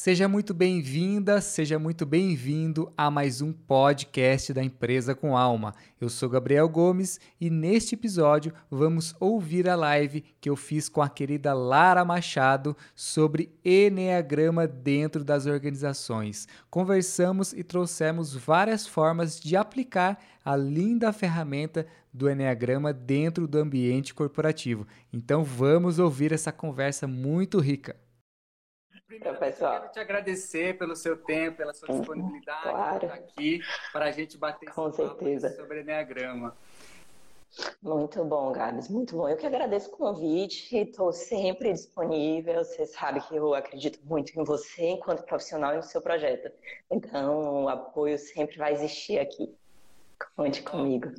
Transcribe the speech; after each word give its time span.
Seja 0.00 0.28
muito 0.28 0.54
bem-vinda, 0.54 1.40
seja 1.40 1.76
muito 1.76 2.06
bem-vindo 2.06 2.88
a 2.96 3.10
mais 3.10 3.42
um 3.42 3.52
podcast 3.52 4.52
da 4.52 4.62
Empresa 4.62 5.12
com 5.12 5.36
Alma. 5.36 5.74
Eu 6.00 6.08
sou 6.08 6.28
Gabriel 6.28 6.68
Gomes 6.68 7.18
e 7.40 7.50
neste 7.50 7.96
episódio 7.96 8.52
vamos 8.70 9.12
ouvir 9.18 9.68
a 9.68 9.74
live 9.74 10.22
que 10.40 10.48
eu 10.48 10.54
fiz 10.54 10.88
com 10.88 11.02
a 11.02 11.08
querida 11.08 11.52
Lara 11.52 12.04
Machado 12.04 12.76
sobre 12.94 13.52
Enneagrama 13.64 14.68
dentro 14.68 15.24
das 15.24 15.46
organizações. 15.46 16.46
Conversamos 16.70 17.52
e 17.52 17.64
trouxemos 17.64 18.32
várias 18.36 18.86
formas 18.86 19.40
de 19.40 19.56
aplicar 19.56 20.16
a 20.44 20.54
linda 20.54 21.12
ferramenta 21.12 21.84
do 22.14 22.30
Enneagrama 22.30 22.92
dentro 22.92 23.48
do 23.48 23.58
ambiente 23.58 24.14
corporativo. 24.14 24.86
Então 25.12 25.42
vamos 25.42 25.98
ouvir 25.98 26.30
essa 26.30 26.52
conversa 26.52 27.08
muito 27.08 27.58
rica. 27.58 27.96
Primeiro, 29.08 29.38
pessoal. 29.38 29.72
eu 29.72 29.80
quero 29.80 29.92
te 29.92 30.00
agradecer 30.00 30.76
pelo 30.76 30.94
seu 30.94 31.16
tempo, 31.16 31.56
pela 31.56 31.72
sua 31.72 31.90
uhum, 31.90 32.00
disponibilidade 32.00 32.62
claro. 32.62 33.06
estar 33.06 33.14
aqui 33.14 33.62
para 33.90 34.04
a 34.04 34.10
gente 34.10 34.36
bater 34.36 34.70
Com 34.70 34.92
certeza. 34.92 35.48
sobre 35.56 35.80
Enneagrama. 35.80 36.54
Muito 37.80 38.22
bom, 38.26 38.52
Gabs, 38.52 38.90
muito 38.90 39.16
bom. 39.16 39.26
Eu 39.26 39.38
que 39.38 39.46
agradeço 39.46 39.88
o 39.88 39.96
convite, 39.96 40.76
estou 40.76 41.10
sempre 41.10 41.72
disponível. 41.72 42.62
Você 42.62 42.84
sabe 42.84 43.22
que 43.22 43.34
eu 43.34 43.54
acredito 43.54 43.98
muito 44.04 44.38
em 44.38 44.44
você 44.44 44.90
enquanto 44.90 45.24
profissional 45.24 45.72
e 45.72 45.76
no 45.78 45.82
seu 45.82 46.02
projeto. 46.02 46.52
Então, 46.90 47.64
o 47.64 47.68
apoio 47.70 48.18
sempre 48.18 48.58
vai 48.58 48.74
existir 48.74 49.18
aqui. 49.18 49.56
Conte 50.36 50.62
comigo. 50.62 51.14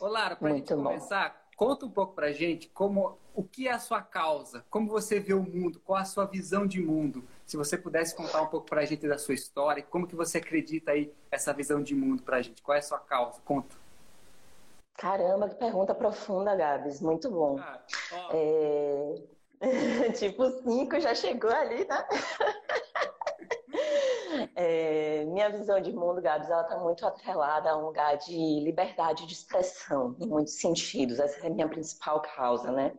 Lara, 0.00 0.34
para 0.34 0.48
a 0.48 0.52
gente 0.56 0.74
começar, 0.74 1.39
Conta 1.60 1.84
um 1.84 1.90
pouco 1.90 2.14
para 2.14 2.28
a 2.28 2.32
gente 2.32 2.70
como, 2.70 3.18
o 3.34 3.44
que 3.44 3.68
é 3.68 3.72
a 3.72 3.78
sua 3.78 4.00
causa, 4.00 4.64
como 4.70 4.88
você 4.88 5.20
vê 5.20 5.34
o 5.34 5.42
mundo, 5.42 5.78
qual 5.84 5.98
a 5.98 6.06
sua 6.06 6.24
visão 6.24 6.66
de 6.66 6.80
mundo. 6.80 7.22
Se 7.44 7.54
você 7.54 7.76
pudesse 7.76 8.16
contar 8.16 8.40
um 8.40 8.46
pouco 8.46 8.66
para 8.66 8.80
a 8.80 8.84
gente 8.86 9.06
da 9.06 9.18
sua 9.18 9.34
história, 9.34 9.82
como 9.82 10.06
que 10.06 10.16
você 10.16 10.38
acredita 10.38 10.92
aí 10.92 11.12
essa 11.30 11.52
visão 11.52 11.82
de 11.82 11.94
mundo 11.94 12.22
para 12.22 12.38
a 12.38 12.42
gente? 12.42 12.62
Qual 12.62 12.74
é 12.74 12.78
a 12.78 12.82
sua 12.82 12.98
causa? 12.98 13.42
Conta. 13.44 13.76
Caramba, 14.94 15.50
que 15.50 15.56
pergunta 15.56 15.94
profunda, 15.94 16.56
Gabs. 16.56 17.02
Muito 17.02 17.30
bom. 17.30 17.58
Ah, 17.60 17.78
é... 18.32 19.22
tipo, 20.16 20.50
cinco 20.62 20.98
já 20.98 21.14
chegou 21.14 21.50
ali, 21.50 21.86
né? 21.86 22.08
É, 24.54 25.24
minha 25.26 25.50
visão 25.50 25.80
de 25.80 25.92
mundo, 25.92 26.20
Gabs, 26.20 26.48
ela 26.48 26.62
está 26.62 26.78
muito 26.78 27.04
atrelada 27.06 27.70
a 27.70 27.76
um 27.76 27.86
lugar 27.86 28.16
de 28.16 28.60
liberdade 28.60 29.26
de 29.26 29.32
expressão, 29.32 30.16
em 30.20 30.26
muitos 30.26 30.54
sentidos. 30.54 31.18
Essa 31.18 31.46
é 31.46 31.46
a 31.48 31.50
minha 31.50 31.68
principal 31.68 32.20
causa, 32.20 32.70
né? 32.70 32.92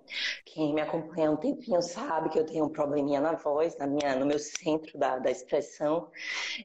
Quem 0.45 0.73
me 0.73 0.81
acompanha 0.81 1.29
há 1.29 1.31
um 1.31 1.37
tempinho 1.37 1.81
sabe 1.81 2.29
que 2.29 2.39
eu 2.39 2.45
tenho 2.45 2.65
um 2.65 2.69
probleminha 2.69 3.21
na 3.21 3.33
voz, 3.33 3.77
na 3.77 3.87
minha, 3.87 4.15
no 4.15 4.25
meu 4.25 4.39
centro 4.39 4.97
da, 4.97 5.19
da 5.19 5.31
expressão. 5.31 6.09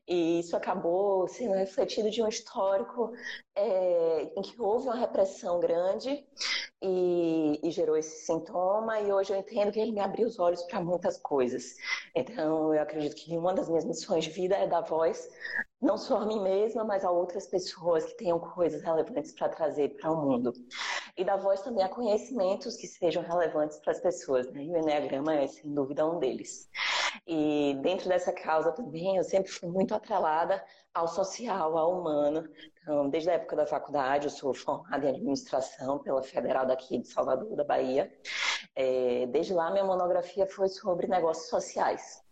E 0.06 0.41
isso 0.41 0.56
acabou 0.56 1.28
sendo 1.28 1.55
refletido 1.55 2.11
de 2.11 2.22
um 2.22 2.28
histórico 2.28 3.12
é, 3.55 4.33
em 4.37 4.42
que 4.42 4.61
houve 4.61 4.87
uma 4.87 4.97
repressão 4.97 5.61
grande 5.61 6.25
e, 6.83 7.59
e, 7.63 7.71
gerou 7.71 7.97
esse 7.97 8.27
sintoma, 8.27 9.01
e 9.01 9.11
hoje 9.11 9.33
eu 9.33 9.39
entendo 9.39 9.73
que 9.73 9.81
ele 9.81 9.93
me 9.93 10.01
abriu 10.01 10.27
os 10.27 10.39
olhos 10.39 10.63
para 10.65 10.81
muitas 10.81 11.17
coisas. 11.19 11.75
Então, 12.15 12.75
eu 12.75 12.83
acredito 12.83 13.17
que 13.17 13.37
uma 13.37 13.55
das 13.55 13.69
minhas 13.69 13.85
missões 13.85 14.25
de 14.25 14.31
vida 14.31 14.55
é 14.57 14.67
dar 14.67 14.83
voz, 14.83 15.29
não 15.81 15.97
só 15.97 16.19
a 16.19 16.27
mim 16.27 16.41
mesma, 16.43 16.85
mas 16.85 17.05
a 17.05 17.11
outras 17.11 17.47
pessoas 17.47 18.05
que 18.05 18.17
tenham 18.19 18.39
coisas 18.39 18.83
relevantes 18.83 19.33
para 19.33 19.49
trazer 19.49 19.97
para 19.97 20.11
o 20.13 20.17
mundo. 20.17 20.53
E 21.17 21.25
dar 21.25 21.37
voz 21.37 21.63
também 21.63 21.83
a 21.83 21.89
conhecimentos 21.89 22.77
que 22.77 22.87
sejam 22.87 23.23
relevantes 23.23 23.79
para 23.79 23.93
as 23.93 24.01
pessoas, 24.01 24.51
né? 24.53 24.63
E 24.63 24.71
o 24.71 24.77
Enneagrama 24.77 25.35
é, 25.35 25.47
sem 25.47 25.73
dúvida, 25.73 26.07
um 26.07 26.19
deles. 26.19 26.69
E 27.27 27.78
dentro 27.83 28.09
dessa 28.09 28.33
causa 28.33 28.72
também, 28.72 29.17
eu 29.17 29.25
sempre 29.25 29.50
fui 29.50 29.69
muito 29.69 29.95
atrelada 29.95 30.62
ao 30.92 31.06
social, 31.06 31.77
ao 31.77 32.00
humano. 32.00 32.48
Então, 32.83 33.09
desde 33.09 33.31
a 33.31 33.34
época 33.34 33.55
da 33.56 33.67
faculdade, 33.67 34.27
eu 34.27 34.31
sou 34.31 34.55
formada 34.55 35.06
em 35.06 35.11
administração 35.11 35.99
pela 35.99 36.22
Federal 36.22 36.66
daqui 36.66 36.99
de 36.99 37.09
Salvador, 37.09 37.55
da 37.55 37.65
Bahia. 37.65 38.12
É, 38.75 39.26
desde 39.26 39.53
lá, 39.55 39.71
minha 39.71 39.84
monografia 39.84 40.47
foi 40.47 40.69
sobre 40.69 41.06
negócios 41.06 41.49
sociais. 41.49 42.25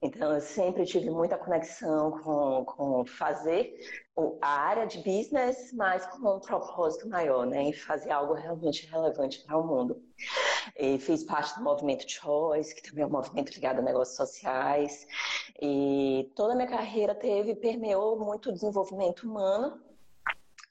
Então, 0.00 0.34
eu 0.34 0.40
sempre 0.40 0.84
tive 0.84 1.10
muita 1.10 1.36
conexão 1.36 2.10
com, 2.10 2.64
com 2.64 3.04
fazer 3.04 3.74
a 4.40 4.48
área 4.48 4.86
de 4.86 4.98
business, 4.98 5.72
mas 5.72 6.06
com 6.06 6.36
um 6.36 6.40
propósito 6.40 7.08
maior, 7.08 7.46
né? 7.46 7.62
Em 7.62 7.72
fazer 7.72 8.10
algo 8.10 8.34
realmente 8.34 8.86
relevante 8.86 9.40
para 9.44 9.58
o 9.58 9.66
mundo. 9.66 10.02
E 10.78 10.98
fiz 10.98 11.24
parte 11.24 11.56
do 11.56 11.64
movimento 11.64 12.10
Choice, 12.10 12.74
que 12.74 12.82
também 12.82 13.04
é 13.04 13.06
um 13.06 13.10
movimento 13.10 13.52
ligado 13.52 13.80
a 13.80 13.82
negócios 13.82 14.16
sociais. 14.16 15.06
E 15.60 16.32
toda 16.34 16.52
a 16.52 16.56
minha 16.56 16.68
carreira 16.68 17.14
teve, 17.14 17.54
permeou 17.54 18.18
muito 18.18 18.50
o 18.50 18.52
desenvolvimento 18.52 19.24
humano 19.24 19.83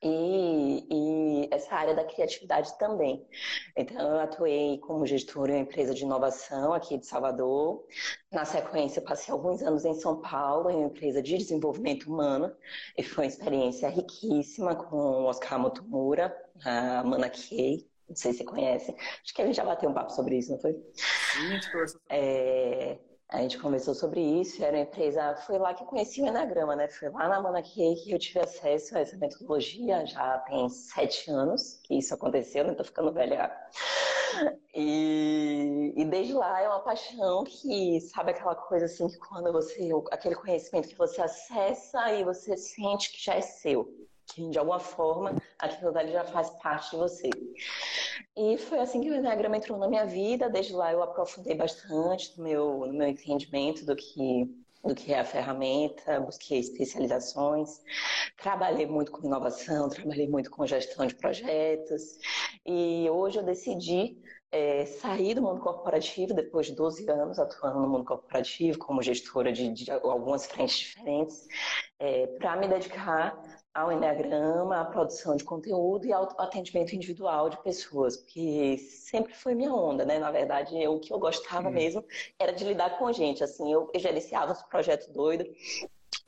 e, 0.04 0.86
e, 0.90 1.48
essa 1.52 1.76
área 1.76 1.96
da 1.96 2.04
criatividade 2.04 2.78
também. 2.78 3.26
Então, 3.76 4.16
eu 4.16 4.20
atuei 4.20 4.78
como 4.80 5.06
gestora 5.06 5.52
em 5.52 5.56
uma 5.56 5.62
empresa 5.62 5.94
de 5.94 6.04
inovação 6.04 6.74
aqui 6.74 6.98
de 6.98 7.06
Salvador. 7.06 7.86
Na 8.32 8.46
sequência, 8.46 9.02
passei 9.02 9.34
alguns 9.34 9.62
anos 9.62 9.86
em 9.86 9.94
São 9.94 10.22
Paulo, 10.22 10.70
em 10.70 10.76
uma 10.76 10.88
empresa 10.88 11.22
de 11.22 11.38
desenvolvimento 11.38 12.06
humano, 12.12 12.54
e 12.98 13.04
foi 13.04 13.26
uma 13.26 13.30
experiência 13.30 13.90
riquíssima 13.90 14.76
com 14.76 14.98
o 14.98 15.26
Oscar 15.26 15.60
Motomura, 15.60 16.36
a 16.66 17.04
Mana 17.04 17.30
Kay, 17.30 17.88
não 18.08 18.16
sei 18.16 18.32
se 18.32 18.40
você 18.40 18.44
conhece. 18.44 18.96
Acho 19.24 19.34
que 19.34 19.42
a 19.42 19.46
gente 19.46 19.56
já 19.56 19.66
bateu 19.66 19.90
um 19.90 19.94
papo 19.94 20.12
sobre 20.12 20.38
isso, 20.38 20.52
não 20.52 20.60
foi? 20.60 20.74
Sim, 20.94 21.48
a 21.48 21.50
gente 21.52 21.72
conversou 21.72 22.02
é... 22.10 23.00
A 23.34 23.40
gente 23.40 23.58
conversou 23.58 23.96
sobre 23.96 24.22
isso, 24.22 24.64
era 24.64 24.78
uma 24.78 24.84
empresa, 24.84 25.36
foi 25.38 25.58
lá 25.58 25.74
que 25.74 25.82
eu 25.82 25.88
conheci 25.88 26.22
o 26.22 26.28
Enagrama, 26.28 26.76
né? 26.76 26.88
Foi 26.88 27.10
lá 27.10 27.28
na 27.28 27.42
Manaki 27.42 27.96
que 27.96 28.12
eu 28.12 28.20
tive 28.20 28.40
acesso 28.40 28.96
a 28.96 29.00
essa 29.00 29.18
metodologia, 29.18 30.06
já 30.06 30.38
tem 30.38 30.70
sete 30.70 31.32
anos 31.32 31.80
que 31.84 31.98
isso 31.98 32.14
aconteceu, 32.14 32.64
né? 32.64 32.76
Tô 32.76 32.84
ficando 32.84 33.12
velha. 33.12 33.52
E, 34.76 35.94
e 35.96 36.06
desde 36.06 36.34
lá 36.34 36.62
é 36.62 36.68
uma 36.68 36.80
paixão 36.82 37.44
que, 37.44 38.02
sabe 38.02 38.32
aquela 38.32 38.54
coisa 38.54 38.86
assim, 38.86 39.08
que 39.08 39.18
quando 39.18 39.52
você, 39.52 39.90
aquele 40.12 40.36
conhecimento 40.36 40.90
que 40.90 40.98
você 40.98 41.20
acessa 41.20 42.12
e 42.12 42.24
você 42.24 42.56
sente 42.56 43.12
que 43.12 43.24
já 43.24 43.34
é 43.34 43.42
seu 43.42 43.88
que 44.28 44.50
de 44.50 44.58
alguma 44.58 44.80
forma 44.80 45.36
aquilo 45.60 45.92
dali 45.92 46.12
já 46.12 46.24
faz 46.24 46.50
parte 46.62 46.92
de 46.92 46.98
você. 46.98 47.30
E 48.36 48.58
foi 48.58 48.80
assim 48.80 49.02
que 49.02 49.10
o 49.10 49.16
Enneagrama 49.16 49.58
entrou 49.58 49.78
na 49.78 49.88
minha 49.88 50.06
vida. 50.06 50.50
Desde 50.50 50.74
lá 50.74 50.92
eu 50.92 51.04
aprofundei 51.04 51.56
bastante 51.56 52.38
no 52.38 52.44
meu, 52.44 52.80
no 52.88 52.94
meu 52.94 53.08
entendimento 53.08 53.86
do 53.86 53.96
que, 53.96 54.50
do 54.84 54.96
que 54.96 55.14
é 55.14 55.20
a 55.20 55.26
ferramenta, 55.26 56.20
busquei 56.20 56.60
especializações, 56.60 57.82
trabalhei 58.38 58.86
muito 58.86 59.12
com 59.12 59.26
inovação, 59.26 59.90
trabalhei 59.90 60.28
muito 60.28 60.50
com 60.50 60.66
gestão 60.66 61.06
de 61.06 61.16
projetos. 61.16 62.18
E 62.66 63.08
hoje 63.10 63.38
eu 63.38 63.44
decidi 63.44 64.18
é, 64.54 64.86
sair 64.86 65.34
do 65.34 65.42
mundo 65.42 65.60
corporativo 65.60 66.34
depois 66.34 66.68
de 66.68 66.76
12 66.76 67.10
anos 67.10 67.40
atuando 67.40 67.82
no 67.82 67.90
mundo 67.90 68.06
corporativo 68.06 68.78
como 68.78 69.02
gestora 69.02 69.52
de, 69.52 69.70
de 69.74 69.92
algumas 69.92 70.46
frentes 70.46 70.78
diferentes, 70.78 71.48
é, 71.98 72.28
para 72.28 72.56
me 72.56 72.68
dedicar 72.68 73.36
ao 73.74 73.92
Enneagrama, 73.92 74.82
à 74.82 74.86
produção 74.86 75.36
de 75.36 75.44
conteúdo 75.44 76.06
e 76.06 76.14
ao 76.14 76.30
atendimento 76.40 76.96
individual 76.96 77.50
de 77.50 77.58
pessoas, 77.64 78.18
porque 78.18 78.78
sempre 78.78 79.34
foi 79.34 79.56
minha 79.56 79.74
onda, 79.74 80.06
né? 80.06 80.20
Na 80.20 80.30
verdade, 80.30 80.80
eu, 80.80 80.94
o 80.94 81.00
que 81.00 81.12
eu 81.12 81.18
gostava 81.18 81.70
Sim. 81.70 81.76
mesmo 81.76 82.06
era 82.38 82.52
de 82.54 82.64
lidar 82.64 82.98
com 83.00 83.12
gente, 83.12 83.44
assim, 83.44 83.72
eu 83.74 83.90
gerenciava 83.96 84.52
os 84.52 84.62
projetos 84.62 85.08
doidos, 85.08 85.48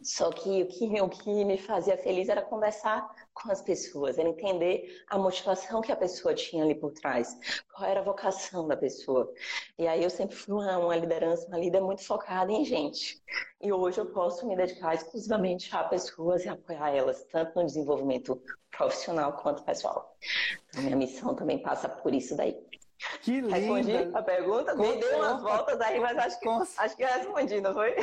só 0.02 0.32
que 0.32 0.64
o 0.64 0.68
que, 0.68 1.02
o 1.02 1.10
que 1.10 1.46
me 1.46 1.58
fazia 1.58 1.98
feliz 1.98 2.30
era 2.30 2.42
conversar 2.42 3.08
com 3.34 3.52
as 3.52 3.62
pessoas, 3.62 4.18
era 4.18 4.30
entender 4.30 5.04
a 5.10 5.18
motivação 5.18 5.82
que 5.82 5.92
a 5.92 5.96
pessoa 5.96 6.34
tinha 6.34 6.64
ali 6.64 6.76
por 6.76 6.92
trás, 6.94 7.38
qual 7.74 7.90
era 7.90 8.00
a 8.00 8.04
vocação 8.04 8.68
da 8.68 8.78
pessoa. 8.78 9.32
E 9.78 9.88
aí 9.88 10.04
eu 10.04 10.10
sempre 10.10 10.36
fui 10.36 10.54
uma, 10.54 10.78
uma 10.78 10.96
liderança, 10.96 11.48
uma 11.48 11.58
líder 11.58 11.82
muito 11.82 12.04
focada 12.04 12.52
em 12.52 12.64
gente. 12.64 13.22
E 13.62 13.72
hoje 13.72 14.00
eu 14.00 14.06
posso 14.08 14.48
me 14.48 14.56
dedicar 14.56 14.94
exclusivamente 14.94 15.76
a 15.76 15.84
pessoas 15.84 16.46
e 16.46 16.50
apoiar 16.50 16.96
elas, 16.96 17.24
tanto 17.26 17.60
no 17.60 17.66
desenvolvimento 17.66 18.42
profissional 18.72 19.34
quanto 19.34 19.64
pessoal. 19.64 20.16
Então, 20.70 20.84
minha 20.84 20.96
missão 20.96 21.36
também 21.36 21.60
passa 21.62 21.90
por 21.90 22.14
isso 22.14 22.36
daí. 22.36 22.58
Que 23.22 23.42
lindo! 23.42 23.50
Respondi 23.50 24.10
a 24.14 24.22
pergunta, 24.22 24.76
com, 24.76 25.00
dei 25.00 25.14
umas 25.16 25.42
voltas 25.42 25.82
aí, 25.82 26.00
mas 26.00 26.18
acho 26.18 26.40
que, 26.40 26.46
com, 26.46 26.64
acho 26.78 26.96
que 26.96 27.04
eu 27.04 27.08
respondi, 27.08 27.62
não 27.62 27.74
foi? 27.74 27.96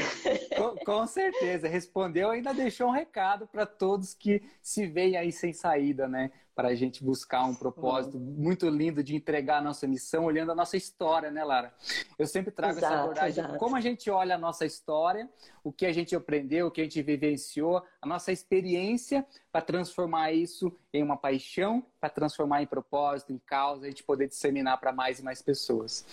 Com, 0.56 0.76
com 0.84 1.06
certeza, 1.06 1.68
respondeu 1.68 2.30
ainda 2.30 2.52
deixou 2.52 2.88
um 2.88 2.92
recado 2.92 3.46
para 3.46 3.64
todos 3.64 4.14
que 4.14 4.42
se 4.62 4.86
veem 4.86 5.16
aí 5.16 5.32
sem 5.32 5.52
saída, 5.52 6.06
né? 6.06 6.30
Para 6.54 6.69
a 6.69 6.75
gente 6.75 7.02
buscar 7.02 7.44
um 7.44 7.54
propósito 7.54 8.19
uhum. 8.19 8.25
muito 8.25 8.69
lindo 8.69 9.02
de 9.02 9.16
entregar 9.16 9.58
a 9.58 9.62
nossa 9.62 9.87
missão 9.87 10.25
olhando 10.25 10.52
a 10.52 10.54
nossa 10.54 10.76
história, 10.76 11.31
né, 11.31 11.43
Lara? 11.43 11.72
Eu 12.19 12.26
sempre 12.26 12.50
trago 12.50 12.78
exato, 12.78 12.93
essa 12.93 13.02
abordagem 13.02 13.44
exato. 13.44 13.58
como 13.58 13.76
a 13.76 13.81
gente 13.81 14.10
olha 14.10 14.34
a 14.34 14.38
nossa 14.38 14.66
história, 14.66 15.28
o 15.64 15.72
que 15.72 15.87
a 15.87 15.93
gente 15.93 16.14
aprendeu, 16.14 16.66
o 16.66 16.70
que 16.70 16.81
a 16.81 16.84
gente 16.84 17.00
vivenciou, 17.02 17.82
a 18.00 18.06
nossa 18.06 18.32
experiência 18.32 19.26
para 19.50 19.60
transformar 19.60 20.32
isso 20.32 20.76
em 20.93 21.02
uma 21.02 21.16
paixão, 21.16 21.84
para 22.00 22.10
transformar 22.10 22.62
em 22.62 22.66
propósito, 22.66 23.32
em 23.32 23.38
causa, 23.38 23.87
a 23.87 23.88
gente 23.88 24.02
poder 24.02 24.26
disseminar 24.26 24.78
para 24.78 24.93
mais 24.93 25.19
e 25.20 25.22
mais 25.22 25.40
pessoas. 25.40 26.05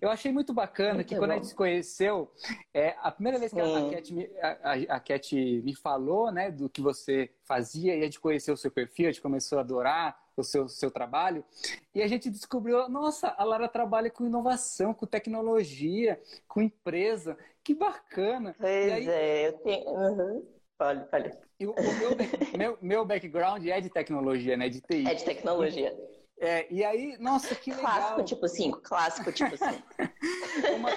Eu 0.00 0.10
achei 0.10 0.32
muito 0.32 0.52
bacana 0.52 0.94
muito 0.94 1.08
que 1.08 1.14
bom. 1.14 1.20
quando 1.20 1.30
a 1.32 1.34
gente 1.34 1.48
se 1.48 1.54
conheceu, 1.54 2.30
é, 2.72 2.96
a 3.00 3.10
primeira 3.10 3.38
vez 3.38 3.52
que 3.52 3.60
a, 3.60 3.78
a, 3.78 3.90
Cat 3.90 4.14
me, 4.14 4.30
a, 4.40 4.96
a 4.96 5.00
Cat 5.00 5.36
me 5.62 5.74
falou 5.74 6.32
né, 6.32 6.50
do 6.50 6.68
que 6.68 6.80
você 6.80 7.30
fazia 7.46 7.94
e 7.94 8.00
a 8.00 8.04
gente 8.04 8.20
conheceu 8.20 8.54
o 8.54 8.56
seu 8.56 8.70
perfil, 8.70 9.08
a 9.08 9.12
gente 9.12 9.22
começou 9.22 9.58
a 9.58 9.62
adorar 9.62 10.18
o 10.36 10.42
seu, 10.42 10.68
seu 10.68 10.90
trabalho. 10.90 11.44
E 11.94 12.02
a 12.02 12.06
gente 12.06 12.28
descobriu, 12.28 12.88
nossa, 12.88 13.34
a 13.38 13.44
Lara 13.44 13.68
trabalha 13.68 14.10
com 14.10 14.26
inovação, 14.26 14.92
com 14.92 15.06
tecnologia, 15.06 16.20
com 16.46 16.60
empresa. 16.60 17.38
Que 17.64 17.74
bacana. 17.74 18.54
Pois 18.58 18.92
aí, 18.92 19.08
é, 19.08 19.48
eu 19.48 19.52
tenho. 19.54 19.88
Uhum. 19.88 20.46
Fale, 20.78 21.06
fale. 21.06 21.32
o 21.60 21.64
meu, 21.64 22.58
meu, 22.58 22.78
meu 22.82 23.04
background 23.04 23.66
é 23.66 23.80
de 23.80 23.88
tecnologia, 23.88 24.56
né? 24.56 24.68
De 24.68 24.80
TI. 24.80 25.06
É 25.08 25.14
de 25.14 25.24
tecnologia. 25.24 25.96
É, 26.38 26.66
e 26.70 26.84
aí, 26.84 27.16
nossa, 27.18 27.54
que 27.54 27.70
legal. 27.70 27.86
Clássico 27.86 28.22
tipo 28.24 28.48
5, 28.48 28.80
clássico 28.82 29.32
tipo 29.32 29.56
5. 29.56 29.68
uma, 30.76 30.90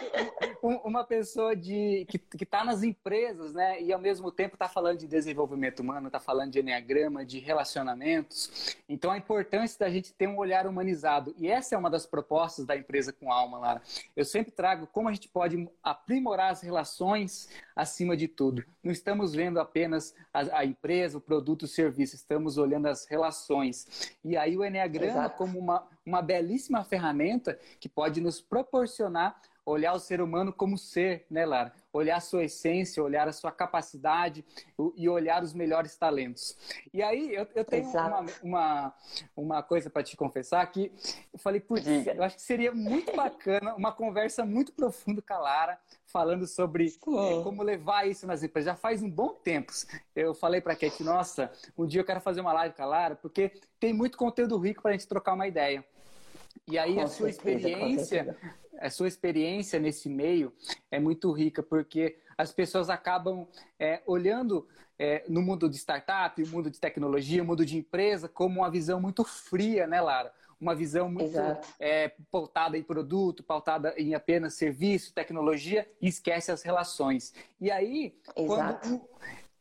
uma 0.62 1.04
pessoa 1.04 1.56
de, 1.56 2.06
que 2.10 2.44
está 2.44 2.64
nas 2.64 2.84
empresas, 2.84 3.54
né? 3.54 3.82
E 3.82 3.92
ao 3.92 4.00
mesmo 4.00 4.32
tempo 4.32 4.56
está 4.56 4.68
falando 4.68 5.00
de 5.00 5.08
desenvolvimento 5.08 5.80
humano, 5.80 6.08
está 6.08 6.20
falando 6.20 6.52
de 6.52 6.60
enneagrama, 6.60 7.26
de 7.26 7.40
relacionamentos. 7.40 8.76
Então 8.88 9.12
a 9.12 9.18
importância 9.18 9.78
da 9.80 9.90
gente 9.90 10.14
ter 10.14 10.28
um 10.28 10.38
olhar 10.38 10.68
humanizado. 10.68 11.34
E 11.38 11.48
essa 11.48 11.76
é 11.76 11.78
uma 11.78 11.90
das 11.90 12.06
propostas 12.06 12.66
da 12.66 12.76
empresa 12.76 13.14
com 13.14 13.32
alma, 13.32 13.58
Lara. 13.58 13.82
Eu 14.16 14.26
sempre 14.26 14.52
trago 14.52 14.88
como 14.88 15.10
a 15.10 15.14
gente 15.14 15.28
pode 15.30 15.68
aprimorar 15.84 16.52
as 16.52 16.62
relações 16.62 17.50
acima 17.76 18.16
de 18.16 18.28
tudo. 18.28 18.64
Não 18.84 18.92
estamos 18.92 19.34
vendo 19.34 19.60
apenas 19.60 20.14
a, 20.34 20.60
a 20.60 20.66
empresa, 20.66 21.18
o 21.18 21.22
produto, 21.22 21.64
o 21.64 21.68
serviço, 21.68 22.16
estamos 22.16 22.58
olhando 22.58 22.88
as 22.88 23.06
relações. 23.06 24.18
E 24.24 24.36
aí 24.36 24.58
o 24.58 24.66
enneagrama 24.66 25.12
Exato. 25.12 25.38
como 25.38 25.58
uma, 25.58 25.88
uma 26.06 26.22
belíssima 26.22 26.84
ferramenta 26.84 27.60
que 27.80 27.88
pode 27.88 28.22
nos 28.22 28.42
proporcionar 28.42 29.40
olhar 29.70 29.94
o 29.94 30.00
ser 30.00 30.22
humano 30.22 30.52
como 30.52 30.78
ser, 30.78 31.26
né, 31.30 31.46
Lara? 31.46 31.74
Olhar 31.94 32.18
a 32.18 32.22
sua 32.22 32.44
essência, 32.44 33.04
olhar 33.04 33.28
a 33.28 33.32
sua 33.32 33.52
capacidade 33.52 34.46
e 34.96 35.08
olhar 35.08 35.44
os 35.44 35.54
melhores 35.54 35.96
talentos. 35.96 36.58
E 36.94 37.02
aí, 37.02 37.34
eu, 37.34 37.48
eu 37.56 37.66
tenho 37.66 37.88
uma, 37.90 38.26
uma, 38.44 38.94
uma, 39.36 39.64
coisa 39.64 39.90
para 39.90 40.04
te 40.04 40.16
confessar 40.18 40.66
que 40.68 40.92
eu 41.32 41.40
falei, 41.40 41.60
putz, 41.60 41.86
eu 41.88 42.24
acho 42.24 42.36
que 42.36 42.42
seria 42.42 42.72
muito 42.72 43.16
bacana 43.16 43.76
uma 43.76 43.92
conversa 43.92 44.46
muito 44.46 44.72
profunda 44.72 45.22
com 45.22 45.34
a 45.34 45.40
Lara, 45.40 45.80
falando 46.06 46.48
sobre 46.48 46.88
é, 46.88 47.44
como 47.44 47.64
levar 47.64 48.08
isso 48.08 48.26
nas 48.26 48.44
empresas. 48.44 48.66
Já 48.72 48.76
faz 48.76 49.02
um 49.02 49.10
bom 49.10 49.30
tempo. 49.30 49.72
Eu 50.16 50.34
falei 50.34 50.62
para 50.62 50.74
a 50.74 50.76
Kate, 50.76 51.04
nossa, 51.04 51.52
um 51.78 51.86
dia 51.86 52.02
eu 52.02 52.06
quero 52.06 52.22
fazer 52.22 52.42
uma 52.42 52.54
live 52.54 52.76
com 52.76 52.84
a 52.84 52.86
Lara, 52.86 53.16
porque 53.16 53.52
tem 53.80 53.94
muito 53.94 54.18
conteúdo 54.18 54.58
rico 54.58 54.82
para 54.82 54.92
a 54.92 54.94
gente 54.94 55.08
trocar 55.08 55.34
uma 55.34 55.48
ideia. 55.48 55.84
E 56.68 56.78
aí 56.78 56.96
com 56.96 57.02
a 57.02 57.08
sua 57.08 57.32
certeza, 57.32 57.68
experiência, 57.68 58.38
a 58.80 58.90
sua 58.90 59.08
experiência 59.08 59.80
nesse 59.80 60.10
meio 60.10 60.54
é 60.90 61.00
muito 61.00 61.32
rica, 61.32 61.62
porque 61.62 62.18
as 62.38 62.52
pessoas 62.52 62.90
acabam 62.90 63.48
é, 63.78 64.02
olhando 64.06 64.68
é, 64.98 65.24
no 65.28 65.42
mundo 65.42 65.70
de 65.70 65.78
startup, 65.78 66.42
o 66.42 66.48
mundo 66.48 66.70
de 66.70 66.80
tecnologia, 66.80 67.44
o 67.44 67.46
mundo 67.46 67.66
de 67.66 67.78
empresa, 67.78 68.28
como 68.28 68.62
uma 68.62 68.70
visão 68.70 69.00
muito 69.00 69.24
fria, 69.24 69.88
né, 69.88 70.02
Lara? 70.02 70.34
Uma 70.60 70.76
visão 70.76 71.10
muito 71.10 71.38
é, 71.80 72.12
pautada 72.30 72.78
em 72.78 72.84
produto, 72.84 73.42
pautada 73.42 73.94
em 73.98 74.14
apenas 74.14 74.56
serviço, 74.56 75.14
tecnologia, 75.14 75.90
e 76.02 76.10
esquece 76.10 76.52
as 76.52 76.62
relações. 76.62 77.34
E 77.62 77.72
aí, 77.72 78.14
Exato. 78.36 78.90
quando 78.90 79.02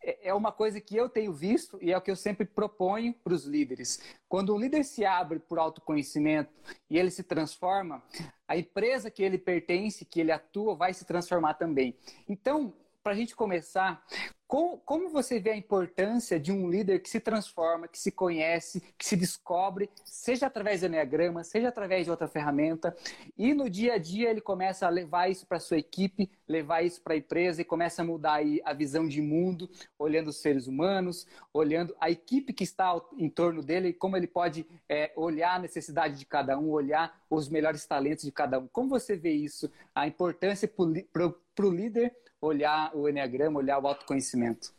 é, 0.09 0.29
é 0.29 0.35
uma 0.35 0.51
coisa 0.51 0.81
que 0.81 0.97
eu 0.97 1.09
tenho 1.09 1.33
visto 1.33 1.79
e 1.83 1.93
é 1.93 1.99
o 1.99 2.01
que 2.01 2.11
eu 2.11 2.17
sempre 2.17 2.47
proponho 2.47 3.13
para 3.13 3.35
os 3.35 3.45
líderes. 3.45 4.01
Quando 4.27 4.55
um 4.55 4.59
líder 4.59 4.85
se 4.85 5.05
abre 5.05 5.39
por 5.39 5.59
autoconhecimento 5.59 6.51
e 6.89 6.97
ele 6.97 7.11
se 7.11 7.23
transforma, 7.23 8.03
a 8.47 8.57
empresa 8.57 9.11
que 9.11 9.23
ele 9.23 9.37
pertence, 9.37 10.07
que 10.07 10.21
ele 10.21 10.33
atua, 10.33 10.75
vai 10.75 10.95
se 10.95 11.05
transformar 11.05 11.55
também. 11.55 11.95
Então, 12.27 12.73
para 13.03 13.13
a 13.13 13.17
gente 13.17 13.37
começar, 13.37 14.03
como, 14.49 14.79
como, 14.79 15.11
você 15.11 15.39
vê 15.39 15.51
a 15.51 15.57
importância 15.57 16.41
de 16.41 16.51
um 16.51 16.71
líder 16.71 17.01
que 17.01 17.11
se 17.11 17.21
transforma, 17.21 17.87
que 17.87 17.99
se 17.99 18.11
conhece, 18.11 18.81
que 18.97 19.05
se 19.05 19.15
descobre, 19.15 19.91
seja 20.03 20.47
através 20.47 20.81
do 20.81 20.87
Enneagrama, 20.87 21.45
seja 21.45 21.69
através 21.69 22.07
de 22.07 22.11
outra 22.11 22.27
ferramenta, 22.27 22.97
e 23.37 23.53
no 23.53 23.69
dia 23.69 23.95
a 23.95 23.99
dia 23.99 24.31
ele 24.31 24.41
começa 24.41 24.87
a 24.87 24.89
levar 24.89 25.31
isso 25.31 25.47
para 25.47 25.61
sua 25.61 25.77
equipe, 25.77 26.31
levar 26.49 26.81
isso 26.83 27.03
para 27.03 27.13
a 27.13 27.19
empresa 27.19 27.61
e 27.61 27.65
começa 27.65 28.01
a 28.01 28.05
mudar 28.07 28.41
a 28.65 28.73
visão 28.73 29.07
de 29.07 29.21
mundo, 29.21 29.69
olhando 29.99 30.29
os 30.29 30.37
seres 30.39 30.67
humanos, 30.67 31.27
olhando 31.53 31.95
a 32.01 32.11
equipe 32.11 32.55
que 32.55 32.65
está 32.65 32.99
em 33.19 33.29
torno 33.29 33.63
dele, 33.63 33.93
como 33.93 34.17
ele 34.17 34.27
pode 34.27 34.67
é, 34.89 35.13
olhar 35.15 35.57
a 35.57 35.59
necessidade 35.59 36.19
de 36.19 36.25
cada 36.25 36.59
um, 36.59 36.71
olhar 36.71 37.23
os 37.29 37.51
melhores 37.51 37.85
talentos 37.85 38.25
de 38.25 38.33
cada 38.33 38.59
um. 38.59 38.67
Como 38.69 38.89
você 38.89 39.15
vê 39.15 39.33
isso, 39.33 39.71
a 39.95 40.07
importância 40.07 40.67
para 40.67 41.67
o 41.67 41.71
líder 41.71 42.17
olhar 42.41 42.95
o 42.95 43.09
Enneagrama, 43.09 43.59
olhar 43.59 43.83
o 43.83 43.87
autoconhecimento? 43.87 44.73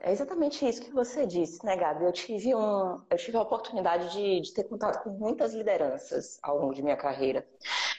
É 0.00 0.12
exatamente 0.12 0.66
isso 0.66 0.80
que 0.80 0.92
você 0.92 1.26
disse, 1.26 1.64
né, 1.64 1.76
Gabi? 1.76 2.04
Eu 2.04 2.12
tive, 2.12 2.54
um, 2.54 3.02
eu 3.10 3.16
tive 3.16 3.36
a 3.36 3.42
oportunidade 3.42 4.12
de, 4.12 4.40
de 4.40 4.54
ter 4.54 4.64
contato 4.64 5.02
com 5.02 5.10
muitas 5.10 5.52
lideranças 5.52 6.38
ao 6.42 6.58
longo 6.58 6.74
de 6.74 6.82
minha 6.82 6.96
carreira. 6.96 7.46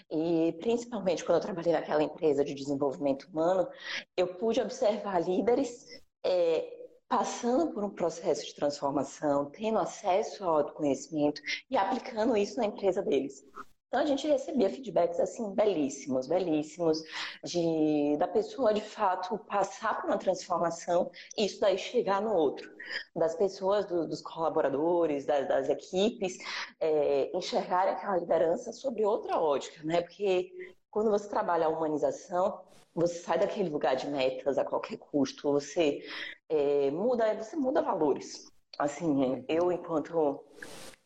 E 0.10 0.56
principalmente 0.60 1.24
quando 1.24 1.38
eu 1.38 1.42
trabalhei 1.42 1.74
naquela 1.74 2.02
empresa 2.02 2.44
de 2.44 2.56
desenvolvimento 2.56 3.24
humano, 3.26 3.68
eu 4.16 4.28
pude 4.36 4.62
observar 4.62 5.22
líderes 5.22 5.86
é, 6.26 6.80
passando 7.08 7.74
por 7.74 7.84
um 7.84 7.90
processo 7.90 8.46
de 8.46 8.56
transformação, 8.56 9.46
tendo 9.52 9.80
acesso 9.80 10.44
ao 10.44 10.58
autoconhecimento 10.58 11.42
e 11.70 11.76
aplicando 11.76 12.38
isso 12.38 12.58
na 12.58 12.66
empresa 12.66 13.02
deles. 13.02 13.44
Então 13.90 14.02
a 14.02 14.06
gente 14.06 14.28
recebia 14.28 14.70
feedbacks 14.70 15.20
assim 15.20 15.52
belíssimos, 15.56 16.28
belíssimos, 16.28 17.04
de 17.44 18.16
da 18.20 18.28
pessoa 18.28 18.72
de 18.72 18.82
fato 18.82 19.36
passar 19.40 20.00
por 20.00 20.06
uma 20.12 20.18
transformação 20.18 21.10
e 21.36 21.46
isso 21.46 21.60
daí 21.60 21.76
chegar 21.76 22.22
no 22.22 22.32
outro, 22.32 22.70
das 23.16 23.36
pessoas, 23.36 23.88
do, 23.88 24.08
dos 24.08 24.22
colaboradores, 24.22 25.26
das, 25.26 25.48
das 25.48 25.70
equipes, 25.70 26.38
é, 26.80 27.36
enxergarem 27.36 27.96
aquela 27.96 28.18
liderança 28.18 28.72
sobre 28.72 29.04
outra 29.04 29.40
ótica, 29.40 29.82
né? 29.84 30.02
Porque 30.02 30.52
quando 30.92 31.10
você 31.10 31.28
trabalha 31.28 31.66
a 31.66 31.70
humanização, 31.70 32.62
você 32.94 33.16
sai 33.16 33.40
daquele 33.40 33.70
lugar 33.70 33.96
de 33.96 34.08
metas 34.08 34.60
a 34.60 34.66
qualquer 34.66 34.98
custo, 34.98 35.52
você 35.52 36.04
é, 36.48 36.92
muda, 36.92 37.34
você 37.34 37.56
muda 37.56 37.82
valores. 37.82 38.52
Assim, 38.78 39.44
eu 39.48 39.72
enquanto 39.72 40.44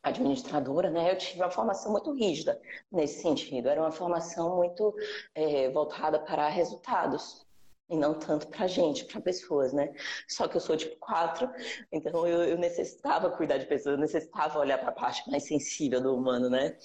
administradora, 0.04 0.90
né, 0.90 1.12
eu 1.12 1.18
tive 1.18 1.42
uma 1.42 1.50
formação 1.50 1.92
muito 1.92 2.12
rígida 2.12 2.60
nesse 2.92 3.22
sentido. 3.22 3.70
Era 3.70 3.82
uma 3.82 3.92
formação 3.92 4.58
muito 4.58 4.94
é, 5.34 5.70
voltada 5.70 6.20
para 6.20 6.50
resultados 6.50 7.46
e 7.90 7.98
não 7.98 8.14
tanto 8.14 8.48
para 8.48 8.68
gente, 8.68 9.06
para 9.06 9.22
pessoas, 9.22 9.72
né? 9.72 9.94
Só 10.28 10.48
que 10.48 10.58
eu 10.58 10.62
sou 10.62 10.76
tipo 10.76 10.98
4, 11.00 11.50
então 11.92 12.28
eu, 12.28 12.44
eu 12.44 12.58
necessitava 12.58 13.30
cuidar 13.30 13.58
de 13.58 13.66
pessoas, 13.66 13.96
eu 13.96 14.02
necessitava 14.02 14.60
olhar 14.60 14.78
para 14.78 14.90
a 14.90 14.94
parte 14.94 15.30
mais 15.30 15.44
sensível 15.44 16.02
do 16.02 16.16
humano, 16.16 16.50
né? 16.50 16.76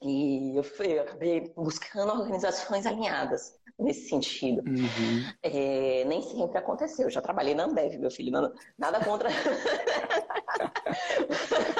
E 0.00 0.56
eu, 0.56 0.62
fui, 0.62 0.96
eu 0.96 1.02
acabei 1.02 1.52
buscando 1.56 2.12
organizações 2.12 2.86
alinhadas 2.86 3.58
nesse 3.78 4.08
sentido. 4.08 4.62
Uhum. 4.68 5.24
É, 5.42 6.04
nem 6.04 6.22
sempre 6.22 6.58
aconteceu. 6.58 7.06
Eu 7.06 7.10
já 7.10 7.20
trabalhei 7.20 7.54
na 7.54 7.64
Ambev, 7.64 7.98
meu 7.98 8.10
filho. 8.10 8.32
nada 8.78 9.04
contra. 9.04 9.28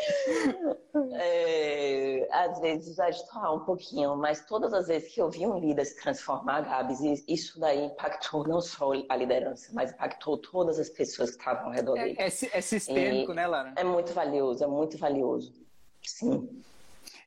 é, 1.14 2.28
às 2.30 2.60
vezes 2.60 2.96
vai 2.96 3.10
destoar 3.10 3.54
um 3.54 3.60
pouquinho, 3.60 4.16
mas 4.16 4.44
todas 4.46 4.72
as 4.72 4.88
vezes 4.88 5.12
que 5.12 5.20
eu 5.20 5.30
vi 5.30 5.46
um 5.46 5.58
líder 5.58 5.84
se 5.84 6.00
transformar, 6.00 6.62
Gabs, 6.62 7.00
isso 7.28 7.58
daí 7.60 7.84
impactou 7.86 8.46
não 8.46 8.60
só 8.60 8.92
a 9.08 9.16
liderança, 9.16 9.70
mas 9.72 9.92
impactou 9.92 10.38
todas 10.38 10.78
as 10.78 10.88
pessoas 10.88 11.30
que 11.30 11.38
estavam 11.38 11.66
ao 11.66 11.72
redor 11.72 11.96
é, 11.96 12.04
dele. 12.04 12.16
É, 12.18 12.26
é 12.26 12.60
sistêmico, 12.60 13.32
e 13.32 13.34
né, 13.34 13.46
Lara? 13.46 13.72
É 13.76 13.84
muito 13.84 14.12
valioso, 14.12 14.62
é 14.64 14.66
muito 14.66 14.98
valioso. 14.98 15.52
Sim 16.02 16.62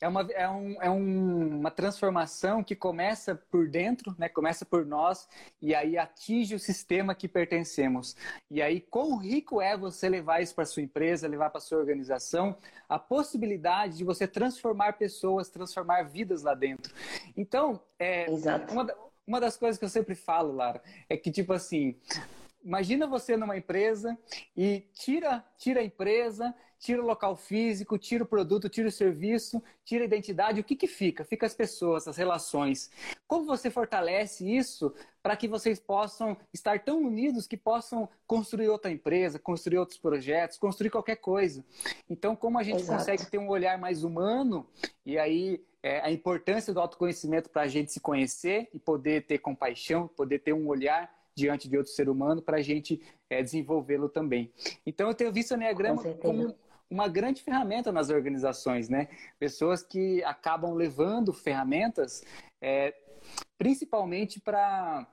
é 0.03 0.07
uma, 0.07 0.21
é, 0.33 0.49
um, 0.49 0.81
é 0.81 0.89
um, 0.89 1.59
uma 1.59 1.71
transformação 1.71 2.61
que 2.61 2.75
começa 2.75 3.35
por 3.49 3.69
dentro, 3.69 4.13
né? 4.19 4.27
começa 4.27 4.65
por 4.65 4.85
nós, 4.85 5.29
e 5.61 5.73
aí 5.73 5.97
atinge 5.97 6.53
o 6.53 6.59
sistema 6.59 7.15
que 7.15 7.25
pertencemos. 7.25 8.13
E 8.51 8.61
aí, 8.61 8.81
quão 8.81 9.15
rico 9.15 9.61
é 9.61 9.77
você 9.77 10.09
levar 10.09 10.41
isso 10.41 10.53
para 10.53 10.65
sua 10.65 10.83
empresa, 10.83 11.25
levar 11.25 11.51
para 11.51 11.61
sua 11.61 11.77
organização, 11.77 12.57
a 12.89 12.99
possibilidade 12.99 13.95
de 13.97 14.03
você 14.03 14.27
transformar 14.27 14.93
pessoas, 14.93 15.49
transformar 15.49 16.03
vidas 16.03 16.43
lá 16.43 16.53
dentro. 16.53 16.93
Então, 17.37 17.79
é, 17.97 18.29
Exato. 18.29 18.73
Uma, 18.73 18.93
uma 19.25 19.39
das 19.39 19.55
coisas 19.55 19.79
que 19.79 19.85
eu 19.85 19.89
sempre 19.89 20.15
falo, 20.15 20.53
Lara, 20.53 20.83
é 21.07 21.15
que, 21.15 21.31
tipo 21.31 21.53
assim, 21.53 21.97
imagina 22.61 23.07
você 23.07 23.37
numa 23.37 23.55
empresa 23.55 24.17
e 24.55 24.83
tira, 24.93 25.45
tira 25.57 25.79
a 25.79 25.83
empresa, 25.85 26.53
tira 26.83 27.01
o 27.01 27.05
local 27.05 27.33
físico, 27.37 27.97
tira 27.97 28.25
o 28.25 28.27
produto, 28.27 28.67
tira 28.67 28.89
o 28.89 28.91
serviço, 28.91 29.63
tira 29.85 30.03
a 30.03 30.05
identidade, 30.05 30.59
o 30.59 30.63
que, 30.65 30.75
que 30.75 30.85
fica? 30.85 31.23
Fica 31.23 31.45
as 31.45 31.53
pessoas, 31.53 32.09
as 32.09 32.17
relações. 32.17 32.91
Como 33.25 33.45
você 33.45 33.71
fortalece 33.71 34.53
isso 34.53 34.93
para 35.21 35.37
que 35.37 35.47
vocês 35.47 35.79
possam 35.79 36.35
estar 36.53 36.83
tão 36.83 37.01
unidos 37.01 37.47
que 37.47 37.55
possam 37.55 38.09
construir 38.27 38.67
outra 38.67 38.91
empresa, 38.91 39.39
construir 39.39 39.77
outros 39.77 39.97
projetos, 39.97 40.57
construir 40.57 40.89
qualquer 40.89 41.15
coisa? 41.15 41.63
Então, 42.09 42.35
como 42.35 42.59
a 42.59 42.63
gente 42.63 42.81
Exato. 42.81 42.99
consegue 42.99 43.31
ter 43.31 43.37
um 43.37 43.47
olhar 43.47 43.77
mais 43.77 44.03
humano 44.03 44.67
e 45.05 45.17
aí 45.17 45.63
é, 45.81 46.01
a 46.01 46.11
importância 46.11 46.73
do 46.73 46.81
autoconhecimento 46.81 47.49
para 47.49 47.61
a 47.61 47.67
gente 47.67 47.93
se 47.93 48.01
conhecer 48.01 48.69
e 48.73 48.79
poder 48.79 49.25
ter 49.25 49.37
compaixão, 49.37 50.09
poder 50.09 50.39
ter 50.39 50.51
um 50.51 50.67
olhar 50.67 51.09
diante 51.33 51.69
de 51.69 51.77
outro 51.77 51.93
ser 51.93 52.09
humano 52.09 52.41
para 52.41 52.57
a 52.57 52.61
gente 52.61 53.01
é, 53.29 53.41
desenvolvê-lo 53.41 54.09
também. 54.09 54.51
Então, 54.85 55.07
eu 55.07 55.15
tenho 55.15 55.31
visto 55.31 55.51
o 55.51 55.55
Enneagrama 55.55 56.03
Com 56.03 56.13
como 56.15 56.55
uma 56.93 57.07
grande 57.07 57.41
ferramenta 57.41 57.91
nas 57.91 58.09
organizações, 58.09 58.87
né? 58.87 59.07
Pessoas 59.39 59.81
que 59.81 60.23
acabam 60.23 60.73
levando 60.73 61.33
ferramentas, 61.33 62.23
é, 62.61 62.93
principalmente 63.57 64.39
para 64.39 65.07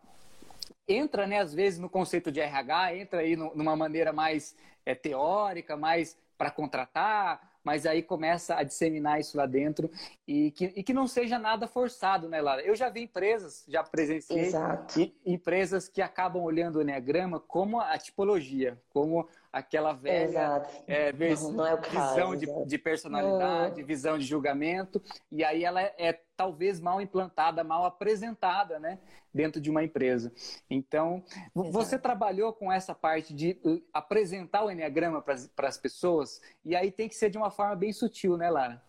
entra, 0.87 1.27
né, 1.27 1.39
às 1.39 1.55
vezes 1.55 1.79
no 1.79 1.89
conceito 1.89 2.33
de 2.33 2.41
RH, 2.41 2.97
entra 2.97 3.21
aí 3.21 3.37
no, 3.37 3.55
numa 3.55 3.77
maneira 3.77 4.13
mais 4.13 4.57
é, 4.85 4.95
teórica, 4.95 5.77
mais 5.77 6.19
para 6.37 6.51
contratar, 6.51 7.51
mas 7.63 7.87
aí 7.87 8.03
começa 8.03 8.57
a 8.57 8.63
disseminar 8.63 9.21
isso 9.21 9.37
lá 9.37 9.47
dentro 9.47 9.91
e 10.27 10.51
que, 10.51 10.73
e 10.77 10.83
que 10.83 10.95
não 10.95 11.07
seja 11.07 11.39
nada 11.39 11.69
forçado, 11.69 12.29
né, 12.29 12.41
Lara? 12.41 12.63
Eu 12.63 12.75
já 12.75 12.89
vi 12.89 13.03
empresas, 13.03 13.65
já 13.69 13.83
presenciei 13.85 14.47
Exato. 14.47 15.13
empresas 15.25 15.89
que 15.89 16.01
acabam 16.01 16.43
olhando 16.43 16.77
o 16.77 16.83
Enneagrama 16.83 17.39
como 17.39 17.79
a 17.79 17.97
tipologia, 17.99 18.81
como 18.89 19.29
aquela 19.53 19.93
velha 19.93 20.63
é, 20.87 21.13
não, 21.13 21.53
não 21.53 21.67
é 21.67 21.77
visão 21.77 22.37
de, 22.37 22.47
de, 22.67 22.79
personalidade, 22.79 23.83
visão 23.83 24.19
de 24.19 24.25
julgamento, 24.25 25.03
e 25.31 25.43
aí 25.45 25.65
ela 25.65 25.83
é, 25.83 25.95
é 25.99 26.21
talvez 26.37 26.81
mal 26.81 27.01
implantada, 27.01 27.65
mal 27.65 27.85
apresentada 27.85 28.79
né, 28.79 28.99
dentro 29.35 29.61
de 29.61 29.71
uma 29.71 29.83
empresa. 29.83 30.33
Então, 30.69 31.25
Exato. 31.55 31.73
você 31.73 31.99
trabalhou 31.99 32.53
com 32.53 32.73
essa 32.73 32.95
parte 32.95 33.35
de 33.35 33.61
uh, 33.65 33.83
apresentar 33.93 34.65
o 34.65 34.71
Enneagrama 34.71 35.23
para 35.23 35.69
as 35.69 35.79
pessoas, 35.79 36.41
e 36.65 36.77
aí 36.77 36.91
tem 36.91 37.09
que 37.09 37.15
ser 37.15 37.31
de 37.31 37.39
uma 37.39 37.51
forma 37.51 37.75
bem 37.75 37.93
sutil, 37.93 38.37
né, 38.37 38.49
Lara? 38.51 38.83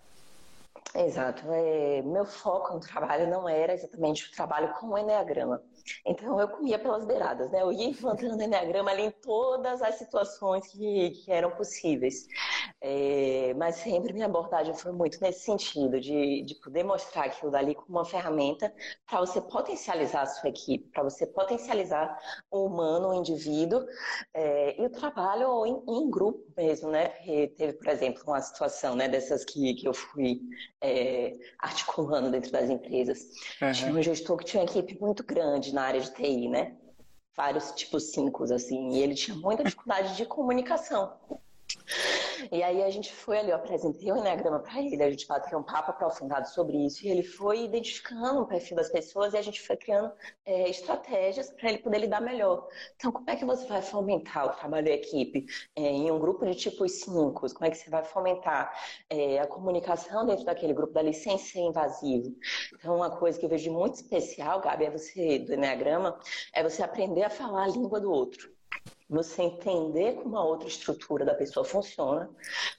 Exato. 0.95 1.43
É, 1.49 2.01
meu 2.01 2.25
foco 2.25 2.73
no 2.73 2.79
trabalho 2.79 3.29
não 3.29 3.47
era 3.47 3.73
exatamente 3.73 4.27
o 4.27 4.31
trabalho 4.31 4.73
com 4.73 4.87
o 4.87 4.97
Enneagrama. 4.97 5.61
Então 6.05 6.39
eu 6.39 6.47
comia 6.47 6.79
pelas 6.79 7.05
beiradas, 7.05 7.51
né? 7.51 7.61
Eu 7.61 7.71
ia 7.71 7.85
implantando 7.85 8.41
Enneagrama 8.41 8.91
ali 8.91 9.03
em 9.03 9.11
todas 9.11 9.81
as 9.81 9.95
situações 9.95 10.67
que, 10.67 11.11
que 11.11 11.31
eram 11.31 11.51
possíveis. 11.51 12.27
É, 12.79 13.53
mas 13.55 13.75
sempre 13.75 14.13
minha 14.13 14.25
abordagem 14.25 14.73
foi 14.73 14.91
muito 14.91 15.21
nesse 15.21 15.41
sentido, 15.41 15.99
de, 15.99 16.41
de 16.43 16.55
poder 16.55 16.83
mostrar 16.83 17.25
aquilo 17.25 17.51
dali 17.51 17.75
como 17.75 17.99
uma 17.99 18.05
ferramenta 18.05 18.73
para 19.07 19.19
você 19.19 19.39
potencializar 19.39 20.23
a 20.23 20.25
sua 20.25 20.49
equipe, 20.49 20.89
para 20.89 21.03
você 21.03 21.27
potencializar 21.27 22.17
o 22.49 22.65
humano, 22.65 23.09
o 23.09 23.13
indivíduo, 23.13 23.85
é, 24.33 24.81
e 24.81 24.85
o 24.85 24.89
trabalho 24.89 25.65
em, 25.65 25.83
em, 25.87 26.09
grupo 26.09 26.43
mesmo, 26.57 26.89
né? 26.89 27.09
Porque 27.09 27.47
teve, 27.49 27.73
por 27.73 27.87
exemplo, 27.87 28.23
uma 28.25 28.41
situação 28.41 28.95
né, 28.95 29.07
dessas 29.07 29.45
que, 29.45 29.73
que 29.75 29.87
eu 29.87 29.93
fui 29.93 30.41
é, 30.81 31.33
articulando 31.59 32.31
dentro 32.31 32.51
das 32.51 32.69
empresas. 32.69 33.27
Uhum. 33.61 33.71
Tinha 33.71 33.91
um 33.91 34.01
gestor 34.01 34.37
que 34.37 34.45
tinha 34.45 34.63
uma 34.63 34.69
equipe 34.69 34.99
muito 34.99 35.23
grande 35.23 35.70
na 35.73 35.83
área 35.83 36.01
de 36.01 36.11
TI, 36.11 36.47
né? 36.47 36.77
Vários 37.35 37.71
tipos 37.71 38.11
5, 38.11 38.53
assim, 38.53 38.89
e 38.89 38.99
ele 38.99 39.15
tinha 39.15 39.35
muita 39.37 39.63
dificuldade 39.63 40.15
de 40.15 40.25
comunicação. 40.25 41.17
E 42.51 42.63
aí 42.63 42.83
a 42.83 42.89
gente 42.89 43.13
foi 43.13 43.37
ali, 43.37 43.51
eu 43.51 43.55
apresentei 43.55 44.11
o 44.11 44.17
Enneagrama 44.17 44.59
para 44.59 44.81
ele, 44.81 45.03
a 45.03 45.09
gente 45.09 45.27
bateu 45.27 45.59
um 45.59 45.63
papo 45.63 45.91
aprofundado 45.91 46.47
sobre 46.49 46.77
isso, 46.85 47.05
e 47.05 47.09
ele 47.09 47.23
foi 47.23 47.63
identificando 47.65 48.41
o 48.41 48.47
perfil 48.47 48.77
das 48.77 48.89
pessoas 48.89 49.33
e 49.33 49.37
a 49.37 49.41
gente 49.41 49.61
foi 49.61 49.77
criando 49.77 50.11
é, 50.45 50.69
estratégias 50.69 51.51
para 51.51 51.69
ele 51.69 51.77
poder 51.79 51.99
lidar 51.99 52.21
melhor. 52.21 52.67
Então, 52.95 53.11
como 53.11 53.29
é 53.29 53.35
que 53.35 53.45
você 53.45 53.65
vai 53.67 53.81
fomentar 53.81 54.45
o 54.45 54.49
trabalho 54.49 54.85
da 54.85 54.91
equipe 54.91 55.45
é, 55.75 55.81
em 55.81 56.11
um 56.11 56.19
grupo 56.19 56.45
de 56.45 56.55
tipos 56.55 56.91
5? 57.01 57.53
Como 57.53 57.65
é 57.65 57.69
que 57.69 57.77
você 57.77 57.89
vai 57.89 58.03
fomentar 58.03 58.73
é, 59.09 59.39
a 59.39 59.47
comunicação 59.47 60.25
dentro 60.25 60.45
daquele 60.45 60.73
grupo 60.73 60.93
dali 60.93 61.13
sem 61.13 61.37
ser 61.37 61.59
invasivo? 61.59 62.35
Então, 62.73 62.95
uma 62.95 63.09
coisa 63.09 63.39
que 63.39 63.45
eu 63.45 63.49
vejo 63.49 63.71
muito 63.71 63.95
especial, 63.95 64.61
Gabi, 64.61 64.85
é 64.85 64.91
você, 64.91 65.39
do 65.39 65.53
Enneagrama, 65.53 66.19
é 66.53 66.63
você 66.63 66.83
aprender 66.83 67.23
a 67.23 67.29
falar 67.29 67.63
a 67.63 67.67
língua 67.67 67.99
do 67.99 68.11
outro 68.11 68.51
você 69.11 69.41
entender 69.41 70.13
como 70.13 70.37
a 70.37 70.43
outra 70.43 70.69
estrutura 70.69 71.25
da 71.25 71.35
pessoa 71.35 71.65
funciona, 71.65 72.29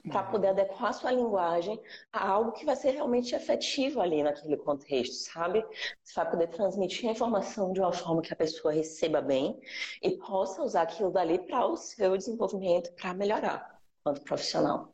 para 0.09 0.25
uhum. 0.25 0.31
poder 0.31 0.47
adequar 0.47 0.89
a 0.89 0.93
sua 0.93 1.11
linguagem 1.11 1.79
a 2.11 2.27
algo 2.27 2.53
que 2.53 2.65
vai 2.65 2.75
ser 2.75 2.91
realmente 2.91 3.35
efetivo 3.35 4.01
ali 4.01 4.23
naquele 4.23 4.57
contexto, 4.57 5.13
sabe? 5.13 5.63
Você 6.03 6.15
vai 6.15 6.31
poder 6.31 6.47
transmitir 6.47 7.07
a 7.07 7.11
informação 7.11 7.71
de 7.71 7.79
uma 7.79 7.93
forma 7.93 8.23
que 8.23 8.33
a 8.33 8.35
pessoa 8.35 8.73
receba 8.73 9.21
bem 9.21 9.61
e 10.01 10.17
possa 10.17 10.63
usar 10.63 10.81
aquilo 10.81 11.11
dali 11.11 11.37
para 11.37 11.67
o 11.67 11.77
seu 11.77 12.17
desenvolvimento, 12.17 12.91
para 12.93 13.13
melhorar 13.13 13.79
enquanto 13.99 14.23
profissional. 14.23 14.91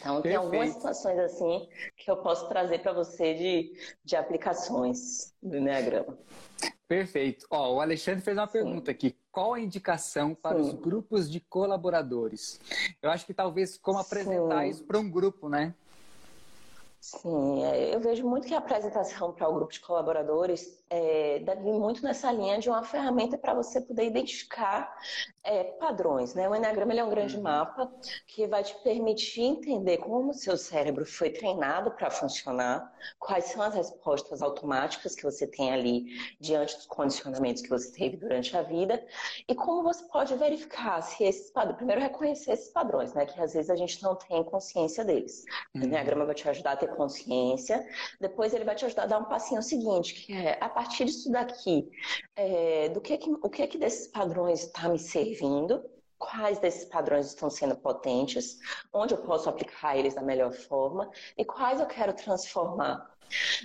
Então, 0.00 0.20
Perfeito. 0.20 0.22
tem 0.22 0.34
algumas 0.34 0.70
situações 0.70 1.18
assim 1.20 1.68
que 1.96 2.10
eu 2.10 2.16
posso 2.16 2.48
trazer 2.48 2.80
para 2.80 2.92
você 2.92 3.34
de, 3.34 3.72
de 4.04 4.16
aplicações 4.16 5.32
do 5.40 5.56
Enneagrama. 5.56 6.18
Perfeito. 6.88 7.46
Ó, 7.50 7.74
o 7.74 7.80
Alexandre 7.80 8.20
fez 8.20 8.36
uma 8.36 8.46
Sim. 8.46 8.52
pergunta 8.52 8.90
aqui. 8.90 9.16
Qual 9.36 9.52
a 9.52 9.60
indicação 9.60 10.34
para 10.34 10.56
Sim. 10.56 10.62
os 10.62 10.72
grupos 10.72 11.30
de 11.30 11.40
colaboradores? 11.40 12.58
Eu 13.02 13.10
acho 13.10 13.26
que 13.26 13.34
talvez 13.34 13.76
como 13.76 13.98
apresentar 13.98 14.62
Sim. 14.62 14.70
isso 14.70 14.84
para 14.84 14.98
um 14.98 15.10
grupo, 15.10 15.46
né? 15.50 15.74
Sim, 16.98 17.62
é, 17.62 17.94
eu 17.94 18.00
vejo 18.00 18.26
muito 18.26 18.46
que 18.46 18.54
a 18.54 18.58
apresentação 18.58 19.32
para 19.32 19.46
o 19.46 19.52
grupo 19.52 19.70
de 19.70 19.80
colaboradores 19.80 20.82
é, 20.88 21.40
muito 21.56 22.02
nessa 22.02 22.30
linha 22.30 22.58
de 22.58 22.68
uma 22.68 22.82
ferramenta 22.82 23.36
para 23.36 23.54
você 23.54 23.80
poder 23.80 24.04
identificar 24.04 24.96
é, 25.42 25.64
padrões. 25.64 26.34
Né? 26.34 26.48
O 26.48 26.54
Enneagrama 26.54 26.94
é 26.94 27.02
um 27.02 27.10
grande 27.10 27.36
uhum. 27.36 27.42
mapa 27.42 27.92
que 28.26 28.46
vai 28.46 28.62
te 28.62 28.74
permitir 28.82 29.42
entender 29.42 29.98
como 29.98 30.30
o 30.30 30.34
seu 30.34 30.56
cérebro 30.56 31.04
foi 31.04 31.30
treinado 31.30 31.90
para 31.90 32.10
funcionar, 32.10 32.92
quais 33.18 33.46
são 33.46 33.62
as 33.62 33.74
respostas 33.74 34.42
automáticas 34.42 35.14
que 35.14 35.24
você 35.24 35.46
tem 35.46 35.72
ali 35.72 36.06
diante 36.40 36.76
dos 36.76 36.86
condicionamentos 36.86 37.62
que 37.62 37.68
você 37.68 37.90
teve 37.90 38.16
durante 38.16 38.56
a 38.56 38.62
vida 38.62 39.04
e 39.48 39.54
como 39.54 39.82
você 39.82 40.04
pode 40.04 40.34
verificar 40.36 41.00
se 41.02 41.24
esses 41.24 41.50
padrões. 41.50 41.76
Primeiro, 41.76 42.00
reconhecer 42.00 42.52
esses 42.52 42.70
padrões, 42.70 43.12
né? 43.12 43.26
que 43.26 43.40
às 43.40 43.54
vezes 43.54 43.70
a 43.70 43.76
gente 43.76 44.02
não 44.02 44.14
tem 44.14 44.42
consciência 44.44 45.04
deles. 45.04 45.44
Uhum. 45.74 45.82
O 45.82 45.84
Enneagrama 45.84 46.24
vai 46.24 46.34
te 46.34 46.48
ajudar 46.48 46.72
a 46.72 46.76
ter 46.76 46.88
consciência, 46.94 47.84
depois 48.20 48.54
ele 48.54 48.64
vai 48.64 48.76
te 48.76 48.84
ajudar 48.84 49.02
a 49.02 49.06
dar 49.06 49.18
um 49.18 49.24
passinho 49.24 49.62
seguinte, 49.62 50.14
que 50.14 50.32
é 50.32 50.58
a 50.60 50.75
partir 50.76 51.06
disso 51.06 51.32
daqui, 51.32 51.90
é, 52.36 52.90
do 52.90 53.00
que, 53.00 53.16
que 53.16 53.30
o 53.30 53.48
que 53.48 53.66
que 53.66 53.78
desses 53.78 54.08
padrões 54.08 54.64
está 54.64 54.90
me 54.90 54.98
servindo, 54.98 55.82
quais 56.18 56.58
desses 56.58 56.84
padrões 56.84 57.28
estão 57.28 57.48
sendo 57.48 57.74
potentes, 57.76 58.58
onde 58.92 59.14
eu 59.14 59.18
posso 59.18 59.48
aplicar 59.48 59.96
eles 59.96 60.14
da 60.14 60.20
melhor 60.20 60.52
forma? 60.52 61.10
E 61.38 61.46
quais 61.46 61.80
eu 61.80 61.86
quero 61.86 62.12
transformar. 62.12 63.10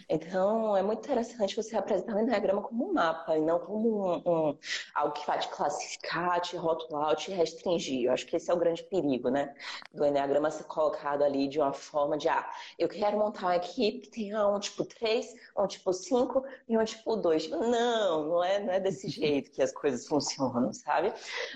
Então, 0.10 0.76
é 0.76 0.82
muito 0.82 1.00
interessante 1.00 1.56
você 1.56 1.76
apresentar 1.76 2.16
o 2.16 2.20
Enneagrama 2.20 2.62
como 2.62 2.90
um 2.90 2.94
mapa 2.94 3.38
e 3.38 3.42
não 3.42 3.60
como 3.60 4.08
um, 4.08 4.22
um, 4.26 4.58
algo 4.94 5.14
que 5.14 5.26
vai 5.26 5.40
te 5.40 5.48
classificar, 5.50 6.42
te 6.42 6.56
rotular, 6.56 7.16
te 7.16 7.32
restringir. 7.32 8.06
Eu 8.06 8.14
acho 8.14 8.26
que 8.26 8.36
esse 8.36 8.50
é 8.50 8.54
o 8.54 8.58
grande 8.58 8.84
perigo, 8.84 9.30
né? 9.30 9.54
Do 9.94 10.06
Enneagrama 10.06 10.52
ser 10.52 10.66
colocado 10.66 11.24
ali 11.24 11.48
de 11.48 11.60
uma 11.60 11.74
forma 11.74 12.18
de, 12.18 12.28
ah, 12.30 12.50
eu 12.78 12.88
quero 12.88 13.18
montar 13.18 13.48
uma 13.48 13.56
equipe 13.56 14.02
que 14.02 14.10
tenha 14.10 14.48
um 14.48 14.60
tipo 14.60 14.84
3, 14.86 15.34
um 15.58 15.68
tipo 15.68 15.94
5 15.94 16.44
e 16.68 16.78
um 16.78 16.84
tipo 16.84 17.16
2. 17.16 17.50
Não, 17.50 18.28
não 18.28 18.44
é, 18.44 18.60
não 18.60 18.74
é 18.74 18.80
desse 18.80 19.08
jeito 19.10 19.52
que 19.52 19.62
as 19.62 19.72
coisas 19.72 20.08
funcionam, 20.08 20.74
sabe? 20.74 21.14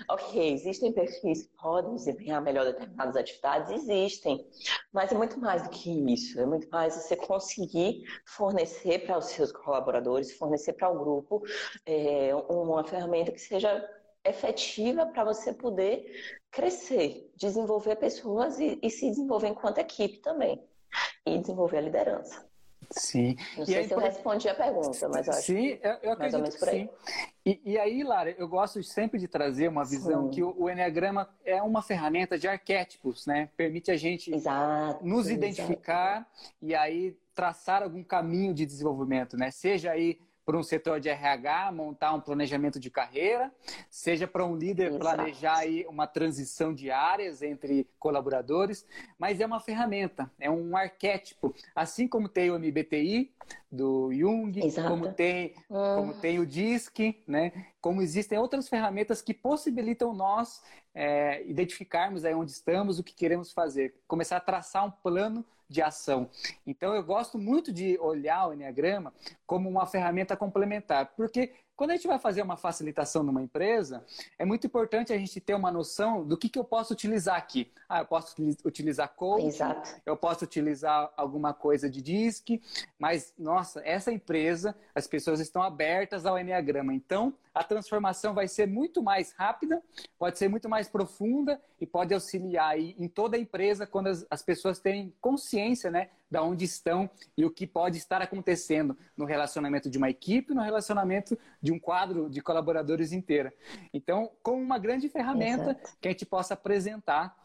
Ok, 0.08 0.52
existem 0.52 0.92
perfis 0.92 1.42
que 1.42 1.56
podem 1.56 1.94
desempenhar 1.94 2.40
melhor 2.42 2.64
determinadas 2.64 3.16
atividades? 3.16 3.70
Existem. 3.70 4.46
Mas 4.92 5.12
é 5.12 5.14
muito 5.14 5.38
mais 5.38 5.62
do 5.62 5.70
que 5.70 5.90
isso. 6.12 6.40
É 6.40 6.46
muito 6.46 6.68
mais 6.70 6.94
você 6.94 7.16
conseguir 7.16 7.95
fornecer 8.24 9.00
para 9.00 9.18
os 9.18 9.26
seus 9.26 9.52
colaboradores, 9.52 10.36
fornecer 10.36 10.72
para 10.74 10.90
o 10.90 10.98
grupo 10.98 11.42
é, 11.84 12.34
uma 12.48 12.84
ferramenta 12.84 13.32
que 13.32 13.40
seja 13.40 13.88
efetiva 14.24 15.06
para 15.06 15.24
você 15.24 15.52
poder 15.52 16.36
crescer, 16.50 17.30
desenvolver 17.36 17.96
pessoas 17.96 18.58
e, 18.58 18.78
e, 18.82 18.90
se 18.90 19.08
desenvolver 19.08 19.48
enquanto 19.48 19.78
equipe 19.78 20.18
também. 20.18 20.62
E 21.24 21.38
desenvolver 21.38 21.78
a 21.78 21.82
liderança. 21.82 22.46
Sim. 22.90 23.36
Não 23.56 23.64
e 23.64 23.66
sei 23.66 23.76
aí, 23.78 23.88
se 23.88 23.94
eu 23.94 23.98
respondi 23.98 24.48
a 24.48 24.54
pergunta, 24.54 25.08
mas 25.08 25.26
eu 25.26 25.32
acho 25.32 25.42
sim, 25.42 25.78
eu, 25.82 25.92
eu 26.02 26.18
mais 26.18 26.32
ou 26.34 26.40
menos 26.40 26.56
por 26.56 26.68
aí. 26.68 26.88
Sim. 26.88 27.26
E, 27.44 27.60
e, 27.64 27.78
aí, 27.78 28.02
Lara, 28.02 28.30
eu 28.38 28.48
gosto 28.48 28.82
sempre 28.82 29.18
de 29.18 29.28
trazer 29.28 29.68
uma 29.68 29.84
visão 29.84 30.24
sim. 30.24 30.30
que 30.30 30.42
o, 30.42 30.54
o 30.56 30.70
Enneagrama 30.70 31.28
é 31.44 31.60
uma 31.62 31.82
ferramenta 31.82 32.38
de 32.38 32.46
arquétipos, 32.48 33.26
né? 33.26 33.50
Permite 33.56 33.90
a 33.90 33.96
gente 33.96 34.32
exato, 34.32 35.04
nos 35.04 35.28
identificar 35.28 36.18
exato. 36.18 36.56
e 36.62 36.74
aí 36.74 37.16
traçar 37.36 37.82
algum 37.82 38.02
caminho 38.02 38.54
de 38.54 38.64
desenvolvimento, 38.64 39.36
né? 39.36 39.50
Seja 39.50 39.92
aí 39.92 40.18
para 40.46 40.56
um 40.56 40.62
setor 40.62 41.00
de 41.00 41.08
RH 41.08 41.72
montar 41.72 42.14
um 42.14 42.20
planejamento 42.20 42.78
de 42.78 42.88
carreira, 42.88 43.52
seja 43.90 44.28
para 44.28 44.46
um 44.46 44.54
líder 44.54 44.86
Exato. 44.86 45.00
planejar 45.00 45.56
aí 45.56 45.84
uma 45.88 46.06
transição 46.06 46.72
de 46.72 46.88
áreas 46.88 47.42
entre 47.42 47.90
colaboradores, 47.98 48.86
mas 49.18 49.40
é 49.40 49.46
uma 49.46 49.58
ferramenta, 49.58 50.30
é 50.38 50.48
um 50.48 50.76
arquétipo. 50.76 51.52
Assim 51.74 52.06
como 52.06 52.28
tem 52.28 52.52
o 52.52 52.58
MBTI 52.58 53.34
do 53.70 54.12
Jung, 54.12 54.64
Exato. 54.64 54.88
como 54.88 55.12
tem, 55.12 55.52
como 55.68 56.12
ah. 56.12 56.18
tem 56.20 56.38
o 56.38 56.46
DISC, 56.46 57.24
né? 57.26 57.66
Como 57.80 58.00
existem 58.00 58.38
outras 58.38 58.68
ferramentas 58.68 59.20
que 59.20 59.34
possibilitam 59.34 60.14
nós 60.14 60.62
é, 60.94 61.44
identificarmos 61.44 62.24
aí 62.24 62.34
onde 62.34 62.52
estamos, 62.52 63.00
o 63.00 63.04
que 63.04 63.14
queremos 63.14 63.52
fazer, 63.52 63.96
começar 64.06 64.36
a 64.36 64.40
traçar 64.40 64.86
um 64.86 64.92
plano 64.92 65.44
de 65.68 65.82
ação. 65.82 66.30
Então 66.66 66.94
eu 66.94 67.02
gosto 67.02 67.38
muito 67.38 67.72
de 67.72 67.98
olhar 67.98 68.48
o 68.48 68.52
Enneagrama 68.52 69.12
como 69.46 69.68
uma 69.68 69.86
ferramenta 69.86 70.36
complementar, 70.36 71.12
porque 71.16 71.52
quando 71.76 71.90
a 71.90 71.96
gente 71.96 72.06
vai 72.06 72.18
fazer 72.18 72.40
uma 72.40 72.56
facilitação 72.56 73.22
numa 73.22 73.42
empresa, 73.42 74.02
é 74.38 74.44
muito 74.44 74.66
importante 74.66 75.12
a 75.12 75.18
gente 75.18 75.38
ter 75.40 75.54
uma 75.54 75.70
noção 75.70 76.24
do 76.24 76.36
que, 76.36 76.48
que 76.48 76.58
eu 76.58 76.64
posso 76.64 76.94
utilizar 76.94 77.36
aqui. 77.36 77.70
Ah, 77.88 78.00
eu 78.00 78.06
posso 78.06 78.34
utilizar 78.64 79.12
coaching, 79.14 79.48
Exato. 79.48 80.00
eu 80.06 80.16
posso 80.16 80.44
utilizar 80.44 81.12
alguma 81.16 81.52
coisa 81.52 81.88
de 81.88 82.00
DISC, 82.00 82.60
mas, 82.98 83.34
nossa, 83.38 83.82
essa 83.84 84.10
empresa, 84.10 84.74
as 84.94 85.06
pessoas 85.06 85.38
estão 85.38 85.62
abertas 85.62 86.24
ao 86.24 86.38
Enneagrama. 86.38 86.94
Então, 86.94 87.34
a 87.54 87.62
transformação 87.62 88.34
vai 88.34 88.48
ser 88.48 88.66
muito 88.66 89.02
mais 89.02 89.32
rápida, 89.32 89.82
pode 90.18 90.38
ser 90.38 90.48
muito 90.48 90.68
mais 90.68 90.88
profunda 90.88 91.60
e 91.80 91.86
pode 91.86 92.12
auxiliar 92.14 92.70
aí 92.70 92.96
em 92.98 93.08
toda 93.08 93.36
a 93.36 93.40
empresa 93.40 93.86
quando 93.86 94.08
as, 94.08 94.26
as 94.30 94.42
pessoas 94.42 94.78
têm 94.78 95.14
consciência, 95.20 95.90
né, 95.90 96.08
da 96.30 96.42
onde 96.42 96.64
estão 96.64 97.08
e 97.36 97.44
o 97.44 97.50
que 97.50 97.66
pode 97.66 97.98
estar 97.98 98.20
acontecendo 98.20 98.96
no 99.16 99.24
relacionamento 99.24 99.88
de 99.88 99.98
uma 99.98 100.10
equipe, 100.10 100.54
no 100.54 100.62
relacionamento 100.62 101.38
de 101.62 101.72
um 101.72 101.78
quadro 101.78 102.28
de 102.28 102.40
colaboradores 102.40 103.12
inteira. 103.12 103.52
Então, 103.92 104.30
como 104.42 104.60
uma 104.60 104.78
grande 104.78 105.08
ferramenta 105.08 105.70
Exato. 105.70 105.96
que 106.00 106.08
a 106.08 106.10
gente 106.10 106.26
possa 106.26 106.54
apresentar 106.54 107.36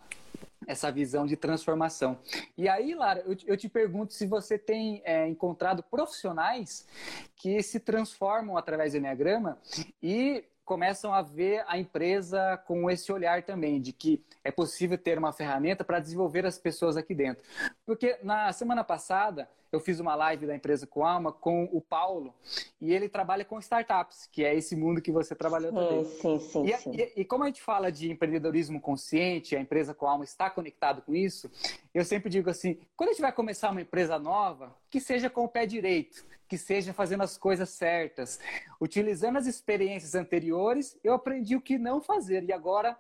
essa 0.68 0.92
visão 0.92 1.26
de 1.26 1.36
transformação. 1.36 2.20
E 2.58 2.70
aí, 2.70 2.94
Lara, 2.94 3.22
eu 3.26 3.36
te, 3.36 3.48
eu 3.48 3.58
te 3.58 3.68
pergunto 3.68 4.14
se 4.14 4.28
você 4.28 4.58
tem 4.58 5.02
é, 5.04 5.28
encontrado 5.28 5.84
profissionais 5.84 6.88
que 7.36 7.62
se 7.64 7.80
transformam 7.80 8.58
através 8.58 8.94
do 8.94 8.98
Enneagrama 8.98 9.58
e 10.02 10.44
começam 10.72 11.14
a 11.14 11.22
ver 11.22 11.66
a 11.68 11.78
empresa 11.78 12.56
com 12.66 12.90
esse 12.90 13.12
olhar 13.12 13.44
também, 13.44 13.82
de 13.82 13.92
que 13.92 14.24
é 14.42 14.50
possível 14.50 14.98
ter 14.98 15.18
uma 15.18 15.34
ferramenta 15.34 15.84
para 15.84 16.00
desenvolver 16.00 16.46
as 16.46 16.58
pessoas 16.58 16.96
aqui 16.96 17.14
dentro. 17.14 17.44
Porque 17.86 18.18
na 18.24 18.54
semana 18.54 18.82
passada 18.82 19.50
eu 19.72 19.80
fiz 19.80 20.00
uma 20.00 20.16
live 20.16 20.46
da 20.46 20.56
empresa 20.56 20.86
com 20.86 21.06
alma 21.06 21.32
com 21.32 21.64
o 21.72 21.80
Paulo 21.80 22.34
e 22.80 22.94
ele 22.94 23.08
trabalha 23.08 23.46
com 23.46 23.60
startups, 23.60 24.28
que 24.32 24.44
é 24.44 24.54
esse 24.54 24.76
mundo 24.76 25.02
que 25.02 25.12
você 25.12 25.34
trabalhou 25.34 25.72
também. 25.72 26.06
Sim, 26.06 26.40
sim, 26.40 26.66
e, 26.66 26.78
sim. 26.78 26.92
E, 26.96 27.22
e, 27.22 27.26
como 27.26 27.44
a 27.44 27.48
gente 27.48 27.62
fala 27.62 27.92
de 27.92 28.12
empreendedorismo 28.12 28.82
consciente, 28.82 29.56
a 29.56 29.60
empresa 29.60 29.94
com 29.94 30.08
alma 30.08 30.24
está 30.24 30.50
conectado 30.50 31.02
com 31.02 31.16
isso, 31.16 31.50
eu 31.94 32.04
sempre 32.04 32.30
digo 32.30 32.50
assim, 32.50 32.78
quando 32.96 33.10
a 33.10 33.14
gente 33.14 33.22
vai 33.22 33.32
começar 33.32 33.72
uma 33.72 33.82
empresa 33.82 34.20
nova, 34.20 34.76
que 34.90 35.00
seja 35.00 35.30
com 35.30 35.46
o 35.46 35.50
pé 35.50 35.66
direito, 35.66 36.26
que 36.52 36.58
seja 36.58 36.92
fazendo 36.92 37.24
as 37.24 37.38
coisas 37.38 37.70
certas. 37.70 38.38
Utilizando 38.80 39.38
as 39.38 39.48
experiências 39.48 40.16
anteriores, 40.16 41.00
eu 41.02 41.14
aprendi 41.14 41.56
o 41.56 41.62
que 41.62 41.78
não 41.78 42.02
fazer 42.02 42.44
e 42.44 42.52
agora 42.52 42.98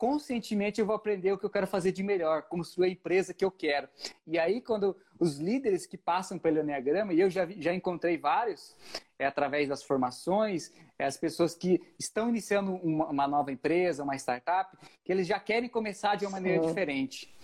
conscientemente 0.00 0.80
eu 0.80 0.86
vou 0.86 0.96
aprender 0.96 1.30
o 1.30 1.36
que 1.36 1.44
eu 1.44 1.50
quero 1.50 1.66
fazer 1.66 1.92
de 1.92 2.02
melhor, 2.02 2.44
construir 2.44 2.86
a 2.86 2.90
empresa 2.90 3.34
que 3.34 3.44
eu 3.44 3.50
quero. 3.50 3.86
E 4.26 4.38
aí, 4.38 4.62
quando 4.62 4.96
os 5.18 5.36
líderes 5.36 5.84
que 5.84 5.98
passam 5.98 6.38
pelo 6.38 6.58
Enneagrama, 6.58 7.12
e 7.12 7.20
eu 7.20 7.28
já, 7.28 7.46
já 7.58 7.74
encontrei 7.74 8.16
vários, 8.16 8.74
é 9.18 9.26
através 9.26 9.68
das 9.68 9.82
formações, 9.82 10.72
é 10.98 11.04
as 11.04 11.18
pessoas 11.18 11.54
que 11.54 11.82
estão 11.98 12.30
iniciando 12.30 12.76
uma, 12.76 13.08
uma, 13.08 13.28
nova 13.28 13.52
empresa, 13.52 14.02
uma 14.02 14.16
startup, 14.16 14.74
que 15.04 15.12
eles 15.12 15.26
já 15.26 15.38
querem 15.38 15.68
começar 15.68 16.16
de 16.16 16.24
uma 16.24 16.32
maneira 16.32 16.62
Sim. 16.62 16.68
diferente. 16.68 17.36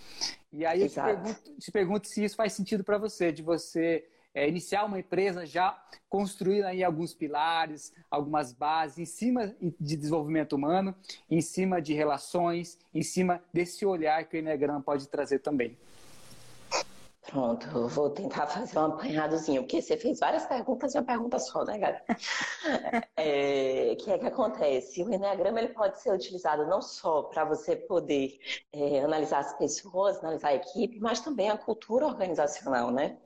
E 0.51 0.65
aí 0.65 0.81
eu 0.81 0.89
te 0.89 0.99
pergunto, 0.99 1.55
te 1.59 1.71
pergunto 1.71 2.07
se 2.07 2.23
isso 2.23 2.35
faz 2.35 2.53
sentido 2.53 2.83
para 2.83 2.97
você, 2.97 3.31
de 3.31 3.43
você 3.43 4.03
é, 4.37 4.47
iniciar 4.47 4.85
uma 4.85 4.99
empresa 4.99 5.47
já 5.47 5.75
construindo 6.07 6.65
aí 6.65 6.83
alguns 6.83 7.11
pilares, 7.11 7.91
algumas 8.09 8.53
bases 8.53 8.99
em 8.99 9.05
cima 9.05 9.55
de 9.79 9.97
desenvolvimento 9.97 10.53
humano, 10.53 10.95
em 11.27 11.41
cima 11.41 11.81
de 11.81 11.95
relações, 11.95 12.77
em 12.93 13.01
cima 13.01 13.41
desse 13.51 13.83
olhar 13.83 14.23
que 14.25 14.37
o 14.37 14.39
Enneagram 14.39 14.79
pode 14.79 15.07
trazer 15.07 15.39
também. 15.39 15.75
Pronto, 17.25 17.67
eu 17.75 17.87
vou 17.89 18.11
tentar 18.11 18.45
fazer 18.45 18.77
um 18.77 18.85
apanhadozinho, 18.85 19.63
porque 19.63 19.81
você 19.81 19.97
fez 19.97 20.19
várias 20.19 20.45
perguntas 20.45 20.93
e 20.93 20.97
uma 20.97 21.03
pergunta 21.03 21.39
só, 21.39 21.65
né, 21.65 21.77
galera? 21.79 22.03
É, 23.17 23.95
que 23.95 24.11
é 24.11 24.17
que 24.19 24.25
acontece? 24.27 25.03
O 25.03 25.11
Enneagrama 25.11 25.59
ele 25.59 25.69
pode 25.69 25.99
ser 25.99 26.13
utilizado 26.13 26.67
não 26.67 26.81
só 26.81 27.23
para 27.23 27.43
você 27.43 27.75
poder 27.75 28.39
é, 28.71 29.01
analisar 29.01 29.39
as 29.39 29.57
pessoas, 29.57 30.19
analisar 30.19 30.49
a 30.49 30.55
equipe, 30.55 30.99
mas 30.99 31.19
também 31.19 31.49
a 31.49 31.57
cultura 31.57 32.05
organizacional, 32.05 32.91
né? 32.91 33.17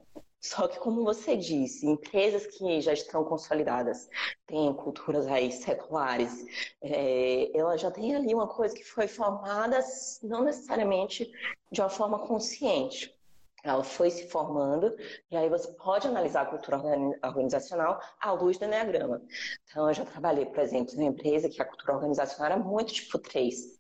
Só 0.41 0.67
que, 0.67 0.80
como 0.80 1.04
você 1.04 1.38
disse, 1.38 1.86
empresas 1.86 2.47
que 2.47 2.82
já 2.82 2.91
estão 2.91 3.23
consolidadas, 3.23 4.10
têm 4.47 4.73
culturas 4.73 5.27
aí 5.27 5.51
seculares, 5.51 6.45
é, 6.82 7.56
ela 7.56 7.77
já 7.77 7.91
tem 7.91 8.15
ali 8.15 8.34
uma 8.34 8.47
coisa 8.47 8.75
que 8.75 8.84
foi 8.84 9.08
formada 9.08 9.80
não 10.23 10.43
necessariamente 10.43 11.32
de 11.71 11.80
uma 11.80 11.89
forma 11.89 12.17
consciente. 12.17 13.15
Ela 13.63 13.84
foi 13.84 14.10
se 14.10 14.27
formando, 14.27 14.95
e 15.30 15.38
aí 15.38 15.47
você 15.47 15.71
pode 15.73 16.08
analisar 16.08 16.41
a 16.41 16.45
cultura 16.47 16.82
organizacional 17.23 18.01
à 18.19 18.32
luz 18.32 18.58
do 18.58 18.65
Enneagrama. 18.65 19.21
Então, 19.69 19.88
eu 19.88 19.93
já 19.93 20.04
trabalhei, 20.04 20.47
por 20.47 20.60
exemplo, 20.60 20.95
em 20.95 21.04
uma 21.04 21.12
empresa 21.12 21.47
que 21.47 21.62
a 21.62 21.65
cultura 21.65 21.93
organizacional 21.93 22.54
era 22.54 22.58
muito 22.60 22.91
tipo 22.91 23.19
3. 23.19 23.80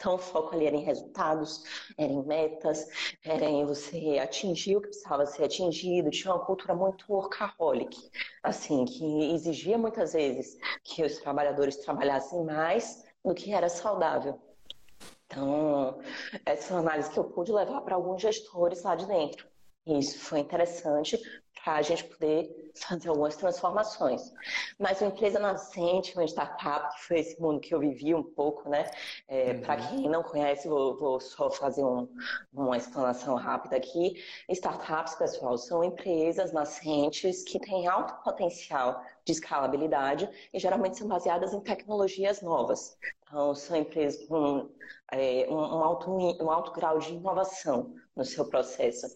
Então, 0.00 0.14
o 0.14 0.18
foco 0.18 0.54
ali 0.54 0.64
era 0.64 0.74
em 0.74 0.82
resultados, 0.82 1.62
era 1.98 2.10
em 2.10 2.22
metas, 2.22 2.88
era 3.22 3.44
em 3.44 3.66
você 3.66 4.18
atingir 4.18 4.76
o 4.76 4.80
que 4.80 4.88
precisava 4.88 5.26
ser 5.26 5.44
atingido. 5.44 6.10
Tinha 6.10 6.32
uma 6.32 6.42
cultura 6.42 6.74
muito 6.74 7.04
workaholic, 7.12 7.94
assim, 8.42 8.86
que 8.86 9.34
exigia 9.34 9.76
muitas 9.76 10.14
vezes 10.14 10.56
que 10.82 11.04
os 11.04 11.18
trabalhadores 11.18 11.76
trabalhassem 11.76 12.42
mais 12.44 13.04
do 13.22 13.34
que 13.34 13.52
era 13.52 13.68
saudável. 13.68 14.40
Então, 15.26 16.00
essa 16.46 16.72
é 16.72 16.76
análise 16.78 17.10
que 17.10 17.18
eu 17.18 17.24
pude 17.24 17.52
levar 17.52 17.82
para 17.82 17.94
alguns 17.94 18.22
gestores 18.22 18.82
lá 18.82 18.96
de 18.96 19.06
dentro. 19.06 19.46
Isso 19.86 20.18
foi 20.18 20.38
interessante 20.38 21.20
para 21.64 21.74
a 21.74 21.82
gente 21.82 22.04
poder 22.04 22.72
fazer 22.74 23.08
algumas 23.08 23.36
transformações. 23.36 24.32
Mas 24.78 25.00
uma 25.00 25.10
empresa 25.10 25.38
nascente, 25.38 26.14
uma 26.14 26.24
startup, 26.24 26.94
que 26.96 27.04
foi 27.04 27.20
esse 27.20 27.40
mundo 27.40 27.60
que 27.60 27.74
eu 27.74 27.80
vivi 27.80 28.14
um 28.14 28.22
pouco, 28.22 28.68
né? 28.68 28.90
É, 29.28 29.52
uhum. 29.52 29.60
Para 29.60 29.76
quem 29.76 30.08
não 30.08 30.22
conhece, 30.22 30.68
vou, 30.68 30.96
vou 30.98 31.20
só 31.20 31.50
fazer 31.50 31.84
um, 31.84 32.08
uma 32.52 32.76
explanação 32.76 33.34
rápida 33.34 33.76
aqui. 33.76 34.14
Startups, 34.48 35.14
pessoal, 35.14 35.56
são 35.58 35.84
empresas 35.84 36.52
nascentes 36.52 37.42
que 37.44 37.58
têm 37.58 37.86
alto 37.86 38.22
potencial 38.22 39.04
de 39.24 39.32
escalabilidade 39.32 40.28
e 40.52 40.58
geralmente 40.58 40.98
são 40.98 41.06
baseadas 41.06 41.52
em 41.52 41.60
tecnologias 41.60 42.40
novas. 42.40 42.96
Então, 43.22 43.54
são 43.54 43.76
empresas 43.76 44.26
com 44.26 44.68
é, 45.12 45.46
um, 45.48 45.54
um, 45.54 45.84
alto, 45.84 46.10
um 46.10 46.50
alto 46.50 46.72
grau 46.72 46.98
de 46.98 47.12
inovação 47.12 47.94
no 48.20 48.24
seu 48.24 48.44
processo. 48.44 49.06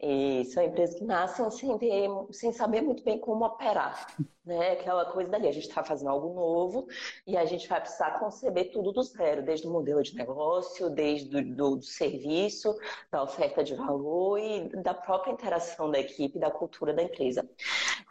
E 0.00 0.44
são 0.46 0.64
empresas 0.64 0.98
que 0.98 1.04
nascem 1.04 1.50
sem, 1.50 1.78
ter, 1.78 2.08
sem 2.32 2.52
saber 2.52 2.80
muito 2.80 3.04
bem 3.04 3.18
como 3.18 3.44
operar 3.44 4.16
né? 4.48 4.72
Aquela 4.72 5.04
coisa 5.04 5.30
dali, 5.30 5.46
a 5.46 5.52
gente 5.52 5.68
está 5.68 5.84
fazendo 5.84 6.08
algo 6.08 6.34
novo 6.34 6.88
e 7.26 7.36
a 7.36 7.44
gente 7.44 7.68
vai 7.68 7.80
precisar 7.80 8.18
conceber 8.18 8.72
tudo 8.72 8.90
do 8.92 9.02
zero, 9.02 9.42
desde 9.42 9.66
o 9.66 9.70
modelo 9.70 10.02
de 10.02 10.14
negócio, 10.16 10.88
desde 10.88 11.28
do, 11.28 11.54
do, 11.54 11.76
do 11.76 11.84
serviço, 11.84 12.74
da 13.10 13.22
oferta 13.22 13.62
de 13.62 13.74
valor 13.74 14.38
e 14.38 14.70
da 14.82 14.94
própria 14.94 15.32
interação 15.32 15.90
da 15.90 15.98
equipe, 15.98 16.38
da 16.38 16.50
cultura 16.50 16.94
da 16.94 17.02
empresa. 17.02 17.48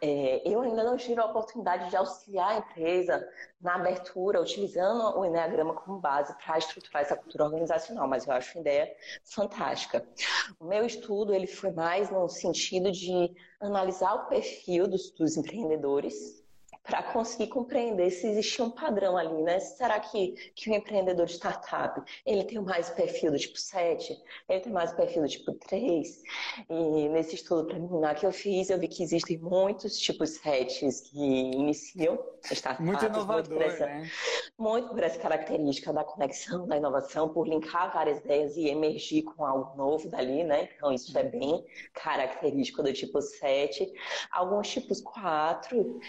É, 0.00 0.48
eu 0.48 0.60
ainda 0.60 0.84
não 0.84 0.96
tive 0.96 1.20
a 1.20 1.26
oportunidade 1.26 1.90
de 1.90 1.96
auxiliar 1.96 2.50
a 2.50 2.58
empresa 2.58 3.28
na 3.60 3.74
abertura, 3.74 4.40
utilizando 4.40 5.18
o 5.18 5.24
Enneagrama 5.24 5.74
como 5.74 5.98
base 5.98 6.32
para 6.38 6.56
estruturar 6.56 7.02
essa 7.02 7.16
cultura 7.16 7.44
organizacional, 7.46 8.06
mas 8.06 8.26
eu 8.26 8.32
acho 8.32 8.56
uma 8.56 8.60
ideia 8.60 8.88
fantástica. 9.24 10.06
O 10.60 10.66
meu 10.66 10.86
estudo 10.86 11.34
ele 11.34 11.48
foi 11.48 11.72
mais 11.72 12.10
no 12.10 12.28
sentido 12.28 12.92
de 12.92 13.34
analisar 13.60 14.14
o 14.14 14.28
perfil 14.28 14.88
dos, 14.88 15.10
dos 15.16 15.36
empreendedores 15.36 16.44
para 16.88 17.02
conseguir 17.02 17.48
compreender 17.48 18.10
se 18.10 18.26
existia 18.26 18.64
um 18.64 18.70
padrão 18.70 19.16
ali, 19.16 19.42
né? 19.42 19.60
Será 19.60 20.00
que, 20.00 20.32
que 20.54 20.70
o 20.70 20.74
empreendedor 20.74 21.26
de 21.26 21.34
startup, 21.34 22.00
ele 22.24 22.44
tem 22.44 22.58
mais 22.58 22.88
perfil 22.88 23.30
do 23.30 23.38
tipo 23.38 23.58
7? 23.58 24.18
Ele 24.48 24.60
tem 24.60 24.72
mais 24.72 24.90
perfil 24.92 25.22
do 25.22 25.28
tipo 25.28 25.52
3? 25.52 26.22
E 26.70 27.08
nesse 27.10 27.34
estudo 27.34 27.66
preliminar 27.66 28.18
que 28.18 28.24
eu 28.24 28.32
fiz, 28.32 28.70
eu 28.70 28.78
vi 28.78 28.88
que 28.88 29.02
existem 29.02 29.36
muitos 29.36 29.98
tipos 29.98 30.30
7 30.38 30.88
que 31.10 31.18
iniciam 31.18 32.18
startups. 32.44 32.86
Muito 32.86 33.04
inovador, 33.04 33.58
muito 33.58 33.80
né? 33.80 34.10
muito 34.56 34.88
por 34.88 35.02
essa 35.02 35.18
característica 35.18 35.92
da 35.92 36.02
conexão, 36.02 36.66
da 36.66 36.78
inovação, 36.78 37.28
por 37.28 37.46
linkar 37.46 37.92
várias 37.92 38.18
ideias 38.20 38.56
e 38.56 38.68
emergir 38.68 39.24
com 39.24 39.44
algo 39.44 39.76
novo 39.76 40.08
dali, 40.08 40.42
né? 40.42 40.70
Então, 40.74 40.90
isso 40.90 41.16
é 41.18 41.22
bem 41.22 41.64
característico 41.92 42.82
do 42.82 42.92
tipo 42.94 43.20
7. 43.20 43.92
Alguns 44.30 44.68
tipos 44.68 45.02
4, 45.02 46.00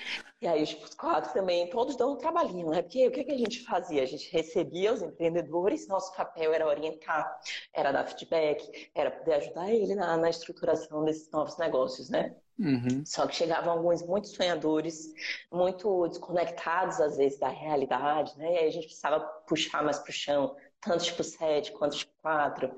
e 0.42 0.48
aí 0.48 0.64
os 0.64 0.96
4 0.96 1.34
também, 1.34 1.70
todos 1.70 1.98
dão 1.98 2.14
um 2.14 2.16
trabalhinho, 2.16 2.70
né? 2.70 2.82
Porque 2.82 3.08
o 3.08 3.12
que, 3.12 3.26
que 3.26 3.32
a 3.32 3.38
gente 3.38 3.64
fazia? 3.66 4.02
A 4.02 4.06
gente 4.06 4.32
recebia 4.32 4.94
os 4.94 5.02
empreendedores, 5.02 5.88
nosso 5.88 6.16
papel 6.16 6.54
era 6.54 6.66
orientar, 6.66 7.40
era 7.74 7.92
dar 7.92 8.06
feedback, 8.06 8.90
era 8.96 9.12
poder 9.12 9.34
ajudar 9.34 9.70
ele 9.70 9.96
na, 9.96 10.16
na 10.16 10.30
estruturação 10.30 11.04
desses 11.04 11.30
novos 11.30 11.58
negócios, 11.58 12.10
né? 12.10 12.36
Uhum. 12.58 13.06
Só 13.06 13.28
que 13.28 13.36
chegavam 13.36 13.74
alguns 13.74 14.02
muito 14.02 14.28
sonhadores, 14.28 15.14
muito 15.52 16.08
desconectados 16.08 17.02
às 17.02 17.18
vezes 17.18 17.38
da 17.38 17.50
realidade, 17.50 18.38
né? 18.38 18.54
E 18.54 18.58
aí 18.60 18.68
a 18.68 18.72
gente 18.72 18.86
precisava 18.86 19.20
puxar 19.46 19.84
mais 19.84 20.00
para 20.00 20.10
o 20.10 20.14
chão, 20.14 20.56
tanto 20.82 21.04
tipo 21.04 21.24
7 21.24 21.72
quanto 21.74 21.98
tipo 21.98 22.12
4. 22.22 22.72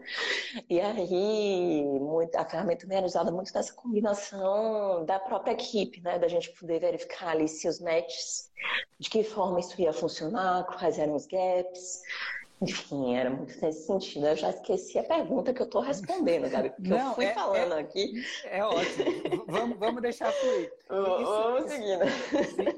E 0.69 0.79
aí 0.79 1.83
muito, 1.99 2.35
a 2.35 2.45
ferramenta 2.45 2.81
também 2.81 2.97
era 2.97 3.05
usada 3.05 3.31
muito 3.31 3.53
nessa 3.53 3.73
combinação 3.73 5.05
da 5.05 5.19
própria 5.19 5.53
equipe, 5.53 6.01
né? 6.01 6.19
Da 6.19 6.27
gente 6.27 6.51
poder 6.53 6.79
verificar 6.79 7.29
ali 7.29 7.47
se 7.47 7.67
os 7.67 7.79
matches, 7.79 8.49
de 8.99 9.09
que 9.09 9.23
forma 9.23 9.59
isso 9.59 9.79
ia 9.81 9.93
funcionar, 9.93 10.65
quais 10.65 10.97
eram 10.99 11.15
os 11.15 11.25
gaps. 11.25 12.01
Enfim, 12.61 13.15
era 13.15 13.29
muito 13.29 13.59
nesse 13.59 13.87
sentido. 13.87 14.27
Eu 14.27 14.35
já 14.35 14.51
esqueci 14.51 14.99
a 14.99 15.03
pergunta 15.03 15.51
que 15.51 15.61
eu 15.61 15.65
estou 15.65 15.81
respondendo, 15.81 16.47
Gabi, 16.47 16.69
porque 16.69 16.89
Não, 16.89 17.09
eu 17.09 17.15
fui 17.15 17.25
é, 17.25 17.33
falando 17.33 17.73
é, 17.73 17.79
aqui. 17.79 18.23
É 18.45 18.63
ótimo. 18.63 19.45
vamos, 19.47 19.79
vamos 19.79 20.01
deixar 20.01 20.31
fluir. 20.31 20.71
vamos 20.87 21.71
seguindo. 21.71 22.03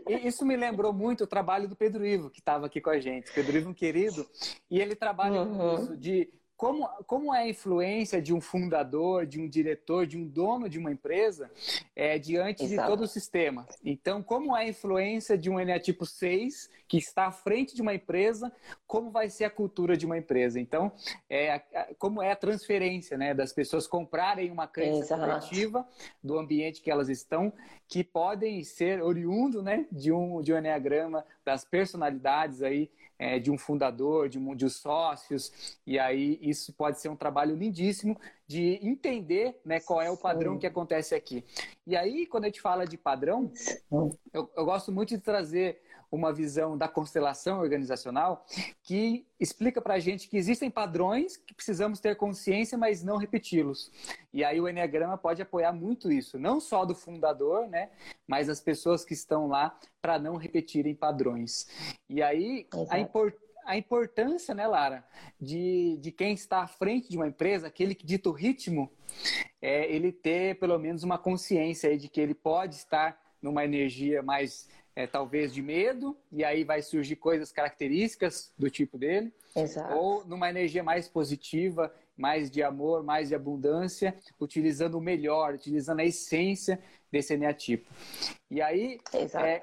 Isso, 0.09 0.27
isso 0.27 0.45
me 0.45 0.55
lembrou 0.55 0.93
muito 0.93 1.25
o 1.25 1.27
trabalho 1.27 1.67
do 1.67 1.75
Pedro 1.75 2.05
Ivo, 2.05 2.29
que 2.29 2.39
estava 2.39 2.65
aqui 2.67 2.79
com 2.79 2.91
a 2.91 2.99
gente. 2.99 3.33
Pedro 3.33 3.57
Ivo, 3.57 3.69
um 3.71 3.73
querido, 3.73 4.25
e 4.71 4.79
ele 4.79 4.95
trabalha 4.95 5.41
uhum. 5.41 5.57
com 5.57 5.83
isso 5.83 5.97
de 5.97 6.31
como, 6.63 6.87
como 7.05 7.35
é 7.35 7.39
a 7.39 7.49
influência 7.49 8.21
de 8.21 8.33
um 8.33 8.39
fundador, 8.39 9.25
de 9.25 9.37
um 9.37 9.49
diretor, 9.49 10.07
de 10.07 10.17
um 10.17 10.25
dono 10.25 10.69
de 10.69 10.79
uma 10.79 10.93
empresa 10.93 11.51
é, 11.93 12.17
diante 12.17 12.63
Exato. 12.63 12.81
de 12.81 12.87
todo 12.87 13.03
o 13.03 13.07
sistema. 13.07 13.67
Então, 13.83 14.23
como 14.23 14.55
é 14.55 14.61
a 14.61 14.69
influência 14.69 15.37
de 15.37 15.49
um 15.49 15.59
NA 15.59 15.77
tipo 15.77 16.05
6 16.05 16.69
que 16.87 16.97
está 16.97 17.25
à 17.25 17.31
frente 17.31 17.75
de 17.75 17.81
uma 17.81 17.93
empresa, 17.93 18.49
como 18.87 19.11
vai 19.11 19.29
ser 19.29 19.43
a 19.43 19.49
cultura 19.49 19.97
de 19.97 20.05
uma 20.05 20.17
empresa? 20.17 20.57
Então, 20.57 20.89
é, 21.29 21.59
como 21.99 22.21
é 22.21 22.31
a 22.31 22.35
transferência 22.35 23.17
né, 23.17 23.33
das 23.33 23.51
pessoas 23.51 23.85
comprarem 23.85 24.49
uma 24.49 24.65
crença 24.65 25.17
coletiva 25.17 25.85
do 26.23 26.39
ambiente 26.39 26.81
que 26.81 26.89
elas 26.89 27.09
estão, 27.09 27.51
que 27.89 28.05
podem 28.05 28.63
ser 28.63 29.03
oriundo 29.03 29.61
né, 29.61 29.85
de, 29.91 30.13
um, 30.13 30.41
de 30.41 30.53
um 30.53 30.57
Enneagrama, 30.57 31.25
das 31.43 31.65
personalidades 31.65 32.63
aí 32.63 32.89
é, 33.17 33.39
de 33.39 33.51
um 33.51 33.57
fundador, 33.57 34.29
de, 34.29 34.39
um, 34.39 34.55
de 34.55 34.69
sócios, 34.69 35.77
e 35.85 35.97
aí 35.99 36.39
isso 36.41 36.73
pode 36.73 36.99
ser 36.99 37.09
um 37.09 37.15
trabalho 37.15 37.55
lindíssimo 37.55 38.19
de 38.47 38.79
entender 38.81 39.59
né, 39.65 39.79
qual 39.79 40.01
é 40.01 40.09
o 40.09 40.17
padrão 40.17 40.53
Sim. 40.53 40.59
que 40.59 40.67
acontece 40.67 41.15
aqui. 41.15 41.43
E 41.85 41.95
aí, 41.95 42.25
quando 42.25 42.45
a 42.45 42.47
gente 42.47 42.61
fala 42.61 42.85
de 42.85 42.97
padrão, 42.97 43.51
eu, 44.33 44.49
eu 44.55 44.65
gosto 44.65 44.91
muito 44.91 45.09
de 45.09 45.19
trazer 45.19 45.81
uma 46.13 46.31
visão 46.31 46.77
da 46.77 46.87
constelação 46.87 47.59
organizacional 47.59 48.45
que 48.83 49.25
explica 49.39 49.81
para 49.81 49.95
a 49.95 49.99
gente 49.99 50.29
que 50.29 50.37
existem 50.37 50.69
padrões 50.69 51.37
que 51.37 51.55
precisamos 51.55 51.99
ter 51.99 52.15
consciência, 52.15 52.77
mas 52.77 53.03
não 53.03 53.17
repeti-los. 53.17 53.91
E 54.31 54.43
aí 54.43 54.61
o 54.61 54.69
Enneagrama 54.69 55.17
pode 55.17 55.41
apoiar 55.41 55.73
muito 55.73 56.11
isso, 56.11 56.37
não 56.37 56.59
só 56.59 56.85
do 56.85 56.93
fundador, 56.93 57.67
né, 57.67 57.89
mas 58.27 58.49
as 58.49 58.59
pessoas 58.59 59.03
que 59.03 59.13
estão 59.13 59.47
lá 59.47 59.77
para 60.01 60.17
não 60.17 60.35
repetirem 60.35 60.95
padrões. 60.95 61.67
E 62.09 62.21
aí 62.21 62.67
a 62.89 62.99
importância 62.99 63.43
a 63.65 63.77
importância, 63.77 64.53
né, 64.53 64.67
Lara, 64.67 65.05
de, 65.39 65.97
de 66.01 66.11
quem 66.11 66.33
está 66.33 66.63
à 66.63 66.67
frente 66.67 67.09
de 67.09 67.17
uma 67.17 67.27
empresa, 67.27 67.67
aquele 67.67 67.95
que 67.95 68.05
dita 68.05 68.29
o 68.29 68.33
ritmo, 68.33 68.91
é 69.61 69.89
ele 69.89 70.11
ter 70.11 70.59
pelo 70.59 70.77
menos 70.77 71.03
uma 71.03 71.17
consciência 71.17 71.97
de 71.97 72.09
que 72.09 72.19
ele 72.19 72.33
pode 72.33 72.75
estar 72.75 73.17
numa 73.41 73.63
energia 73.63 74.21
mais 74.21 74.67
é, 74.95 75.07
talvez 75.07 75.53
de 75.53 75.61
medo, 75.61 76.15
e 76.31 76.43
aí 76.43 76.63
vai 76.63 76.81
surgir 76.81 77.15
coisas 77.15 77.51
características 77.51 78.53
do 78.57 78.69
tipo 78.69 78.97
dele. 78.97 79.33
Exato. 79.55 79.93
Ou 79.95 80.25
numa 80.25 80.49
energia 80.49 80.83
mais 80.83 81.07
positiva, 81.07 81.93
mais 82.17 82.49
de 82.49 82.61
amor, 82.61 83.03
mais 83.03 83.29
de 83.29 83.35
abundância, 83.35 84.15
utilizando 84.39 84.95
o 84.95 85.01
melhor, 85.01 85.55
utilizando 85.55 85.99
a 85.99 86.05
essência 86.05 86.79
desse 87.11 87.33
eneatipo. 87.33 87.89
E 88.49 88.61
aí, 88.61 88.99
é, 89.13 89.61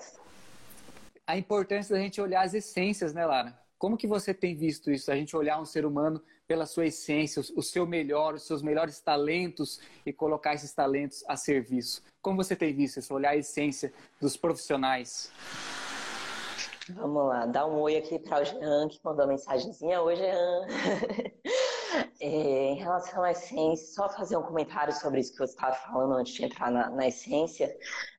a 1.26 1.36
importância 1.36 1.94
da 1.94 2.00
gente 2.00 2.20
olhar 2.20 2.42
as 2.42 2.54
essências, 2.54 3.14
né, 3.14 3.24
Lara? 3.24 3.58
Como 3.78 3.96
que 3.96 4.06
você 4.06 4.34
tem 4.34 4.54
visto 4.54 4.90
isso? 4.90 5.10
A 5.10 5.16
gente 5.16 5.34
olhar 5.34 5.60
um 5.60 5.64
ser 5.64 5.86
humano 5.86 6.22
pela 6.46 6.66
sua 6.66 6.86
essência, 6.86 7.40
o 7.56 7.62
seu 7.62 7.86
melhor, 7.86 8.34
os 8.34 8.42
seus 8.42 8.60
melhores 8.60 9.00
talentos 9.00 9.80
e 10.04 10.12
colocar 10.12 10.52
esses 10.52 10.72
talentos 10.74 11.24
a 11.28 11.36
serviço. 11.36 12.02
Como 12.20 12.36
você 12.36 12.56
tem 12.56 12.74
visto 12.74 12.98
isso? 12.98 13.14
Olhar 13.14 13.30
a 13.30 13.36
essência 13.36 13.92
dos 14.20 14.36
profissionais. 14.36 15.32
Vamos 16.88 17.28
lá, 17.28 17.46
dá 17.46 17.66
um 17.66 17.78
oi 17.80 17.96
aqui 17.96 18.18
para 18.18 18.42
o 18.42 18.44
Jean, 18.44 18.88
que 18.88 18.98
mandou 19.04 19.26
mensagenzinha. 19.26 20.02
Oi, 20.02 20.16
Jean. 20.16 20.66
é, 22.20 22.26
em 22.72 22.76
relação 22.76 23.22
à 23.22 23.30
essência, 23.32 23.94
só 23.94 24.08
fazer 24.08 24.36
um 24.36 24.42
comentário 24.42 24.92
sobre 24.92 25.20
isso 25.20 25.32
que 25.32 25.38
você 25.38 25.54
estava 25.54 25.74
falando 25.74 26.14
antes 26.14 26.34
de 26.34 26.44
entrar 26.44 26.70
na, 26.70 26.90
na 26.90 27.08
essência. 27.08 27.74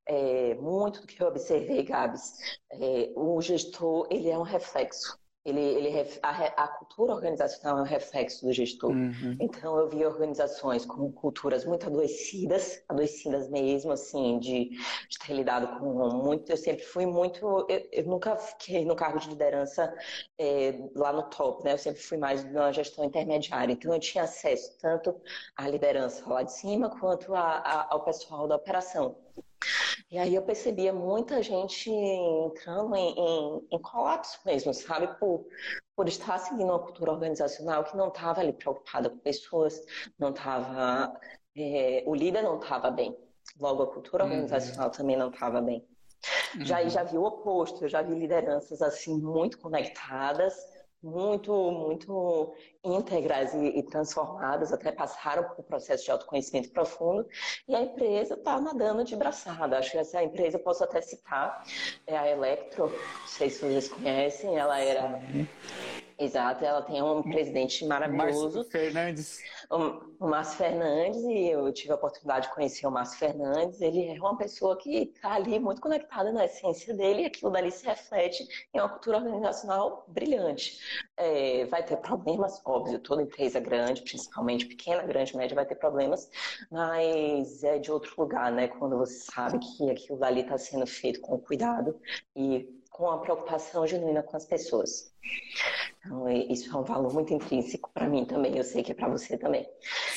É, 0.06 0.56
muito 0.56 1.02
do 1.02 1.08
que 1.08 1.22
eu 1.22 1.28
observei, 1.28 1.84
Gabs, 1.84 2.34
é, 2.72 3.12
o 3.15 3.39
gestor 3.41 4.08
ele 4.10 4.30
é 4.30 4.38
um 4.38 4.44
reflexo 4.44 5.20
ele, 5.43 5.60
ele 5.60 6.08
a, 6.21 6.63
a, 6.63 6.67
cultura 6.67 7.13
organizacional 7.13 7.80
é 7.80 7.82
um 7.82 7.86
reflexo 7.86 8.45
do 8.45 8.54
gestor. 8.54 8.91
Uhum. 8.91 9.38
Então 9.39 9.77
eu 9.77 9.89
vi 9.89 10.06
organizações 10.06 10.86
com 10.86 11.12
culturas 11.12 11.65
muito 11.65 11.88
adoecidas, 11.88 12.84
adoecidas 12.88 13.49
mesmo, 13.49 13.91
assim, 13.91 14.38
de, 14.38 14.69
de 14.69 15.19
ter 15.25 15.34
lidado 15.34 15.80
com 15.80 16.10
muito. 16.10 16.51
Eu 16.51 16.58
sempre 16.58 16.84
fui 16.84 17.08
muito. 17.08 17.65
Eu, 17.67 17.88
eu 17.91 18.06
nunca 18.06 18.36
fiquei 18.36 18.86
no 18.86 18.95
cargo 18.95 19.19
de 19.19 19.30
liderança 19.30 19.91
é, 20.38 20.80
lá 20.95 21.12
no 21.12 21.23
top, 21.23 21.63
né? 21.63 21.73
Eu 21.73 21.77
sempre 21.80 22.01
fui 22.01 22.17
mais 22.17 22.43
na 22.51 22.71
gestão 22.71 23.04
intermediária. 23.04 23.73
Então 23.73 23.91
eu 23.91 23.99
tinha 23.99 24.25
acesso 24.25 24.77
tanto 24.80 25.19
à 25.58 25.67
liderança 25.67 26.27
lá 26.30 26.43
de 26.43 26.54
cima 26.54 26.89
quanto 26.99 27.34
a, 27.34 27.58
a, 27.58 27.93
ao 27.93 28.04
pessoal 28.04 28.47
da 28.47 28.58
operação. 28.58 29.15
E 30.10 30.17
aí 30.17 30.36
eu 30.36 30.41
percebia 30.41 30.91
muita 30.91 31.41
gente 31.41 31.89
entrando 31.89 32.95
em, 32.95 33.15
em, 33.17 33.67
em 33.71 33.82
colapso 33.82 34.39
mesmo, 34.45 34.73
sabe? 34.73 35.08
Por, 35.19 35.45
por 35.95 36.08
estar 36.08 36.38
seguindo 36.38 36.65
uma 36.65 36.80
cultura 36.80 37.12
organizacional 37.12 37.84
que 37.84 37.95
não 37.95 38.10
estava 38.10 38.41
ali 38.41 38.54
preocupada 38.54 39.10
com 39.10 39.17
pessoas, 39.19 39.80
não 40.19 40.32
estava. 40.32 41.13
É, 41.56 42.04
o 42.06 42.13
líder 42.13 42.41
não 42.41 42.60
estava 42.60 42.91
bem. 42.91 43.17
Logo, 43.60 43.84
a 43.84 43.88
cultura 43.88 44.23
uhum. 44.23 44.32
organizacional 44.32 44.89
também 44.89 45.17
não 45.17 45.30
estava 45.30 45.62
bem. 45.62 45.86
Uhum. 46.56 46.65
Já, 46.65 46.88
já 46.88 47.04
vi 47.04 47.17
o 47.17 47.23
oposto, 47.23 47.86
eu 47.86 47.89
já 47.89 48.01
vi 48.01 48.13
lideranças 48.13 48.82
assim 48.82 49.17
muito 49.17 49.58
conectadas, 49.60 50.54
muito, 51.04 51.52
muito 51.72 52.54
íntegras 52.84 53.54
e, 53.54 53.80
e, 53.80 53.84
transformadas, 53.84 54.72
até 54.72 54.92
passaram 54.92 55.44
por 55.44 55.60
um 55.60 55.64
processo 55.64 56.06
de 56.06 56.12
autoconhecimento 56.12 56.72
profundo, 56.72 57.28
e 57.68 57.76
a 57.76 57.82
empresa 57.82 58.36
está 58.36 58.60
nadando 58.60 59.04
de 59.04 59.16
braçada. 59.16 59.78
Acho 59.78 59.92
que 59.92 59.98
essa 59.98 60.24
empresa 60.24 60.58
eu 60.58 60.64
posso 60.64 60.84
até 60.84 61.02
citar, 61.02 61.64
é 62.06 62.18
a 62.18 62.30
Electro, 62.30 62.88
não 62.88 63.28
sei 63.28 63.50
se 63.50 63.60
vocês 63.60 63.90
conhecem, 63.90 64.58
ela 64.58 64.80
era. 64.80 65.20
Exato, 66.21 66.63
ela 66.63 66.84
tem 66.84 67.01
um 67.01 67.23
presidente 67.23 67.84
maravilhoso. 67.84 68.57
Márcio 68.57 68.71
Fernandes. 68.71 69.39
O, 69.71 70.27
Márcio 70.27 70.57
Fernandes, 70.57 71.23
e 71.23 71.49
eu 71.49 71.73
tive 71.73 71.91
a 71.91 71.95
oportunidade 71.95 72.47
de 72.47 72.53
conhecer 72.53 72.86
o 72.86 72.91
Márcio 72.91 73.17
Fernandes. 73.17 73.81
Ele 73.81 74.07
é 74.07 74.19
uma 74.19 74.38
pessoa 74.38 74.77
que 74.77 75.12
está 75.15 75.34
ali 75.34 75.57
muito 75.57 75.81
conectada 75.81 76.31
na 76.31 76.45
essência 76.45 76.93
dele, 76.93 77.23
e 77.23 77.25
aquilo 77.25 77.49
dali 77.49 77.71
se 77.71 77.88
reflete 77.88 78.47
em 78.71 78.79
uma 78.79 78.89
cultura 78.89 79.17
organizacional 79.17 80.05
brilhante. 80.07 80.79
É, 81.17 81.65
vai 81.65 81.84
ter 81.84 81.97
problemas, 81.97 82.62
óbvio, 82.63 82.99
toda 82.99 83.23
empresa 83.23 83.60
grande, 83.60 84.03
principalmente 84.03 84.67
pequena, 84.67 85.01
grande, 85.01 85.36
média, 85.36 85.55
vai 85.55 85.65
ter 85.65 85.75
problemas, 85.75 86.29
mas 86.69 87.63
é 87.63 87.79
de 87.79 87.91
outro 87.91 88.13
lugar, 88.15 88.51
né? 88.51 88.67
Quando 88.67 88.95
você 88.95 89.21
sabe 89.31 89.57
que 89.57 89.89
aquilo 89.89 90.19
dali 90.19 90.41
está 90.41 90.55
sendo 90.55 90.86
feito 90.86 91.19
com 91.19 91.39
cuidado 91.39 91.99
e 92.36 92.79
com 92.91 93.10
a 93.10 93.17
preocupação 93.17 93.88
genuína 93.88 94.21
com 94.21 94.38
as 94.38 94.45
pessoas. 94.45 95.12
Então, 95.99 96.30
isso 96.30 96.75
é 96.75 96.80
um 96.80 96.84
valor 96.84 97.12
muito 97.13 97.34
intrínseco 97.34 97.89
para 97.93 98.08
mim 98.08 98.25
também, 98.25 98.58
eu 98.58 98.63
sei 98.63 98.84
que 98.84 98.91
é 98.91 98.95
para 98.95 99.08
você 99.08 99.38
também. 99.38 99.67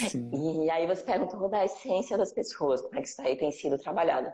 Sim. 0.08 0.64
E 0.64 0.70
aí 0.70 0.86
você 0.86 1.02
perguntou 1.02 1.48
da 1.48 1.64
essência 1.64 2.18
das 2.18 2.32
pessoas, 2.32 2.82
como 2.82 2.98
é 2.98 3.02
que 3.02 3.08
isso 3.08 3.22
aí 3.22 3.36
tem 3.36 3.52
sido 3.52 3.78
trabalhado. 3.78 4.30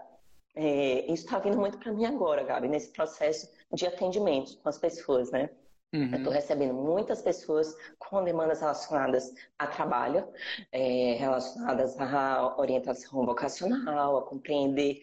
É, 0.57 1.05
isso 1.12 1.24
está 1.26 1.38
vindo 1.38 1.59
muito 1.59 1.79
para 1.79 1.92
mim 1.92 2.07
agora, 2.07 2.42
Gabi, 2.42 2.68
nesse 2.68 2.92
processo 2.92 3.48
de 3.72 3.87
atendimento 3.87 4.59
com 4.59 4.68
as 4.68 4.79
pessoas, 4.79 5.31
né? 5.31 5.50
Uhum. 5.92 6.09
Eu 6.12 6.18
estou 6.18 6.33
recebendo 6.33 6.74
muitas 6.74 7.20
pessoas 7.20 7.74
com 7.98 8.22
demandas 8.22 8.61
relacionadas 8.61 9.35
a 9.59 9.66
trabalho, 9.66 10.26
é, 10.72 11.16
relacionadas 11.18 11.98
à 11.98 12.57
orientação 12.59 13.24
vocacional, 13.26 14.18
a 14.18 14.22
compreender 14.22 15.03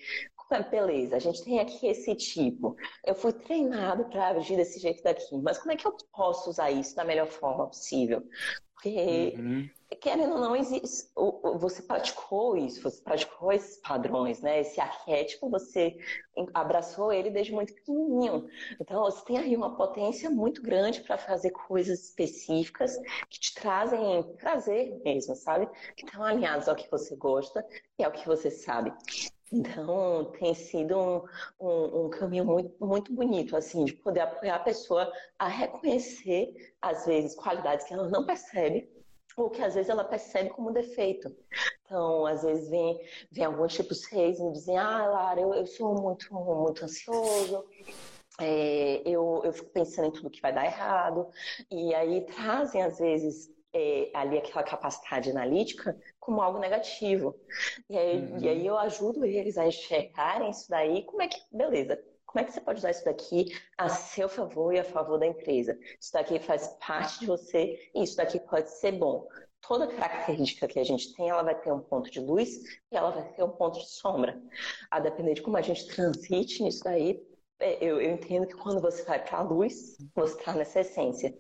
beleza, 0.70 1.16
a 1.16 1.20
gente 1.20 1.44
tem 1.44 1.60
aqui 1.60 1.88
esse 1.88 2.16
tipo. 2.16 2.76
Eu 3.06 3.16
fui 3.16 3.34
treinado 3.34 4.06
para 4.06 4.30
agir 4.30 4.56
desse 4.56 4.80
jeito 4.80 5.04
daqui, 5.04 5.38
mas 5.38 5.58
como 5.58 5.72
é 5.72 5.76
que 5.76 5.86
eu 5.86 5.96
posso 6.14 6.50
usar 6.50 6.72
isso 6.72 6.96
da 6.96 7.04
melhor 7.04 7.28
forma 7.28 7.68
possível? 7.68 8.24
Porque, 8.78 9.34
uhum. 9.36 9.70
querendo 10.00 10.34
ou 10.34 10.40
não, 10.40 10.56
existe, 10.56 11.10
você 11.58 11.82
praticou 11.82 12.56
isso, 12.56 12.80
você 12.84 13.02
praticou 13.02 13.52
esses 13.52 13.78
padrões, 13.78 14.40
né? 14.40 14.60
Esse 14.60 14.80
arquétipo, 14.80 15.50
você 15.50 15.98
abraçou 16.54 17.12
ele 17.12 17.32
desde 17.32 17.52
muito 17.52 17.74
pequenininho. 17.74 18.48
Então, 18.80 19.02
você 19.02 19.26
tem 19.26 19.40
aí 19.40 19.56
uma 19.56 19.76
potência 19.76 20.30
muito 20.30 20.62
grande 20.62 21.02
para 21.02 21.18
fazer 21.18 21.50
coisas 21.50 22.04
específicas 22.04 22.96
que 23.30 23.40
te 23.40 23.56
trazem 23.56 24.22
prazer 24.38 25.02
mesmo, 25.04 25.36
sabe? 25.36 25.68
Que 25.96 26.06
estão 26.06 26.24
alinhados 26.24 26.70
ao 26.70 26.76
que 26.76 26.90
você 26.90 27.16
gosta 27.16 27.66
e 27.98 28.04
ao 28.04 28.12
que 28.12 28.28
você 28.28 28.52
sabe. 28.52 28.94
Então, 29.52 30.26
tem 30.38 30.54
sido 30.54 30.98
um, 30.98 31.24
um, 31.60 32.06
um, 32.06 32.10
caminho 32.10 32.46
muito, 32.46 32.86
muito 32.86 33.14
bonito, 33.14 33.56
assim, 33.56 33.86
de 33.86 33.94
poder 33.94 34.22
apoiar 34.22 34.56
a 34.56 34.60
pessoa 34.60 35.12
a 35.40 35.48
reconhecer, 35.48 36.54
às 36.82 37.06
vezes, 37.06 37.36
qualidades 37.36 37.86
que 37.86 37.94
ela 37.94 38.10
não 38.10 38.26
percebe, 38.26 38.90
ou 39.38 39.50
que 39.50 39.62
às 39.62 39.76
vezes 39.76 39.90
ela 39.90 40.04
percebe 40.04 40.50
como 40.50 40.74
defeito. 40.74 41.34
Então, 41.86 42.26
às 42.26 42.44
vezes 42.44 42.70
vem, 42.70 43.00
vem 43.32 43.46
alguns 43.46 43.74
tipos 43.74 44.04
reis 44.06 44.40
me 44.40 44.52
dizem, 44.52 44.78
ah, 44.78 45.06
Lara, 45.06 45.40
eu, 45.40 45.54
eu 45.54 45.66
sou 45.66 45.94
muito, 45.94 46.34
muito 46.34 46.84
ansioso, 46.84 47.64
é, 48.40 49.02
eu, 49.06 49.42
eu 49.46 49.54
fico 49.54 49.70
pensando 49.70 50.08
em 50.08 50.12
tudo 50.12 50.30
que 50.30 50.42
vai 50.42 50.54
dar 50.54 50.66
errado, 50.66 51.30
e 51.72 51.94
aí 51.96 52.26
trazem, 52.26 52.82
às 52.82 52.98
vezes, 52.98 53.50
é, 53.78 54.10
ali 54.12 54.40
aquela 54.40 54.64
capacidade 54.64 55.30
analítica 55.30 55.96
como 56.20 56.42
algo 56.42 56.58
negativo. 56.58 57.40
E 57.88 57.96
aí, 57.96 58.18
uhum. 58.18 58.40
e 58.40 58.50
aí 58.50 58.66
eu 58.66 58.76
ajudo 58.76 59.24
eles 59.24 59.56
a 59.56 59.68
enxergarem 59.68 60.50
isso 60.50 60.68
daí, 60.68 61.04
como 61.04 61.22
é 61.22 61.28
que, 61.28 61.38
beleza, 61.52 62.04
como 62.26 62.42
é 62.42 62.44
que 62.44 62.52
você 62.52 62.60
pode 62.60 62.80
usar 62.80 62.90
isso 62.90 63.06
daqui 63.06 63.46
a 63.78 63.88
seu 63.88 64.28
favor 64.28 64.74
e 64.74 64.80
a 64.80 64.84
favor 64.84 65.20
da 65.20 65.28
empresa? 65.28 65.78
Isso 66.02 66.12
daqui 66.12 66.40
faz 66.40 66.68
parte 66.86 67.20
de 67.20 67.28
você 67.28 67.80
e 67.94 68.04
isso 68.04 68.18
daqui 68.18 68.40
pode 68.40 68.70
ser 68.72 68.94
bom. 68.94 69.28
Toda 69.62 69.88
característica 69.88 70.68
que 70.68 70.80
a 70.80 70.84
gente 70.84 71.14
tem, 71.16 71.30
ela 71.30 71.44
vai 71.44 71.56
ter 71.56 71.72
um 71.72 71.80
ponto 71.80 72.10
de 72.10 72.20
luz 72.20 72.58
e 72.92 72.98
ela 72.98 73.12
vai 73.12 73.32
ter 73.34 73.44
um 73.44 73.50
ponto 73.50 73.80
de 73.80 73.90
sombra. 73.90 74.42
A 74.90 75.00
depender 75.00 75.36
de 75.36 75.42
como 75.42 75.58
a 75.58 75.62
gente 75.62 75.88
transite 75.88 76.64
nisso 76.64 76.84
daí, 76.84 77.24
é, 77.60 77.76
eu, 77.84 78.02
eu 78.02 78.12
entendo 78.12 78.48
que 78.48 78.56
quando 78.56 78.82
você 78.82 79.04
vai 79.04 79.24
para 79.24 79.40
a 79.40 79.42
luz, 79.42 79.98
você 80.16 80.38
está 80.38 80.54
nessa 80.54 80.82
essência. 80.82 81.36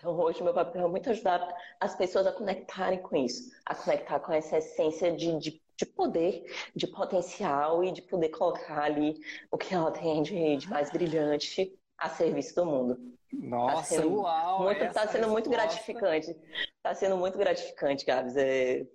Então, 0.00 0.18
hoje, 0.18 0.42
meu 0.42 0.54
papel 0.54 0.86
é 0.86 0.88
muito 0.88 1.10
ajudar 1.10 1.46
as 1.78 1.94
pessoas 1.94 2.26
a 2.26 2.32
conectarem 2.32 3.00
com 3.00 3.14
isso, 3.14 3.50
a 3.66 3.74
conectar 3.74 4.18
com 4.18 4.32
essa 4.32 4.56
essência 4.56 5.12
de, 5.12 5.38
de, 5.38 5.62
de 5.76 5.84
poder, 5.84 6.50
de 6.74 6.86
potencial 6.86 7.84
e 7.84 7.92
de 7.92 8.00
poder 8.00 8.30
colocar 8.30 8.82
ali 8.82 9.20
o 9.50 9.58
que 9.58 9.74
ela 9.74 9.90
tem 9.90 10.22
de, 10.22 10.56
de 10.56 10.68
mais 10.70 10.90
brilhante 10.90 11.78
a 11.98 12.08
serviço 12.08 12.54
do 12.54 12.64
mundo. 12.64 12.98
Nossa, 13.30 14.00
tá 14.00 14.08
uau! 14.08 14.72
Está 14.72 15.06
sendo 15.06 15.28
muito 15.28 15.50
gratificante. 15.50 16.34
Está 16.76 16.94
sendo 16.94 17.18
muito 17.18 17.36
gratificante, 17.36 18.06
Gabs. 18.06 18.38
É, 18.38 18.86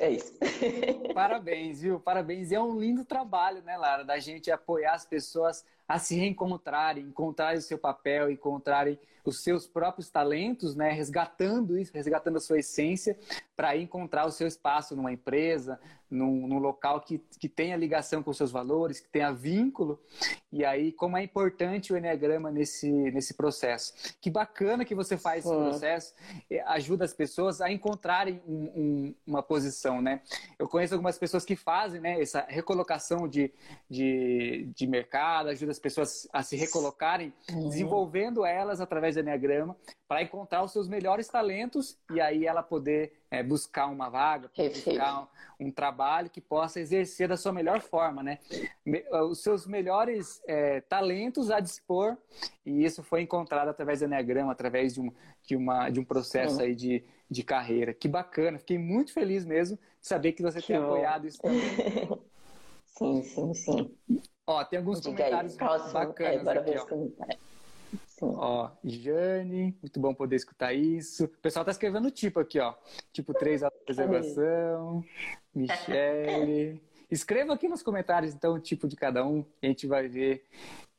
é 0.00 0.10
isso. 0.10 0.32
Parabéns, 1.14 1.82
viu? 1.82 2.00
Parabéns. 2.00 2.50
E 2.50 2.54
é 2.54 2.60
um 2.60 2.78
lindo 2.78 3.04
trabalho, 3.04 3.62
né, 3.62 3.76
Lara, 3.76 4.02
da 4.02 4.18
gente 4.18 4.50
apoiar 4.50 4.94
as 4.94 5.04
pessoas 5.04 5.64
a 5.86 5.98
se 5.98 6.16
reencontrarem, 6.16 7.04
encontrarem 7.04 7.58
o 7.58 7.62
seu 7.62 7.78
papel, 7.78 8.30
encontrarem 8.30 8.98
os 9.24 9.42
seus 9.42 9.66
próprios 9.66 10.08
talentos, 10.08 10.74
né? 10.74 10.90
resgatando 10.90 11.78
isso, 11.78 11.92
resgatando 11.92 12.36
a 12.36 12.40
sua 12.40 12.60
essência, 12.60 13.18
para 13.54 13.76
encontrar 13.76 14.24
o 14.24 14.30
seu 14.30 14.46
espaço 14.46 14.96
numa 14.96 15.12
empresa, 15.12 15.78
num, 16.10 16.46
num, 16.46 16.58
local 16.58 17.00
que, 17.00 17.18
que 17.38 17.48
tenha 17.48 17.76
ligação 17.76 18.22
com 18.22 18.30
os 18.30 18.36
seus 18.36 18.50
valores, 18.50 19.00
que 19.00 19.08
tenha 19.08 19.32
vínculo. 19.32 20.00
E 20.52 20.64
aí, 20.64 20.92
como 20.92 21.16
é 21.16 21.22
importante 21.22 21.92
o 21.92 21.96
Enneagrama 21.96 22.50
nesse, 22.50 22.90
nesse 22.90 23.34
processo. 23.34 23.92
Que 24.20 24.28
bacana 24.28 24.84
que 24.84 24.94
você 24.94 25.16
faz 25.16 25.44
esse 25.44 25.54
processo, 25.54 26.14
ajuda 26.66 27.04
as 27.04 27.12
pessoas 27.12 27.60
a 27.60 27.70
encontrarem 27.70 28.42
um, 28.46 28.54
um, 28.54 29.14
uma 29.26 29.42
posição, 29.42 30.02
né? 30.02 30.22
Eu 30.58 30.68
conheço 30.68 30.94
algumas 30.94 31.18
pessoas 31.18 31.44
que 31.44 31.54
fazem 31.54 32.00
né, 32.00 32.20
essa 32.20 32.44
recolocação 32.48 33.28
de, 33.28 33.52
de, 33.88 34.68
de 34.74 34.86
mercado, 34.86 35.48
ajuda 35.48 35.72
as 35.72 35.78
pessoas 35.78 36.28
a 36.32 36.42
se 36.42 36.56
recolocarem, 36.56 37.32
uhum. 37.50 37.68
desenvolvendo 37.68 38.44
elas 38.44 38.80
através 38.80 39.14
do 39.14 39.20
Enneagrama 39.20 39.76
para 40.08 40.22
encontrar 40.22 40.64
os 40.64 40.72
seus 40.72 40.88
melhores 40.88 41.28
talentos 41.28 41.96
e 42.12 42.20
aí 42.20 42.44
ela 42.44 42.62
poder 42.62 43.19
é, 43.30 43.42
buscar 43.42 43.86
uma 43.86 44.08
vaga, 44.08 44.50
buscar 44.56 45.28
um, 45.58 45.66
um, 45.66 45.70
trabalho 45.70 46.28
que 46.28 46.40
possa 46.40 46.80
exercer 46.80 47.28
da 47.28 47.36
sua 47.36 47.52
melhor 47.52 47.80
forma, 47.80 48.22
né? 48.22 48.38
Os 49.28 49.40
seus 49.40 49.66
melhores 49.66 50.42
é, 50.46 50.80
talentos 50.80 51.50
a 51.50 51.60
dispor 51.60 52.16
e 52.66 52.84
isso 52.84 53.02
foi 53.02 53.22
encontrado 53.22 53.68
através 53.68 54.00
do 54.00 54.06
Enneagrama, 54.06 54.50
através 54.50 54.94
de 54.94 55.00
um, 55.00 55.12
de 55.44 55.54
uma, 55.54 55.88
de 55.90 56.00
um 56.00 56.04
processo 56.04 56.56
uhum. 56.56 56.62
aí 56.62 56.74
de, 56.74 57.04
de 57.30 57.44
carreira. 57.44 57.94
Que 57.94 58.08
bacana, 58.08 58.58
fiquei 58.58 58.78
muito 58.78 59.12
feliz 59.12 59.44
mesmo 59.44 59.76
de 59.76 60.08
saber 60.08 60.32
que 60.32 60.42
você 60.42 60.60
que 60.60 60.66
tem 60.66 60.80
bom. 60.80 60.86
apoiado 60.86 61.26
isso 61.28 61.40
também. 61.40 61.60
sim, 62.84 63.22
sim, 63.22 63.54
sim. 63.54 63.96
Ó, 64.44 64.64
tem 64.64 64.80
alguns 64.80 65.00
Diga 65.00 65.16
comentários 65.16 65.52
aí, 65.60 65.92
bacanas 65.92 66.46
é, 66.46 66.58
aqui, 66.58 66.78
ó. 66.78 67.50
Ó, 68.22 68.70
Jane, 68.84 69.76
muito 69.80 69.98
bom 69.98 70.14
poder 70.14 70.36
escutar 70.36 70.74
isso. 70.74 71.24
O 71.24 71.28
pessoal 71.28 71.64
tá 71.64 71.70
escrevendo 71.70 72.10
tipo 72.10 72.40
aqui, 72.40 72.58
ó. 72.58 72.74
Tipo 73.12 73.32
3 73.32 73.62
a 73.62 73.72
reservação. 73.86 75.04
Michele. 75.54 76.80
Escreva 77.10 77.54
aqui 77.54 77.66
nos 77.66 77.82
comentários, 77.82 78.34
então, 78.34 78.54
o 78.54 78.60
tipo 78.60 78.86
de 78.86 78.94
cada 78.94 79.26
um. 79.26 79.44
A 79.62 79.66
gente 79.66 79.86
vai 79.86 80.06
ver, 80.06 80.44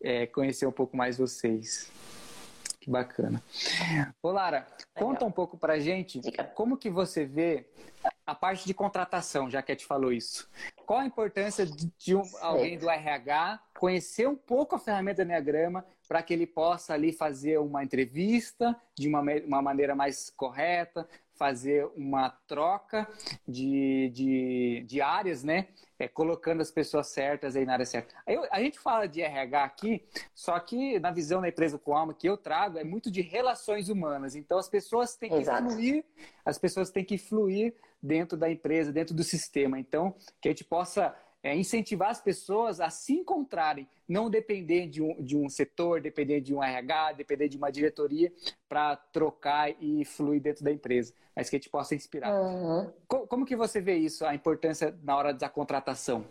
é, 0.01 0.25
conhecer 0.25 0.65
um 0.65 0.71
pouco 0.71 0.97
mais 0.97 1.17
vocês. 1.17 1.91
Que 2.79 2.89
bacana. 2.89 3.41
Ô, 4.21 4.31
Lara, 4.31 4.65
conta 4.95 5.23
um 5.23 5.31
pouco 5.31 5.57
pra 5.57 5.79
gente 5.79 6.19
como 6.55 6.75
que 6.75 6.89
você 6.89 7.23
vê 7.23 7.67
a 8.31 8.35
parte 8.35 8.65
de 8.65 8.73
contratação, 8.73 9.49
já 9.49 9.61
que 9.61 9.73
a 9.73 9.75
gente 9.75 9.85
falou 9.85 10.13
isso. 10.13 10.49
Qual 10.85 10.99
a 10.99 11.05
importância 11.05 11.65
de 11.65 12.15
um, 12.15 12.23
alguém 12.39 12.77
do 12.77 12.89
RH 12.89 13.59
conhecer 13.77 14.25
um 14.25 14.37
pouco 14.37 14.73
a 14.73 14.79
ferramenta 14.79 15.21
Enneagrama 15.21 15.85
para 16.07 16.23
que 16.23 16.33
ele 16.33 16.47
possa 16.47 16.93
ali 16.93 17.11
fazer 17.11 17.59
uma 17.59 17.83
entrevista 17.83 18.73
de 18.97 19.09
uma, 19.09 19.21
uma 19.45 19.61
maneira 19.61 19.93
mais 19.95 20.29
correta, 20.29 21.07
fazer 21.41 21.89
uma 21.95 22.29
troca 22.29 23.07
de, 23.47 24.11
de, 24.13 24.83
de 24.85 25.01
áreas, 25.01 25.43
né? 25.43 25.69
É, 25.97 26.07
colocando 26.07 26.61
as 26.61 26.69
pessoas 26.69 27.07
certas 27.07 27.55
aí 27.55 27.65
na 27.65 27.73
área 27.73 27.85
certa. 27.85 28.13
Aí, 28.27 28.37
a 28.51 28.59
gente 28.59 28.79
fala 28.79 29.07
de 29.07 29.21
RH 29.23 29.63
aqui, 29.63 30.05
só 30.35 30.59
que 30.59 30.99
na 30.99 31.09
visão 31.09 31.41
da 31.41 31.49
empresa 31.49 31.79
com 31.79 31.97
alma 31.97 32.13
que 32.13 32.29
eu 32.29 32.37
trago 32.37 32.77
é 32.77 32.83
muito 32.83 33.09
de 33.09 33.21
relações 33.21 33.89
humanas. 33.89 34.35
Então 34.35 34.59
as 34.59 34.69
pessoas 34.69 35.15
têm 35.15 35.31
que 35.31 35.37
Exato. 35.37 35.67
fluir, 35.67 36.05
as 36.45 36.59
pessoas 36.59 36.91
têm 36.91 37.03
que 37.03 37.17
fluir 37.17 37.73
dentro 38.01 38.37
da 38.37 38.51
empresa, 38.51 38.91
dentro 38.91 39.15
do 39.15 39.23
sistema. 39.23 39.79
Então, 39.79 40.13
que 40.39 40.47
a 40.47 40.51
gente 40.51 40.63
possa 40.63 41.15
é, 41.43 41.55
incentivar 41.55 42.09
as 42.09 42.21
pessoas 42.21 42.79
a 42.79 42.89
se 42.89 43.13
encontrarem, 43.13 43.87
não 44.07 44.29
depender 44.29 44.87
de 44.87 45.01
um, 45.01 45.21
de 45.21 45.35
um 45.35 45.49
setor, 45.49 46.01
depender 46.01 46.41
de 46.41 46.53
um 46.53 46.63
RH, 46.63 47.13
depender 47.13 47.47
de 47.47 47.57
uma 47.57 47.71
diretoria 47.71 48.31
para 48.69 48.95
trocar 48.95 49.71
e 49.81 50.05
fluir 50.05 50.41
dentro 50.41 50.63
da 50.63 50.71
empresa, 50.71 51.13
mas 51.35 51.49
que 51.49 51.55
a 51.55 51.59
gente 51.59 51.69
possa 51.69 51.95
inspirar. 51.95 52.31
Uhum. 52.31 52.91
Como, 53.07 53.27
como 53.27 53.45
que 53.45 53.55
você 53.55 53.81
vê 53.81 53.95
isso, 53.95 54.25
a 54.25 54.35
importância 54.35 54.95
na 55.03 55.17
hora 55.17 55.33
da 55.33 55.49
contratação? 55.49 56.25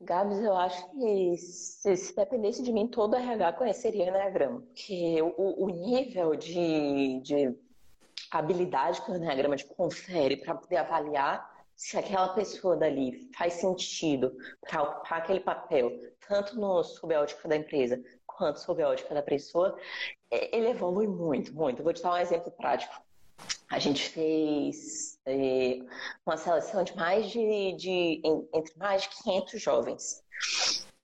Gabs, 0.00 0.38
eu 0.38 0.54
acho 0.54 0.90
que 0.90 1.36
se, 1.38 1.96
se, 1.96 2.14
dependesse 2.14 2.62
de 2.62 2.72
mim, 2.72 2.86
todo 2.86 3.16
RH 3.16 3.54
conheceria 3.54 4.04
o 4.04 4.08
Enneagrama. 4.08 4.60
Porque 4.60 5.22
o, 5.22 5.64
o 5.64 5.70
nível 5.70 6.36
de, 6.36 7.20
de 7.20 7.54
habilidade 8.30 9.00
que 9.02 9.10
o 9.10 9.16
Enneagrama 9.16 9.56
te 9.56 9.64
confere 9.64 10.36
para 10.36 10.54
poder 10.54 10.76
avaliar 10.76 11.51
se 11.76 11.96
aquela 11.98 12.28
pessoa 12.30 12.76
dali 12.76 13.30
faz 13.36 13.54
sentido 13.54 14.36
para 14.60 14.82
ocupar 14.82 15.18
aquele 15.18 15.40
papel, 15.40 15.90
tanto 16.28 16.58
no, 16.58 16.82
sob 16.84 17.14
a 17.14 17.20
ótica 17.20 17.48
da 17.48 17.56
empresa 17.56 18.02
quanto 18.26 18.60
sob 18.60 18.82
a 18.82 18.88
ótica 18.88 19.14
da 19.14 19.22
pessoa, 19.22 19.76
ele 20.30 20.68
evolui 20.68 21.06
muito, 21.06 21.54
muito. 21.54 21.82
Vou 21.82 21.92
te 21.92 22.02
dar 22.02 22.14
um 22.14 22.18
exemplo 22.18 22.50
prático. 22.52 22.94
A 23.70 23.78
gente 23.78 24.08
fez 24.08 25.18
é, 25.26 25.78
uma 26.26 26.36
seleção 26.36 26.84
de 26.84 26.94
mais 26.96 27.30
de, 27.30 27.72
de 27.76 28.22
entre 28.54 28.76
mais 28.76 29.02
de 29.02 29.08
500 29.10 29.60
jovens 29.60 30.22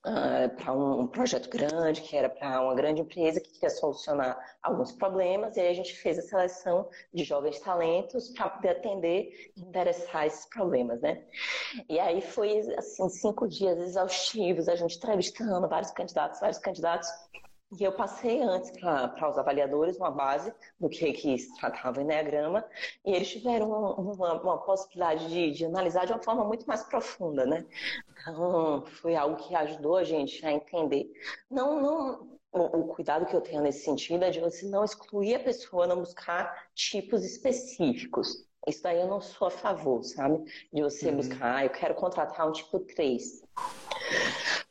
uh, 0.05 0.11
ah, 0.11 0.49
para 0.57 0.73
um, 0.73 1.01
um, 1.01 1.07
projeto 1.07 1.49
grande, 1.49 2.03
que 2.03 2.17
era 2.17 2.29
para 2.29 2.61
uma 2.63 2.75
grande 2.75 3.01
empresa 3.01 3.41
que 3.41 3.51
queria 3.51 3.71
solucionar 3.71 4.39
alguns 4.63 4.93
problemas, 4.93 5.57
e 5.57 5.61
aí 5.61 5.69
a 5.69 5.75
gente 5.75 5.95
fez 5.97 6.19
a 6.19 6.23
seleção 6.23 6.89
de 7.13 7.25
jovens 7.25 7.59
talentos 7.61 8.29
para 8.31 8.49
poder 8.49 8.71
atender 8.71 9.53
e 9.57 9.61
endereçar 9.61 10.27
esses 10.27 10.47
problemas, 10.47 11.01
né? 11.01 11.23
E 11.89 11.99
aí 11.99 12.21
foi, 12.21 12.61
assim, 12.77 13.09
cinco 13.09 13.49
dias 13.49 13.79
exaustivos, 13.79 14.69
a 14.69 14.77
gente 14.77 14.97
entrevistando 14.97 15.69
vários 15.69 15.91
candidatos, 15.91 16.41
vários 16.41 16.59
candidatos, 16.59 17.09
E 17.71 17.85
eu 17.85 17.93
passei 17.93 18.41
antes 18.41 18.71
para 18.71 19.29
os 19.29 19.37
avaliadores 19.37 19.99
uma 19.99 20.11
base 20.11 20.55
do 20.81 20.89
que, 20.89 21.13
que 21.13 21.37
se 21.37 21.55
tratava 21.57 21.99
o 21.99 22.03
Enneagrama, 22.03 22.65
e 23.05 23.13
eles 23.13 23.29
tiveram 23.29 23.69
uma, 23.69 23.95
uma, 23.95 24.43
uma 24.43 24.59
possibilidade 24.59 25.29
de, 25.29 25.51
de, 25.51 25.65
analisar 25.67 26.07
de 26.07 26.13
uma 26.13 26.23
forma 26.23 26.45
muito 26.45 26.67
mais 26.67 26.83
profunda, 26.85 27.45
né? 27.45 27.67
Então, 28.11 28.87
foi 28.87 29.15
algo 29.15 29.37
que 29.37 29.55
ajudou 29.55 29.97
a 29.97 30.05
gente 30.05 30.45
a 30.47 30.53
entender. 30.53 31.13
Não, 31.51 31.81
não, 31.81 32.39
o, 32.53 32.81
o, 32.81 32.89
cuidado 32.89 33.27
que 33.27 33.37
eu 33.37 33.41
tenho 33.43 33.61
nesse 33.61 33.85
sentido 33.85 34.25
é 34.25 34.31
de 34.31 34.41
você 34.41 34.67
não 34.67 34.83
excluir 34.83 35.35
a 35.35 35.41
pessoa, 35.41 35.87
não 35.87 36.01
buscar 36.01 36.69
tipos 36.75 37.23
específicos. 37.23 38.47
Isso 38.67 38.83
daí 38.83 39.01
eu 39.01 39.07
não 39.07 39.21
sou 39.21 39.49
a 39.49 39.51
favor, 39.51 40.03
sabe? 40.05 40.43
De 40.73 40.83
você 40.83 41.09
uhum. 41.09 41.17
buscar, 41.17 41.57
ah, 41.57 41.65
eu 41.65 41.71
quero 41.71 41.95
contratar 41.95 42.49
um 42.49 42.53
tipo 42.53 42.79
3. 42.81 43.43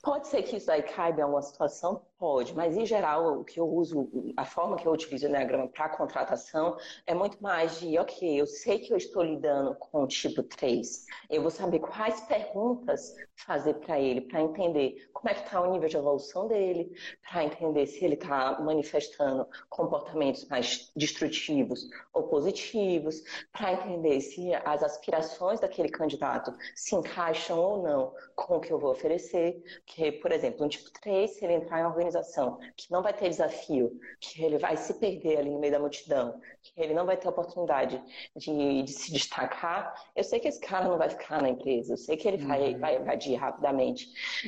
Pode 0.02 0.28
ser 0.28 0.42
que 0.44 0.56
isso 0.56 0.72
aí 0.72 0.82
caiba 0.84 1.20
em 1.20 1.24
alguma 1.24 1.42
situação? 1.42 2.02
Pode, 2.18 2.56
mas 2.56 2.76
em 2.76 2.86
geral 2.86 3.42
o 3.42 3.44
que 3.44 3.60
eu 3.60 3.68
uso, 3.68 4.10
a 4.36 4.44
forma 4.44 4.76
que 4.76 4.88
eu 4.88 4.92
utilizo 4.92 5.28
o 5.28 5.30
Enneagrama 5.30 5.68
para 5.68 5.90
contratação 5.90 6.76
é 7.06 7.14
muito 7.14 7.38
mais 7.44 7.80
de, 7.80 8.00
ok, 8.00 8.42
eu 8.42 8.48
sei 8.48 8.80
que 8.80 8.92
eu 8.92 8.98
estou 8.98 9.22
lidando 9.22 9.76
com 9.76 10.02
o 10.02 10.08
tipo 10.08 10.42
3, 10.42 11.06
eu 11.30 11.44
vou 11.44 11.52
saber 11.52 11.80
quais 11.80 12.20
perguntas 12.22 13.14
fazer 13.36 13.76
para 13.76 14.00
ele, 14.00 14.22
para 14.22 14.42
entender 14.42 15.10
como 15.14 15.30
é 15.30 15.36
que 15.36 15.44
está 15.44 15.62
o 15.62 15.72
nível 15.72 15.88
de 15.88 15.96
evolução 15.96 16.48
dele, 16.48 16.92
para 17.30 17.44
entender 17.44 17.86
se 17.86 18.04
ele 18.04 18.16
está 18.16 18.60
manifestando 18.60 19.48
comportamentos 19.70 20.48
mais 20.48 20.92
destrutivos 20.96 21.88
ou 22.14 22.24
positivos, 22.24 23.22
para 23.52 23.74
entender 23.74 24.22
se 24.22 24.56
as 24.56 24.82
aspirações 24.82 25.60
daquele 25.60 25.90
candidato 25.90 26.56
se 26.76 26.96
encaixam 26.96 27.60
ou 27.60 27.84
não 27.84 28.14
com 28.36 28.58
o 28.58 28.60
que 28.60 28.72
eu 28.72 28.77
vou 28.80 28.92
oferecer, 28.92 29.64
que, 29.86 30.12
por 30.12 30.32
exemplo, 30.32 30.66
um 30.66 30.70
tipo 30.70 30.90
3, 31.02 31.30
se 31.32 31.46
ele 31.46 31.54
entrar 31.54 31.80
em 31.80 31.84
uma 31.84 31.90
organização 31.90 32.60
que 32.76 32.92
não 32.92 33.02
vai 33.02 33.14
ter 33.14 33.30
desafio, 33.30 34.00
que 34.20 34.44
ele 34.44 34.58
vai 34.58 34.78
se 34.78 34.94
perder 34.96 35.40
ali 35.40 35.50
no 35.50 35.60
meio 35.60 35.74
da 35.74 35.80
multidão, 35.80 36.40
que 36.62 36.72
ele 36.78 36.94
não 36.94 37.06
vai 37.06 37.18
ter 37.18 37.28
oportunidade 37.28 38.02
de, 38.36 38.84
de 38.84 38.92
se 38.92 39.12
destacar, 39.12 39.94
eu 40.16 40.24
sei 40.24 40.40
que 40.40 40.48
esse 40.48 40.60
cara 40.60 40.88
não 40.88 40.98
vai 40.98 41.10
ficar 41.10 41.42
na 41.42 41.50
empresa, 41.50 41.94
eu 41.94 41.98
sei 41.98 42.18
que 42.18 42.28
ele 42.28 42.38
vai, 42.38 42.74
uhum. 42.74 42.80
vai 42.80 42.96
evadir 42.96 43.36
rapidamente. 43.36 44.08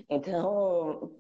Então, 0.10 1.12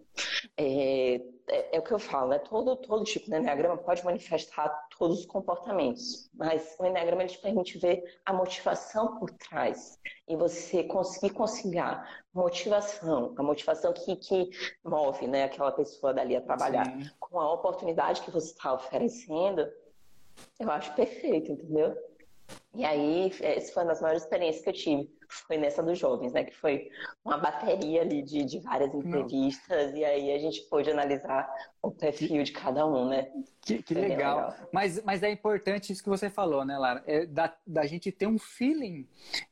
é, 0.57 1.21
é, 1.49 1.75
é, 1.75 1.79
o 1.79 1.81
que 1.81 1.91
eu 1.91 1.99
falo, 1.99 2.29
né? 2.29 2.39
Todo, 2.39 2.75
todo 2.75 3.03
tipo 3.03 3.29
de 3.29 3.35
Enneagrama 3.35 3.77
pode 3.77 4.03
manifestar 4.05 4.69
todos 4.97 5.19
os 5.19 5.25
comportamentos, 5.25 6.29
mas 6.33 6.75
o 6.79 6.85
Enneagrama 6.85 7.23
ele 7.23 7.31
te 7.31 7.39
permite 7.39 7.77
ver 7.77 8.03
a 8.25 8.31
motivação 8.31 9.17
por 9.17 9.29
trás 9.31 9.99
e 10.27 10.35
você 10.35 10.83
conseguir 10.83 11.33
conciliar 11.33 12.23
motivação, 12.33 13.33
a 13.37 13.43
motivação 13.43 13.91
que, 13.93 14.15
que 14.15 14.49
move 14.83 15.27
né, 15.27 15.43
aquela 15.45 15.71
pessoa 15.71 16.13
dali 16.13 16.35
a 16.35 16.41
trabalhar, 16.41 16.85
Sim. 16.85 17.09
com 17.19 17.39
a 17.39 17.53
oportunidade 17.53 18.21
que 18.21 18.31
você 18.31 18.51
está 18.51 18.73
oferecendo, 18.73 19.67
eu 20.59 20.71
acho 20.71 20.93
perfeito, 20.95 21.51
entendeu? 21.51 21.97
E 22.75 22.85
aí, 22.85 23.31
essa 23.41 23.73
foi 23.73 23.83
uma 23.83 23.89
das 23.89 24.01
maiores 24.01 24.23
experiências 24.23 24.63
que 24.63 24.69
eu 24.69 24.73
tive. 24.73 25.19
Foi 25.27 25.57
nessa 25.57 25.83
dos 25.83 25.97
jovens, 25.97 26.33
né? 26.33 26.43
Que 26.43 26.55
foi 26.55 26.89
uma 27.25 27.37
bateria 27.37 28.01
ali 28.01 28.21
de, 28.21 28.43
de 28.43 28.59
várias 28.59 28.93
entrevistas, 28.93 29.91
Não. 29.91 29.97
e 29.97 30.05
aí 30.05 30.31
a 30.33 30.39
gente 30.39 30.61
pôde 30.69 30.89
analisar 30.89 31.51
o 31.81 31.91
perfil 31.91 32.43
de 32.43 32.51
cada 32.51 32.85
um, 32.85 33.09
né? 33.09 33.31
Que, 33.61 33.83
que 33.83 33.93
legal. 33.93 34.37
legal. 34.37 34.55
Mas, 34.71 35.03
mas 35.03 35.23
é 35.23 35.29
importante 35.29 35.91
isso 35.91 36.03
que 36.03 36.09
você 36.09 36.29
falou, 36.29 36.63
né, 36.63 36.77
Lara? 36.77 37.03
É 37.05 37.25
da, 37.25 37.53
da 37.65 37.85
gente 37.85 38.11
ter 38.11 38.27
um 38.27 38.39
feeling 38.39 39.07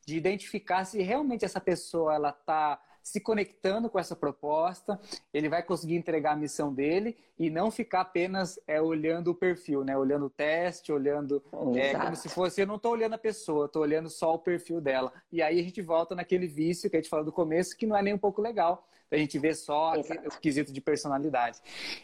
de 0.06 0.16
identificar 0.16 0.84
se 0.84 1.02
realmente 1.02 1.44
essa 1.44 1.60
pessoa 1.60 2.14
ela 2.14 2.32
tá 2.32 2.80
se 3.08 3.20
conectando 3.20 3.88
com 3.88 3.98
essa 3.98 4.14
proposta, 4.14 5.00
ele 5.32 5.48
vai 5.48 5.62
conseguir 5.62 5.96
entregar 5.96 6.32
a 6.32 6.36
missão 6.36 6.74
dele 6.74 7.16
e 7.38 7.48
não 7.48 7.70
ficar 7.70 8.02
apenas 8.02 8.60
é, 8.66 8.82
olhando 8.82 9.30
o 9.30 9.34
perfil, 9.34 9.82
né? 9.82 9.96
Olhando 9.96 10.26
o 10.26 10.30
teste, 10.30 10.92
olhando 10.92 11.42
é, 11.74 11.94
como 11.94 12.14
se 12.14 12.28
fosse, 12.28 12.60
eu 12.60 12.66
não 12.66 12.76
estou 12.76 12.92
olhando 12.92 13.14
a 13.14 13.18
pessoa, 13.18 13.64
estou 13.64 13.80
olhando 13.80 14.10
só 14.10 14.34
o 14.34 14.38
perfil 14.38 14.78
dela. 14.78 15.10
E 15.32 15.40
aí 15.40 15.58
a 15.58 15.62
gente 15.62 15.80
volta 15.80 16.14
naquele 16.14 16.46
vício 16.46 16.90
que 16.90 16.96
a 16.96 17.00
gente 17.00 17.08
falou 17.08 17.24
do 17.24 17.32
começo, 17.32 17.76
que 17.76 17.86
não 17.86 17.96
é 17.96 18.02
nem 18.02 18.12
um 18.12 18.18
pouco 18.18 18.42
legal. 18.42 18.86
A 19.10 19.16
gente 19.16 19.38
vê 19.38 19.54
só 19.54 19.94
Exato. 19.96 20.28
o 20.28 20.38
quesito 20.38 20.70
de 20.70 20.82
personalidade. 20.82 21.60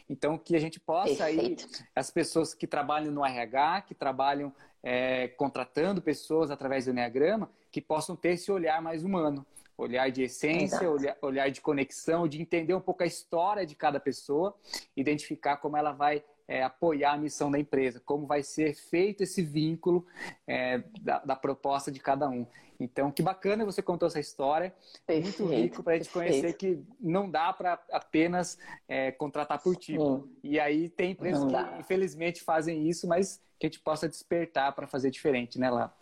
Então, 0.08 0.38
que 0.38 0.56
a 0.56 0.58
gente 0.58 0.80
possa 0.80 1.24
aí, 1.24 1.54
as 1.94 2.10
pessoas 2.10 2.54
que 2.54 2.66
trabalham 2.66 3.12
no 3.12 3.22
RH, 3.22 3.82
que 3.82 3.94
trabalham 3.94 4.50
é, 4.82 5.28
contratando 5.28 6.00
pessoas 6.00 6.50
através 6.50 6.86
do 6.86 6.92
Enneagrama, 6.92 7.50
que 7.70 7.82
possam 7.82 8.16
ter 8.16 8.30
esse 8.30 8.50
olhar 8.50 8.80
mais 8.80 9.04
humano 9.04 9.44
olhar 9.76 10.10
de 10.10 10.22
essência, 10.22 10.88
olhar, 10.90 11.16
olhar, 11.20 11.50
de 11.50 11.60
conexão, 11.60 12.28
de 12.28 12.40
entender 12.40 12.74
um 12.74 12.80
pouco 12.80 13.02
a 13.02 13.06
história 13.06 13.66
de 13.66 13.74
cada 13.74 13.98
pessoa, 13.98 14.54
identificar 14.96 15.56
como 15.56 15.76
ela 15.76 15.92
vai 15.92 16.22
é, 16.46 16.62
apoiar 16.62 17.12
a 17.12 17.18
missão 17.18 17.50
da 17.50 17.58
empresa, 17.58 18.00
como 18.04 18.26
vai 18.26 18.42
ser 18.42 18.74
feito 18.74 19.22
esse 19.22 19.42
vínculo 19.42 20.06
é, 20.46 20.82
da, 21.00 21.18
da, 21.20 21.36
proposta 21.36 21.90
de 21.90 22.00
cada 22.00 22.28
um. 22.28 22.46
Então, 22.78 23.10
que 23.10 23.22
bacana 23.22 23.64
você 23.64 23.80
contou 23.80 24.08
essa 24.08 24.20
história, 24.20 24.74
perfeito, 25.06 25.44
muito 25.44 25.54
rico 25.54 25.82
para 25.82 25.94
a 25.94 25.96
gente 25.96 26.10
conhecer 26.10 26.52
que 26.54 26.82
não 27.00 27.30
dá 27.30 27.52
para 27.52 27.80
apenas 27.90 28.58
é, 28.88 29.12
contratar 29.12 29.62
por 29.62 29.76
tipo. 29.76 30.28
E 30.42 30.58
aí 30.58 30.88
tem 30.88 31.12
empresas 31.12 31.44
que 31.44 31.80
infelizmente 31.80 32.42
fazem 32.42 32.88
isso, 32.88 33.06
mas 33.06 33.40
que 33.58 33.66
a 33.66 33.68
gente 33.68 33.80
possa 33.80 34.08
despertar 34.08 34.72
para 34.72 34.86
fazer 34.86 35.10
diferente, 35.10 35.58
né, 35.58 35.70
lá. 35.70 35.94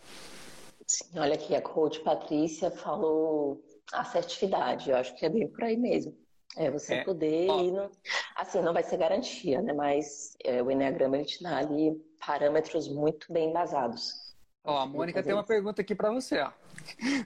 Sim, 0.93 1.19
olha 1.19 1.33
aqui, 1.33 1.55
a 1.55 1.63
coach 1.63 2.01
Patrícia 2.01 2.71
falou 2.71 3.65
assertividade, 3.95 4.91
eu 4.91 4.97
acho 4.97 5.15
que 5.15 5.25
é 5.25 5.31
bem 5.31 5.49
por 5.49 5.65
aí 5.65 5.75
mesmo. 5.75 6.15
É 6.55 6.71
você 6.71 6.97
é. 6.97 7.05
poder 7.05 7.47
ir 7.47 7.73
no... 7.73 7.91
Assim, 8.37 8.61
não 8.61 8.75
vai 8.75 8.83
ser 8.83 8.99
garantia, 8.99 9.63
né? 9.63 9.73
Mas 9.73 10.37
é, 10.45 10.63
o 10.63 10.71
Enneagrama 10.71 11.17
ele 11.17 11.25
te 11.25 11.43
dá 11.43 11.57
ali 11.57 11.99
parâmetros 12.27 12.89
muito 12.89 13.33
bem 13.33 13.49
embasados. 13.49 14.35
Ó, 14.63 14.81
a 14.81 14.87
Mônica 14.87 15.23
tem 15.23 15.33
uma 15.33 15.43
pergunta 15.43 15.81
aqui 15.81 15.95
para 15.95 16.13
você, 16.13 16.41
ó. 16.41 16.53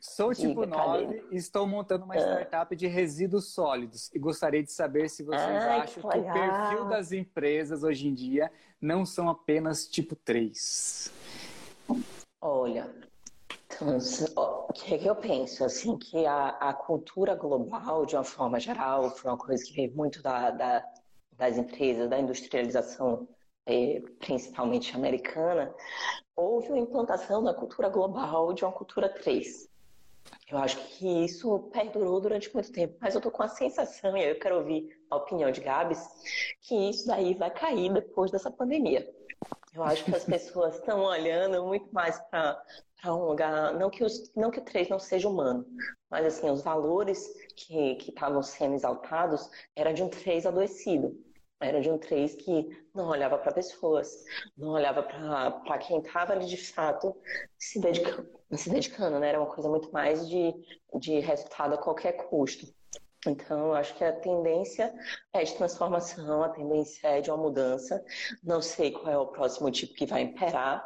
Sou 0.00 0.33
tipo 0.33 0.64
Diga, 0.64 0.76
9 0.76 1.26
e 1.33 1.37
estou 1.37 1.66
montando 1.66 2.05
uma 2.05 2.14
ah. 2.14 2.18
startup 2.18 2.76
de 2.76 2.87
resíduos 2.87 3.52
sólidos 3.52 4.12
e 4.14 4.18
gostaria 4.20 4.62
de 4.62 4.70
saber 4.70 5.11
se 5.11 5.24
vocês 5.24 5.42
Ai, 5.42 5.81
acham 5.81 6.02
que, 6.05 6.09
que 6.09 6.18
o 6.18 6.33
perfil 6.33 6.85
das 6.88 7.11
empresas 7.11 7.83
hoje 7.83 8.07
em 8.07 8.14
dia 8.14 8.48
não 8.81 9.05
são 9.05 9.29
apenas 9.29 9.88
tipo 9.88 10.14
3. 10.14 11.12
Olha, 12.40 12.88
então, 13.83 14.67
o 14.69 14.73
que, 14.73 14.99
que 14.99 15.07
eu 15.07 15.15
penso? 15.17 15.65
Assim, 15.65 15.99
que 15.99 16.25
a, 16.25 16.49
a, 16.49 16.73
cultura 16.73 17.35
global, 17.35 18.07
de 18.07 18.17
uma 18.17 18.25
forma 18.25 18.59
geral, 18.59 19.11
foi 19.11 19.31
uma 19.31 19.37
coisa 19.37 19.62
que 19.65 19.73
veio 19.75 19.95
muito 19.95 20.23
da, 20.23 20.51
da, 20.51 20.85
das 21.33 21.59
empresas, 21.59 22.09
da 22.09 22.19
industrialização, 22.19 23.29
eh, 23.67 24.03
principalmente 24.19 24.95
americana, 24.97 25.75
houve 26.35 26.69
uma 26.69 26.79
implantação 26.79 27.43
da 27.43 27.53
cultura 27.53 27.89
global 27.89 28.53
de 28.55 28.65
uma 28.65 28.73
cultura 28.73 29.09
3. 29.09 29.69
Eu 30.51 30.59
acho 30.59 30.77
que 30.97 31.25
isso 31.25 31.71
perdurou 31.73 32.21
durante 32.21 32.53
muito 32.55 32.73
tempo, 32.73 32.97
mas 33.01 33.15
eu 33.15 33.21
tô 33.21 33.31
com 33.31 33.43
a 33.43 33.49
sensação, 33.49 34.17
e 34.17 34.31
eu 34.31 34.39
quero 34.39 34.57
ouvir 34.57 34.89
a 35.11 35.17
opinião 35.17 35.51
de 35.51 35.61
Gabs, 35.61 36.01
que 36.62 36.75
isso 36.91 37.07
daí 37.07 37.35
vai 37.35 37.51
cair 37.51 37.93
depois 37.93 38.31
dessa 38.31 38.51
pandemia. 38.51 39.07
Eu 39.77 39.85
acho 39.85 40.05
que 40.07 40.15
as 40.15 40.25
pessoas 40.25 40.77
estão 40.77 41.03
olhando 41.03 41.62
muito 41.67 41.93
mais 41.93 42.19
para 42.31 42.65
um 43.09 43.27
lugar, 43.27 43.75
não 43.75 43.91
que, 43.91 44.03
os, 44.03 44.33
não 44.35 44.51
que 44.51 44.59
o 44.59 44.65
3 44.65 44.89
não 44.89 44.99
seja 44.99 45.29
humano, 45.29 45.67
mas 46.11 46.25
assim, 46.25 46.49
os 46.49 46.62
valores 46.62 47.29
que 47.55 47.99
estavam 48.09 48.43
sendo 48.43 48.75
exaltados 48.75 49.51
era 49.77 49.93
de 49.93 50.03
um 50.03 50.09
3 50.09 50.47
adoecido. 50.47 51.15
Era 51.61 51.81
de 51.81 51.91
um 51.91 51.99
3 51.99 52.35
que 52.37 52.87
não 52.95 53.09
olhava 53.09 53.37
para 53.37 53.53
pessoas, 53.53 54.09
não 54.57 54.71
olhava 54.71 55.03
para 55.03 55.79
quem 55.79 55.99
estava 55.99 56.33
ali 56.33 56.47
de 56.47 56.57
fato 56.57 57.15
se 57.59 57.79
dedicando, 57.79 58.29
se 58.53 58.71
dedicando, 58.71 59.19
né? 59.19 59.29
Era 59.29 59.41
uma 59.41 59.55
coisa 59.55 59.69
muito 59.69 59.91
mais 59.93 60.27
de, 60.27 60.55
de 60.99 61.21
resultado 61.21 61.75
a 61.75 61.79
qualquer 61.79 62.12
custo. 62.29 62.67
Então, 63.31 63.73
acho 63.73 63.95
que 63.95 64.05
a 64.05 64.12
tendência 64.12 64.93
é 65.33 65.43
de 65.43 65.55
transformação, 65.55 66.43
a 66.43 66.49
tendência 66.49 67.09
é 67.09 67.21
de 67.21 67.31
uma 67.31 67.37
mudança. 67.37 68.05
Não 68.43 68.61
sei 68.61 68.91
qual 68.93 69.09
é 69.09 69.19
o 69.19 69.27
próximo 69.27 69.71
tipo 69.71 69.95
que 69.95 70.07
vai 70.07 70.23
imperar, 70.23 70.85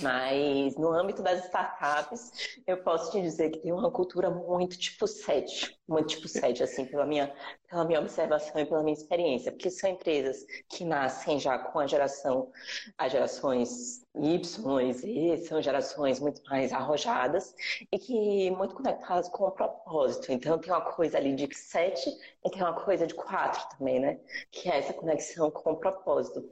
mas 0.00 0.76
no 0.76 0.92
âmbito 0.92 1.22
das 1.22 1.44
startups, 1.44 2.60
eu 2.66 2.78
posso 2.78 3.12
te 3.12 3.22
dizer 3.22 3.50
que 3.50 3.60
tem 3.60 3.72
uma 3.72 3.90
cultura 3.90 4.30
muito 4.30 4.78
tipo 4.78 5.06
7, 5.06 5.78
muito 5.88 6.08
tipo 6.08 6.28
7, 6.28 6.62
assim, 6.62 6.84
pela 6.84 7.06
minha, 7.06 7.32
pela 7.68 7.84
minha 7.84 8.00
observação 8.00 8.60
e 8.60 8.66
pela 8.66 8.82
minha 8.82 8.94
experiência, 8.96 9.52
porque 9.52 9.70
são 9.70 9.90
empresas 9.90 10.44
que 10.68 10.84
nascem 10.84 11.38
já 11.38 11.58
com 11.58 11.78
a 11.78 11.86
geração, 11.86 12.50
as 12.98 13.12
gerações 13.12 14.04
Y 14.16 14.90
e 15.04 15.38
são 15.38 15.60
gerações 15.60 16.20
muito 16.20 16.40
mais 16.48 16.72
arrojadas 16.72 17.54
e 17.90 17.98
que 17.98 18.50
muito 18.52 18.74
conectadas 18.74 19.28
com 19.28 19.44
o 19.44 19.50
propósito. 19.50 20.30
Então 20.32 20.58
tem 20.58 20.72
uma 20.72 20.80
coisa 20.80 21.18
ali 21.18 21.34
de 21.34 21.52
7 21.54 22.10
e 22.44 22.50
tem 22.50 22.62
uma 22.62 22.74
coisa 22.74 23.06
de 23.06 23.14
4 23.14 23.76
também, 23.76 23.98
né? 23.98 24.20
Que 24.52 24.70
é 24.70 24.78
essa 24.78 24.92
conexão 24.92 25.50
com 25.50 25.72
o 25.72 25.76
propósito. 25.76 26.48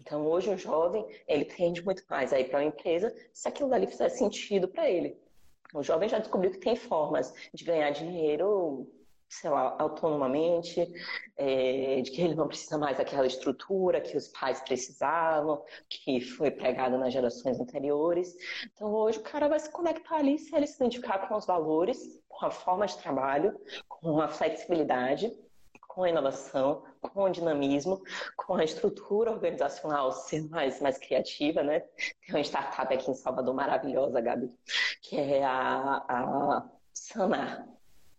Então, 0.00 0.26
hoje 0.26 0.50
o 0.50 0.56
jovem, 0.56 1.06
ele 1.28 1.44
tende 1.44 1.84
muito 1.84 2.02
mais 2.08 2.32
a 2.32 2.40
ir 2.40 2.48
para 2.48 2.58
uma 2.58 2.68
empresa 2.68 3.14
se 3.32 3.46
aquilo 3.46 3.68
dali 3.68 3.86
fizer 3.86 4.08
sentido 4.08 4.66
para 4.66 4.88
ele. 4.90 5.16
O 5.74 5.82
jovem 5.82 6.08
já 6.08 6.18
descobriu 6.18 6.50
que 6.50 6.58
tem 6.58 6.74
formas 6.74 7.32
de 7.54 7.64
ganhar 7.64 7.90
dinheiro 7.90 8.88
sei 9.30 9.48
lá, 9.48 9.76
autonomamente, 9.78 10.92
é, 11.36 12.00
de 12.02 12.10
que 12.10 12.20
ele 12.20 12.34
não 12.34 12.48
precisa 12.48 12.76
mais 12.76 12.98
daquela 12.98 13.24
estrutura 13.24 14.00
que 14.00 14.16
os 14.16 14.26
pais 14.26 14.60
precisavam, 14.60 15.64
que 15.88 16.20
foi 16.20 16.50
pregada 16.50 16.98
nas 16.98 17.12
gerações 17.12 17.60
anteriores. 17.60 18.34
Então 18.74 18.92
hoje 18.92 19.20
o 19.20 19.22
cara 19.22 19.48
vai 19.48 19.60
se 19.60 19.70
conectar 19.70 20.16
ali 20.16 20.36
se 20.36 20.54
ele 20.54 20.66
se 20.66 20.74
identificar 20.74 21.28
com 21.28 21.36
os 21.36 21.46
valores, 21.46 22.20
com 22.28 22.44
a 22.44 22.50
forma 22.50 22.86
de 22.86 22.98
trabalho, 22.98 23.56
com 23.88 24.20
a 24.20 24.26
flexibilidade, 24.26 25.32
com 25.94 26.04
a 26.04 26.08
inovação, 26.08 26.84
com 27.00 27.24
o 27.24 27.28
dinamismo, 27.28 28.00
com 28.36 28.54
a 28.54 28.64
estrutura 28.64 29.32
organizacional 29.32 30.12
ser 30.12 30.48
mais, 30.48 30.80
mais 30.80 30.96
criativa, 30.96 31.62
né? 31.64 31.80
Tem 31.80 32.36
uma 32.36 32.40
startup 32.40 32.94
aqui 32.94 33.10
em 33.10 33.14
Salvador 33.14 33.52
maravilhosa, 33.54 34.20
Gabi, 34.20 34.52
que 35.02 35.16
é 35.16 35.44
a, 35.44 36.04
a 36.08 36.68
Sanar. 36.92 37.66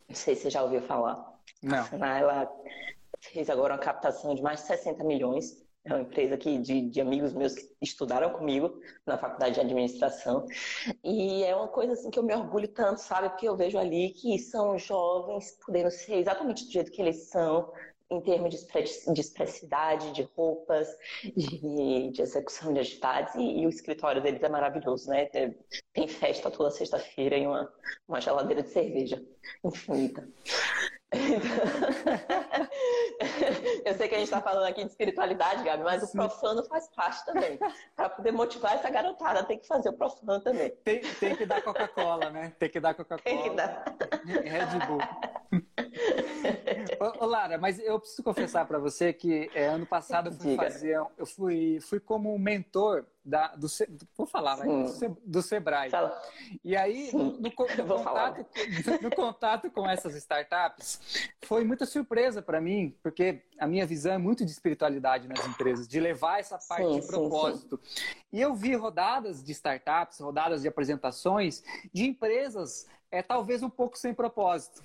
Não 0.08 0.16
sei 0.16 0.36
se 0.36 0.44
você 0.44 0.50
já 0.50 0.64
ouviu 0.64 0.82
falar. 0.82 1.40
Não. 1.64 1.80
A 1.80 1.84
Sanar, 1.86 2.22
ela 2.22 2.52
fez 3.22 3.50
agora 3.50 3.74
uma 3.74 3.80
captação 3.80 4.36
de 4.36 4.42
mais 4.42 4.60
de 4.60 4.68
60 4.68 5.04
milhões. 5.06 5.66
É 5.84 5.94
uma 5.94 6.02
empresa 6.02 6.38
que, 6.38 6.60
de, 6.60 6.90
de 6.90 7.02
amigos 7.02 7.34
meus 7.34 7.56
que 7.56 7.68
estudaram 7.82 8.30
comigo 8.32 8.80
na 9.06 9.18
faculdade 9.18 9.56
de 9.56 9.62
administração. 9.62 10.46
E 11.04 11.44
é 11.44 11.56
uma 11.56 11.68
coisa 11.68 11.94
assim 11.94 12.12
que 12.12 12.20
eu 12.20 12.24
me 12.24 12.36
orgulho 12.36 12.68
tanto, 12.68 13.02
sabe? 13.02 13.30
Porque 13.30 13.48
eu 13.48 13.56
vejo 13.56 13.80
ali 13.80 14.12
que 14.12 14.38
são 14.38 14.78
jovens 14.78 15.58
podendo 15.66 15.90
ser 15.90 16.18
exatamente 16.18 16.66
do 16.66 16.72
jeito 16.72 16.92
que 16.92 17.02
eles 17.02 17.30
são, 17.30 17.72
em 18.12 18.22
termos 18.22 18.54
de, 18.54 19.22
expressidade, 19.22 20.12
de 20.12 20.24
roupas, 20.36 20.88
de, 21.24 22.12
de 22.12 22.22
execução 22.22 22.74
de 22.74 22.82
atividades, 22.82 23.34
e, 23.36 23.62
e, 23.62 23.66
o 23.66 23.70
escritório 23.70 24.22
deles 24.22 24.44
é 24.44 24.50
maravilhoso, 24.50 25.10
né? 25.10 25.26
Tem 25.26 26.08
festa 26.08 26.52
toda 26.52 26.70
sexta-feira 26.70 27.38
e 27.38 27.48
uma, 27.48 27.74
uma 28.08 28.20
geladeira 28.20 28.62
de 28.62 28.70
cerveja 28.70 29.24
infinita. 29.64 30.28
Eu 33.86 33.94
sei 33.96 34.08
que 34.08 34.16
a 34.16 34.18
gente 34.18 34.28
está 34.28 34.42
falando 34.42 34.66
aqui 34.66 34.84
de 34.84 34.90
espiritualidade, 34.90 35.64
Gabi, 35.64 35.84
mas 35.84 36.02
o 36.04 36.12
profano 36.12 36.64
faz 36.64 36.88
parte 36.90 37.26
também. 37.26 37.60
Para 37.96 38.10
poder 38.10 38.32
motivar 38.32 38.76
essa 38.76 38.90
garotada, 38.90 39.44
tem 39.44 39.60
que 39.60 39.68
fazer 39.68 39.90
o 39.90 39.94
profano 39.94 40.40
também. 40.42 40.70
Tem, 40.84 41.02
tem 41.02 41.36
que 41.36 41.46
dar 41.46 41.62
Coca-Cola, 41.62 42.30
né? 42.30 42.54
Tem 42.58 42.70
que 42.70 42.80
dar 42.80 42.94
Coca-Cola. 42.94 43.22
Tem 43.24 43.44
que 43.44 43.50
dar. 43.50 43.84
Red 44.26 44.80
Bull. 44.88 45.02
Ô, 47.20 47.26
Lara, 47.26 47.58
mas 47.58 47.78
eu 47.80 48.00
preciso 48.00 48.24
confessar 48.24 48.66
para 48.66 48.80
você 48.80 49.12
que 49.12 49.52
é, 49.54 49.66
ano 49.66 49.86
passado 49.86 50.30
eu 50.30 50.34
fui 50.34 50.56
fazer, 50.56 50.98
eu 51.18 51.26
fui, 51.26 51.80
fui 51.82 52.00
como 52.00 52.40
mentor 52.40 53.06
da, 53.24 53.56
do, 53.56 53.68
vou 54.18 54.26
falar, 54.26 54.58
né? 54.58 54.66
do 55.24 55.42
Sebrae. 55.42 55.90
Fala. 55.90 56.20
E 56.64 56.76
aí, 56.76 57.12
no, 57.14 57.40
no, 57.40 57.52
contato, 57.54 58.46
no, 59.02 59.12
contato, 59.12 59.70
com 59.70 59.88
essas 59.88 60.16
startups, 60.16 61.30
foi 61.44 61.64
muita 61.64 61.86
surpresa 61.86 62.42
para 62.42 62.60
mim, 62.60 62.96
porque 63.04 63.44
a 63.60 63.68
minha 63.68 63.86
visão 63.86 64.14
é 64.14 64.18
muito 64.18 64.44
de 64.44 64.52
espiritualidade 64.52 65.28
nas 65.28 65.46
empresas, 65.46 65.88
de 65.88 66.00
levar 66.00 66.40
essa 66.40 66.58
parte 66.58 66.88
sim, 66.88 67.00
de 67.00 67.08
propósito. 67.08 67.80
Sim, 67.84 68.02
sim. 68.02 68.16
E 68.34 68.42
eu 68.42 68.56
vi 68.56 68.76
rodadas 68.76 69.44
de 69.44 69.52
startups, 69.52 70.20
rodadas 70.20 70.64
de 70.64 70.68
apresentações 70.68 71.64
de 71.94 72.06
empresas, 72.06 72.88
é, 73.12 73.22
talvez 73.22 73.62
um 73.62 73.70
pouco 73.70 73.98
sem 73.98 74.14
propósito. 74.14 74.84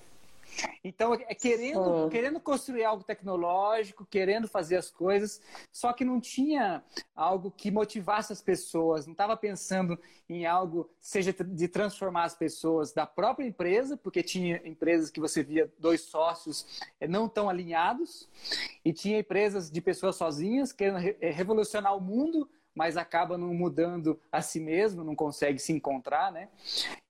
Então, 0.83 1.15
é 1.15 1.35
querendo, 1.35 2.09
querendo 2.09 2.41
construir 2.41 2.85
algo 2.85 3.05
tecnológico, 3.05 4.07
querendo 4.07 4.49
fazer 4.49 4.77
as 4.77 4.91
coisas, 4.91 5.41
só 5.73 5.93
que 5.93 6.05
não 6.05 6.21
tinha 6.21 6.83
algo 7.15 7.51
que 7.51 7.71
motivasse 7.71 8.33
as 8.33 8.41
pessoas, 8.41 9.07
não 9.07 9.13
estava 9.13 9.37
pensando 9.37 9.99
em 10.29 10.47
algo, 10.47 10.91
seja 11.01 11.33
de 11.33 11.69
transformar 11.69 12.25
as 12.25 12.35
pessoas 12.35 12.93
da 12.93 13.07
própria 13.07 13.47
empresa, 13.47 13.97
porque 13.97 14.23
tinha 14.23 14.61
empresas 14.65 15.11
que 15.11 15.21
você 15.21 15.43
via 15.43 15.73
dois 15.79 16.03
sócios 16.03 16.83
eh, 17.01 17.09
não 17.09 17.29
tão 17.29 17.49
alinhados, 17.49 18.29
e 18.85 18.93
tinha 18.93 19.19
empresas 19.19 19.71
de 19.71 19.81
pessoas 19.81 20.17
sozinhas 20.17 20.73
querendo 20.73 20.99
eh, 21.21 21.31
revolucionar 21.31 21.97
o 21.97 22.01
mundo, 22.01 22.49
mas 22.75 22.97
acaba 22.97 23.39
não 23.39 23.55
mudando 23.55 24.21
a 24.31 24.43
si 24.43 24.61
mesmo, 24.61 25.03
não 25.03 25.17
consegue 25.17 25.59
se 25.59 25.73
encontrar, 25.73 26.31
né? 26.31 26.51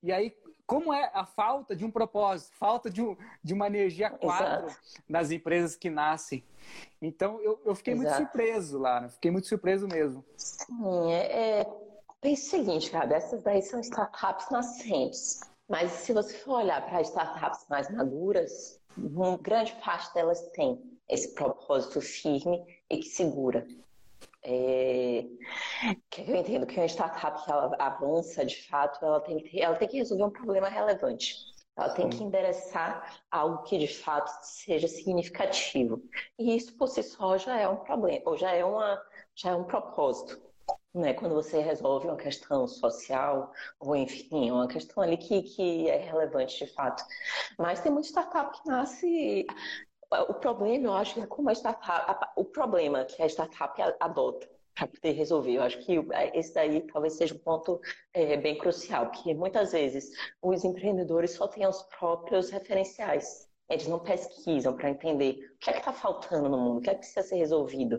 E 0.01 0.13
aí 0.13 0.33
como 0.67 0.93
é 0.93 1.11
a 1.15 1.25
falta 1.25 1.77
de 1.77 1.85
um 1.85 1.91
propósito, 1.91 2.55
falta 2.57 2.91
de, 2.91 3.01
um, 3.01 3.17
de 3.43 3.55
uma 3.55 3.67
energia 3.69 4.11
quatro 4.11 4.75
nas 5.09 5.31
empresas 5.31 5.77
que 5.77 5.89
nascem. 5.89 6.45
Então, 7.01 7.41
eu, 7.41 7.61
eu 7.65 7.75
fiquei 7.75 7.95
Exato. 7.95 8.09
muito 8.09 8.31
surpreso, 8.31 8.79
Lara. 8.79 9.09
Fiquei 9.09 9.31
muito 9.31 9.47
surpreso 9.47 9.87
mesmo. 9.87 10.25
Sim, 10.37 11.13
é, 11.13 11.61
é... 11.61 11.87
Pense 12.21 12.47
o 12.47 12.51
seguinte, 12.51 12.91
cara, 12.91 13.15
essas 13.15 13.43
daí 13.43 13.63
são 13.63 13.79
startups 13.81 14.51
nascentes. 14.51 15.41
Mas 15.69 15.93
se 15.93 16.13
você 16.13 16.37
for 16.39 16.63
olhar 16.63 16.85
para 16.87 17.03
startups 17.03 17.67
mais 17.69 17.89
maduras, 17.91 18.81
uma 18.97 19.37
grande 19.37 19.73
parte 19.85 20.13
delas 20.15 20.41
tem 20.53 20.81
esse 21.09 21.35
propósito 21.35 22.01
firme 22.01 22.65
e 22.91 22.99
que 22.99 23.09
segura. 23.09 23.67
É, 24.49 25.27
que 26.09 26.21
eu 26.21 26.37
entendo 26.37 26.67
que 26.67 26.79
uma 26.79 26.87
startup 26.87 27.45
que 27.45 27.51
ela 27.51 27.75
avança 27.81 28.45
de 28.47 28.63
fato, 28.69 29.05
ela 29.05 29.21
tem 29.21 29.43
que, 29.43 29.61
ela 29.61 29.75
tem 29.75 29.89
que 29.89 29.97
resolver 29.97 30.23
um 30.23 30.31
problema 30.31 30.69
relevante. 30.69 31.35
Ela 31.77 31.91
tem 31.91 32.09
que 32.09 32.23
endereçar 32.23 33.21
algo 33.29 33.65
que 33.65 33.77
de 33.77 33.89
fato 33.89 34.31
seja 34.43 34.87
significativo. 34.87 36.01
E 36.39 36.57
isso 36.57 36.77
por 36.77 36.87
si 36.87 37.03
só 37.03 37.37
já 37.37 37.59
é 37.59 37.69
um 37.69 37.77
problema, 37.77 38.23
ou 38.25 38.37
já 38.37 38.53
é, 38.53 38.65
uma, 38.65 39.03
já 39.35 39.51
é 39.51 39.55
um 39.57 39.65
propósito. 39.65 40.41
Né? 40.95 41.13
Quando 41.13 41.35
você 41.35 41.61
resolve 41.61 42.07
uma 42.07 42.17
questão 42.17 42.69
social, 42.69 43.53
ou 43.81 43.97
enfim, 43.97 44.53
uma 44.53 44.69
questão 44.69 45.03
ali 45.03 45.17
que, 45.17 45.43
que 45.43 45.91
é 45.91 45.97
relevante 45.97 46.65
de 46.65 46.73
fato. 46.73 47.05
Mas 47.59 47.81
tem 47.81 47.91
muita 47.91 48.09
startup 48.09 48.57
que 48.59 48.69
nasce 48.69 49.47
o 50.11 50.35
problema, 50.35 50.87
eu 50.87 50.95
acho, 50.95 51.21
é 51.21 51.27
como 51.27 51.49
a 51.49 51.53
startup, 51.53 52.27
o 52.37 52.45
problema 52.45 53.05
que 53.05 53.23
a 53.23 53.27
startup 53.27 53.81
adota 54.01 54.49
para 54.75 54.87
poder 54.87 55.13
resolver. 55.13 55.55
Eu 55.55 55.63
acho 55.63 55.79
que 55.79 55.99
esse 56.35 56.55
daí 56.55 56.83
talvez 56.83 57.15
seja 57.15 57.35
um 57.35 57.39
ponto 57.39 57.81
é, 58.13 58.37
bem 58.37 58.59
crucial, 58.59 59.07
porque 59.07 59.35
muitas 59.35 59.73
vezes 59.73 60.11
os 60.43 60.65
empreendedores 60.65 61.33
só 61.33 61.49
têm 61.49 61.67
os 61.67 61.83
próprios 61.85 62.51
referenciais. 62.51 63.47
Eles 63.69 63.89
não 63.89 63.99
pesquisam 63.99 64.77
para 64.77 64.91
entender 64.91 65.39
o 65.57 65.59
que 65.59 65.71
é 65.71 65.73
que 65.73 65.81
está 65.81 65.93
faltando 65.93 66.49
no 66.49 66.57
mundo, 66.57 66.79
o 66.79 66.81
que 66.81 66.91
é 66.91 66.93
que 66.93 67.01
precisa 67.01 67.23
ser 67.23 67.37
resolvido. 67.37 67.99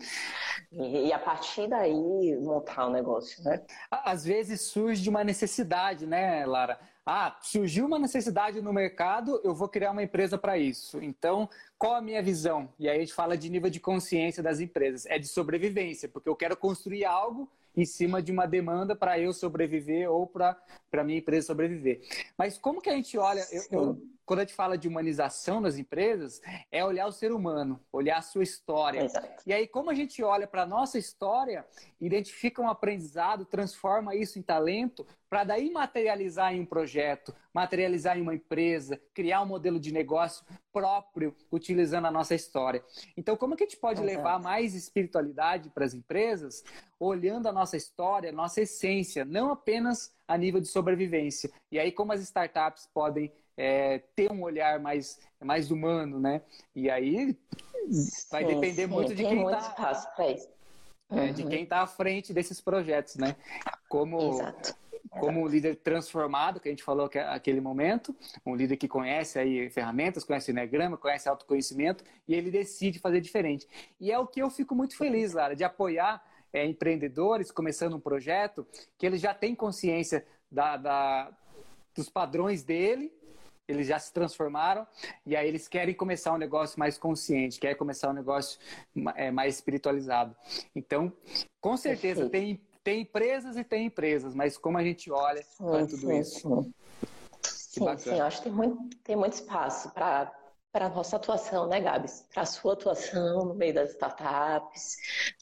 E, 0.72 1.08
e, 1.08 1.14
a 1.14 1.20
partir 1.20 1.68
daí 1.68 2.38
montar 2.40 2.86
o 2.86 2.90
negócio, 2.90 3.44
né? 3.44 3.66
Às 3.92 4.24
vezes 4.24 4.62
surge 4.62 5.10
uma 5.10 5.26
necessidade, 5.26 6.06
né, 6.06 6.46
Lara? 6.46 6.80
Ah, 7.10 7.38
surgiu 7.42 7.86
uma 7.86 7.98
necessidade 7.98 8.62
no 8.62 8.74
mercado, 8.74 9.40
eu 9.42 9.56
vou 9.56 9.70
criar 9.70 9.92
uma 9.92 10.04
empresa 10.04 10.38
para 10.38 10.58
isso. 10.58 11.02
Então, 11.02 11.50
qual 11.78 11.96
a 11.96 12.02
minha 12.02 12.22
visão? 12.22 12.68
E 12.78 12.90
aí 12.90 12.98
a 12.98 13.00
gente 13.00 13.14
fala 13.14 13.38
de 13.38 13.50
nível 13.50 13.70
de 13.70 13.80
consciência 13.80 14.44
das 14.44 14.60
empresas. 14.60 15.06
É 15.06 15.18
de 15.18 15.26
sobrevivência, 15.26 16.10
porque 16.10 16.28
eu 16.28 16.36
quero 16.36 16.58
construir 16.58 17.06
algo 17.06 17.50
em 17.78 17.86
cima 17.86 18.22
de 18.22 18.30
uma 18.30 18.46
demanda 18.46 18.94
para 18.94 19.18
eu 19.18 19.32
sobreviver 19.32 20.12
ou 20.12 20.28
para 20.28 20.58
a 20.92 21.04
minha 21.06 21.20
empresa 21.20 21.48
sobreviver. 21.48 22.02
Mas 22.38 22.58
como 22.58 22.82
que 22.82 22.90
a 22.90 22.94
gente 22.94 23.18
olha? 23.18 23.48
Eu, 23.54 23.64
eu, 23.72 24.02
quando 24.28 24.42
a 24.42 24.44
gente 24.44 24.54
fala 24.54 24.78
de 24.78 24.90
humanização 24.90 25.62
nas 25.62 25.78
empresas, 25.78 26.42
é 26.70 26.84
olhar 26.84 27.08
o 27.08 27.14
ser 27.14 27.32
humano, 27.32 27.80
olhar 27.94 28.18
a 28.18 28.22
sua 28.22 28.44
história. 28.44 29.06
Exato. 29.06 29.42
E 29.46 29.54
aí, 29.54 29.66
como 29.66 29.90
a 29.90 29.94
gente 29.94 30.22
olha 30.22 30.46
para 30.46 30.64
a 30.64 30.66
nossa 30.66 31.00
história, 31.00 31.66
identifica 32.00 32.62
um 32.62 32.68
aprendizado, 32.68 33.46
transforma 33.46 34.14
isso 34.16 34.38
em 34.38 34.42
talento, 34.42 35.08
para 35.30 35.46
daí 35.46 35.72
materializar 35.72 36.54
em 36.54 36.60
um 36.60 36.66
projeto, 36.66 37.34
materializar 37.54 38.18
em 38.18 38.22
uma 38.22 38.36
empresa, 38.36 39.02
criar 39.14 39.42
um 39.42 39.46
modelo 39.46 39.80
de 39.80 39.94
negócio 39.94 40.46
próprio, 40.74 41.34
utilizando 41.50 42.08
a 42.08 42.12
nossa 42.12 42.36
história. 42.36 42.84
Então, 43.16 43.38
como 43.38 43.56
que 43.56 43.64
a 43.64 43.66
gente 43.66 43.80
pode 43.80 44.02
Exato. 44.02 44.18
levar 44.18 44.40
mais 44.42 44.76
espiritualidade 44.76 45.70
para 45.70 45.86
as 45.86 45.94
empresas, 45.94 46.66
olhando 47.00 47.48
a 47.48 47.54
nossa 47.54 47.78
história, 47.78 48.30
a 48.30 48.34
nossa 48.34 48.62
essência, 48.62 49.24
não 49.24 49.52
apenas 49.52 50.14
a 50.28 50.38
nível 50.38 50.60
de 50.60 50.68
sobrevivência? 50.68 51.50
E 51.72 51.80
aí, 51.80 51.94
como 51.94 52.12
as 52.12 52.22
startups 52.22 52.90
podem 52.94 53.32
é, 53.58 54.00
ter 54.16 54.32
um 54.32 54.44
olhar 54.44 54.80
mais, 54.80 55.20
mais 55.44 55.72
humano, 55.72 56.20
né? 56.20 56.42
E 56.76 56.90
aí 56.90 57.36
vai 58.32 58.46
sim, 58.46 58.54
depender 58.54 58.84
sim, 58.84 58.88
muito 58.88 59.16
de 59.16 59.24
quem 59.24 59.44
está 59.44 60.06
uhum. 61.10 61.20
é, 61.20 61.32
de 61.32 61.44
quem 61.46 61.64
está 61.64 61.82
à 61.82 61.88
frente 61.88 62.34
desses 62.34 62.62
projetos, 62.62 63.16
né? 63.16 63.36
Como 63.90 64.34
Exato. 64.34 64.76
como 65.10 65.42
um 65.42 65.48
líder 65.48 65.78
transformado 65.78 66.60
que 66.60 66.68
a 66.68 66.72
gente 66.72 66.84
falou 66.84 67.10
que 67.10 67.18
aquele 67.18 67.60
momento, 67.60 68.16
um 68.46 68.56
líder 68.56 68.78
que 68.78 68.88
conhece 68.88 69.40
aí 69.40 69.70
ferramentas, 69.72 70.24
conhece 70.24 70.52
o 70.52 70.54
Enneagrama, 70.54 70.98
conhece 70.98 71.28
autoconhecimento 71.28 72.04
e 72.28 72.36
ele 72.36 72.52
decide 72.52 73.00
fazer 73.00 73.22
diferente. 73.22 73.68
E 74.00 74.12
é 74.12 74.20
o 74.20 74.28
que 74.28 74.42
eu 74.42 74.50
fico 74.50 74.76
muito 74.76 74.96
feliz, 74.96 75.34
Lara, 75.34 75.56
de 75.56 75.64
apoiar 75.64 76.24
é, 76.54 76.66
empreendedores 76.66 77.52
começando 77.52 77.96
um 77.96 78.00
projeto 78.00 78.68
que 78.98 79.06
eles 79.06 79.20
já 79.20 79.34
têm 79.34 79.56
consciência 79.56 80.26
da, 80.52 80.78
da 80.78 81.32
dos 81.96 82.10
padrões 82.10 82.64
dele 82.64 83.12
eles 83.68 83.88
já 83.88 84.00
se 84.00 84.14
transformaram 84.14 84.88
e 85.26 85.36
aí 85.36 85.48
eles 85.48 85.68
querem 85.68 85.94
começar 85.94 86.34
um 86.34 86.38
negócio 86.38 86.80
mais 86.80 86.98
consciente, 86.98 87.60
querem 87.60 87.76
começar 87.76 88.10
um 88.10 88.14
negócio 88.14 88.60
é, 89.16 89.30
mais 89.30 89.56
espiritualizado. 89.56 90.36
Então, 90.76 91.12
com 91.60 91.76
certeza, 91.76 92.30
tem, 92.30 92.62
tem 92.84 93.02
empresas 93.02 93.58
e 93.58 93.64
tem 93.64 93.88
empresas, 93.88 94.34
mas 94.34 94.58
como 94.58 94.78
a 94.78 94.84
gente 94.84 95.12
olha 95.12 95.44
para 95.58 95.86
tudo 95.86 95.98
sim, 95.98 96.20
isso. 96.20 96.74
Sim, 97.44 97.86
sim, 97.86 97.98
sim, 97.98 98.18
eu 98.18 98.26
acho 98.26 98.38
que 98.38 98.44
tem 98.44 98.54
muito, 98.54 98.98
tem 99.04 99.16
muito 99.16 99.34
espaço 99.34 99.92
para 99.92 100.34
para 100.70 100.88
a 100.88 100.90
nossa 100.90 101.16
atuação, 101.16 101.68
né, 101.68 101.80
Gabs? 101.80 102.28
Para 102.32 102.44
a 102.44 102.46
sua 102.46 102.74
atuação 102.74 103.46
no 103.46 103.56
meio 103.56 103.74
das 103.74 103.92
startups. 103.92 104.98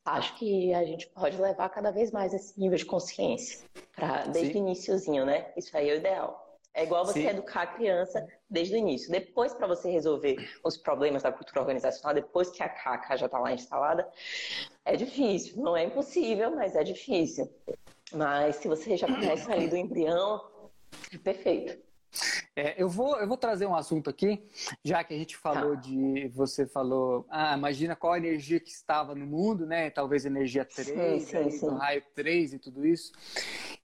Acho 0.06 0.34
que 0.38 0.74
a 0.74 0.86
gente 0.86 1.08
pode 1.08 1.36
levar 1.36 1.68
cada 1.70 1.92
vez 1.92 2.10
mais 2.10 2.34
esse 2.34 2.58
nível 2.58 2.78
de 2.78 2.86
consciência, 2.86 3.60
pra, 3.94 4.28
desde 4.28 4.54
o 4.54 4.58
iníciozinho, 4.60 5.26
né? 5.26 5.52
Isso 5.58 5.76
aí 5.76 5.90
é 5.90 5.94
o 5.94 5.98
ideal. 5.98 6.45
É 6.76 6.84
igual 6.84 7.06
você 7.06 7.22
Sim. 7.22 7.30
educar 7.30 7.62
a 7.62 7.68
criança 7.68 8.28
desde 8.50 8.76
o 8.76 8.78
início. 8.78 9.10
Depois, 9.10 9.54
para 9.54 9.66
você 9.66 9.90
resolver 9.90 10.36
os 10.62 10.76
problemas 10.76 11.24
da 11.24 11.32
cultura 11.32 11.62
organizacional, 11.62 12.14
depois 12.14 12.50
que 12.50 12.62
a 12.62 12.68
caca 12.68 13.16
já 13.16 13.28
está 13.28 13.40
lá 13.40 13.54
instalada, 13.54 14.06
é 14.84 14.98
difícil. 14.98 15.64
Não 15.64 15.78
é 15.78 15.86
impossível, 15.86 16.54
mas 16.54 16.76
é 16.76 16.84
difícil. 16.84 17.50
Mas 18.14 18.58
se 18.58 18.68
você 18.68 18.98
já 18.98 19.08
começa 19.08 19.54
ali 19.54 19.70
do 19.70 19.78
embrião, 19.78 20.42
é 21.14 21.18
perfeito. 21.18 21.86
É, 22.56 22.82
eu, 22.82 22.88
vou, 22.90 23.18
eu 23.20 23.28
vou 23.28 23.38
trazer 23.38 23.66
um 23.66 23.76
assunto 23.76 24.10
aqui, 24.10 24.42
já 24.84 25.04
que 25.04 25.14
a 25.14 25.18
gente 25.18 25.36
falou 25.36 25.76
tá. 25.76 25.82
de. 25.82 26.30
Você 26.30 26.66
falou, 26.66 27.26
ah, 27.30 27.56
imagina 27.58 27.96
qual 27.96 28.14
a 28.14 28.18
energia 28.18 28.60
que 28.60 28.70
estava 28.70 29.14
no 29.14 29.26
mundo, 29.26 29.66
né? 29.66 29.90
Talvez 29.90 30.26
energia 30.26 30.64
3, 30.64 31.24
sim, 31.24 31.50
sim, 31.50 31.52
sim. 31.52 31.78
raio 31.78 32.04
3 32.14 32.54
e 32.54 32.60
tudo 32.60 32.86
isso. 32.86 33.12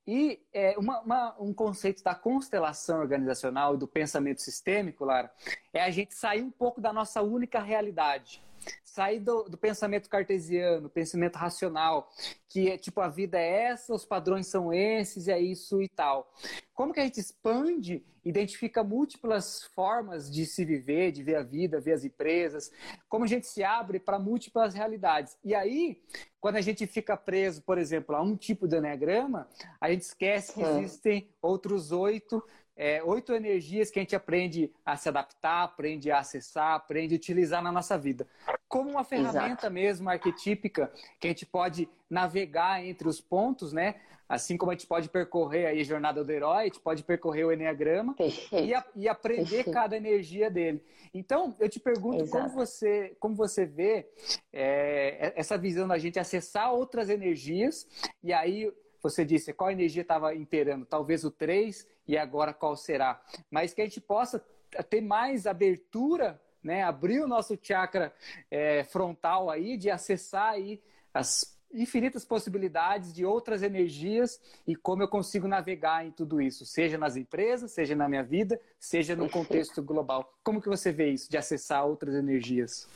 E 0.08 0.42
é, 0.52 0.78
uma, 0.78 1.00
uma, 1.02 1.36
um 1.40 1.54
conceito 1.54 2.04
da 2.04 2.16
constelação 2.16 3.00
organizacional 3.00 3.76
e 3.76 3.78
do 3.78 3.88
pensamento 3.88 4.42
sistêmico, 4.42 5.06
Lara, 5.06 5.32
é 5.72 5.82
a 5.82 5.92
gente 5.92 6.16
sair 6.16 6.42
um 6.42 6.52
pouco 6.52 6.82
da 6.82 6.92
nossa 6.92 7.22
única 7.22 7.60
realidade 7.60 8.44
sair 8.92 9.22
do, 9.22 9.44
do, 9.44 9.58
pensamento 9.58 10.10
cartesiano, 10.10 10.90
pensamento 10.90 11.38
racional, 11.38 12.12
que 12.50 12.70
é 12.70 12.78
tipo 12.78 13.00
a 13.00 13.08
vida 13.08 13.40
é 13.40 13.68
essa, 13.68 13.94
os 13.94 14.04
padrões 14.04 14.48
são 14.48 14.74
esses, 14.74 15.30
é 15.30 15.40
isso 15.40 15.82
e 15.82 15.88
tal. 15.88 16.30
Como 16.74 16.92
que 16.92 17.00
a 17.00 17.04
gente 17.04 17.18
expande, 17.18 18.04
identifica 18.24 18.84
múltiplas 18.84 19.64
formas 19.64 20.30
de 20.30 20.46
se 20.46 20.66
viver, 20.66 21.14
de 21.14 21.24
ver 21.24 21.36
a 21.36 21.42
vida, 21.42 21.80
ver 21.80 21.94
as 21.94 22.04
empresas, 22.04 22.70
como 23.08 23.24
a 23.24 23.28
gente 23.28 23.48
se 23.48 23.64
abre 23.64 23.98
para 23.98 24.20
múltiplas 24.20 24.74
realidades. 24.74 25.38
E 25.42 25.56
aí, 25.56 26.04
quando 26.42 26.58
a 26.58 26.62
gente 26.62 26.86
fica 26.86 27.16
preso, 27.16 27.62
por 27.62 27.78
exemplo, 27.78 28.14
a 28.14 28.22
um 28.22 28.36
tipo 28.36 28.68
de 28.68 28.76
eneagrama, 28.76 29.48
a 29.80 29.90
gente 29.90 30.02
esquece 30.02 30.54
que 30.54 30.62
existem 30.62 31.30
outros 31.42 31.94
oito 31.94 32.44
é, 32.76 33.04
oito 33.04 33.34
energias 33.34 33.92
que 33.92 34.00
a 34.00 34.02
gente 34.02 34.16
aprende 34.16 34.74
a 34.84 34.98
se 34.98 35.08
adaptar, 35.08 35.64
aprende 35.64 36.10
a 36.10 36.20
acessar, 36.20 36.74
aprende 36.74 37.14
a 37.14 37.18
utilizar 37.18 37.62
na 37.62 37.72
nossa 37.72 37.96
vida. 37.98 38.28
Como 38.72 38.90
uma 38.90 39.04
ferramenta 39.04 39.64
Exato. 39.68 39.74
mesmo 39.74 40.10
arquetípica 40.10 40.90
que 41.20 41.28
a 41.28 41.30
gente 41.30 41.46
pode 41.46 41.90
navegar 42.10 42.82
entre 42.82 43.06
os 43.06 43.20
pontos, 43.20 43.74
né? 43.74 43.96
Assim 44.30 44.56
como 44.56 44.72
a 44.72 44.74
gente 44.74 44.88
pode 44.88 45.10
percorrer 45.10 45.66
aí 45.66 45.82
a 45.82 45.84
jornada 45.84 46.24
do 46.24 46.32
herói, 46.32 46.62
a 46.62 46.64
gente 46.64 46.80
pode 46.80 47.04
percorrer 47.04 47.46
o 47.46 47.52
Enneagrama 47.52 48.16
e, 48.50 48.74
a, 48.74 48.86
e, 48.96 49.10
aprender 49.10 49.44
Perfeito. 49.44 49.72
cada 49.72 49.98
energia 49.98 50.50
dele. 50.50 50.82
Então, 51.14 51.54
eu 51.60 51.68
te 51.68 51.82
pergunto 51.82 52.26
como 52.30 52.48
você, 52.48 53.14
como 53.20 53.36
você 53.36 53.66
vê 53.66 54.08
é, 54.54 55.34
essa 55.36 55.58
visão 55.58 55.86
da 55.86 55.98
gente 55.98 56.18
acessar 56.18 56.74
outras 56.74 57.10
energias 57.10 57.86
e 58.24 58.32
aí 58.32 58.72
você 59.04 59.26
disse 59.26 59.52
qual 59.52 59.70
energia 59.70 60.02
estava 60.02 60.34
imperando, 60.34 60.86
talvez 60.86 61.26
o 61.26 61.32
3 61.32 61.86
e 62.08 62.18
agora 62.18 62.54
qual 62.54 62.78
será. 62.78 63.22
Mas 63.50 63.74
que 63.74 63.82
a 63.82 63.84
gente 63.84 64.00
possa 64.00 64.42
ter 64.90 65.02
mais 65.02 65.46
abertura, 65.46 66.42
né? 66.64 66.84
abrir 66.84 67.22
o 67.22 67.28
nosso 67.28 67.58
chakra 67.62 68.14
é, 68.50 68.84
frontal 68.84 69.50
aí, 69.50 69.78
de 69.78 69.90
acessar 69.90 70.54
aí 70.54 70.82
as 71.14 71.60
infinitas 71.74 72.26
possibilidades 72.26 73.14
de 73.14 73.26
outras 73.26 73.64
energias 73.64 74.42
e 74.68 74.76
como 74.76 75.04
eu 75.04 75.08
consigo 75.08 75.48
navegar 75.48 76.06
em 76.06 76.12
tudo 76.12 76.42
isso, 76.42 76.66
seja 76.66 76.98
nas 76.98 77.16
empresas, 77.16 77.72
seja 77.72 77.96
na 77.96 78.10
minha 78.10 78.24
vida, 78.24 78.60
seja 78.78 79.16
no 79.16 79.30
contexto 79.30 79.82
global. 79.82 80.34
Como 80.44 80.62
que 80.62 80.68
você 80.68 80.92
vê 80.92 81.12
isso, 81.12 81.30
de 81.30 81.38
acessar 81.38 81.86
outras 81.86 82.14
energias? 82.14 82.88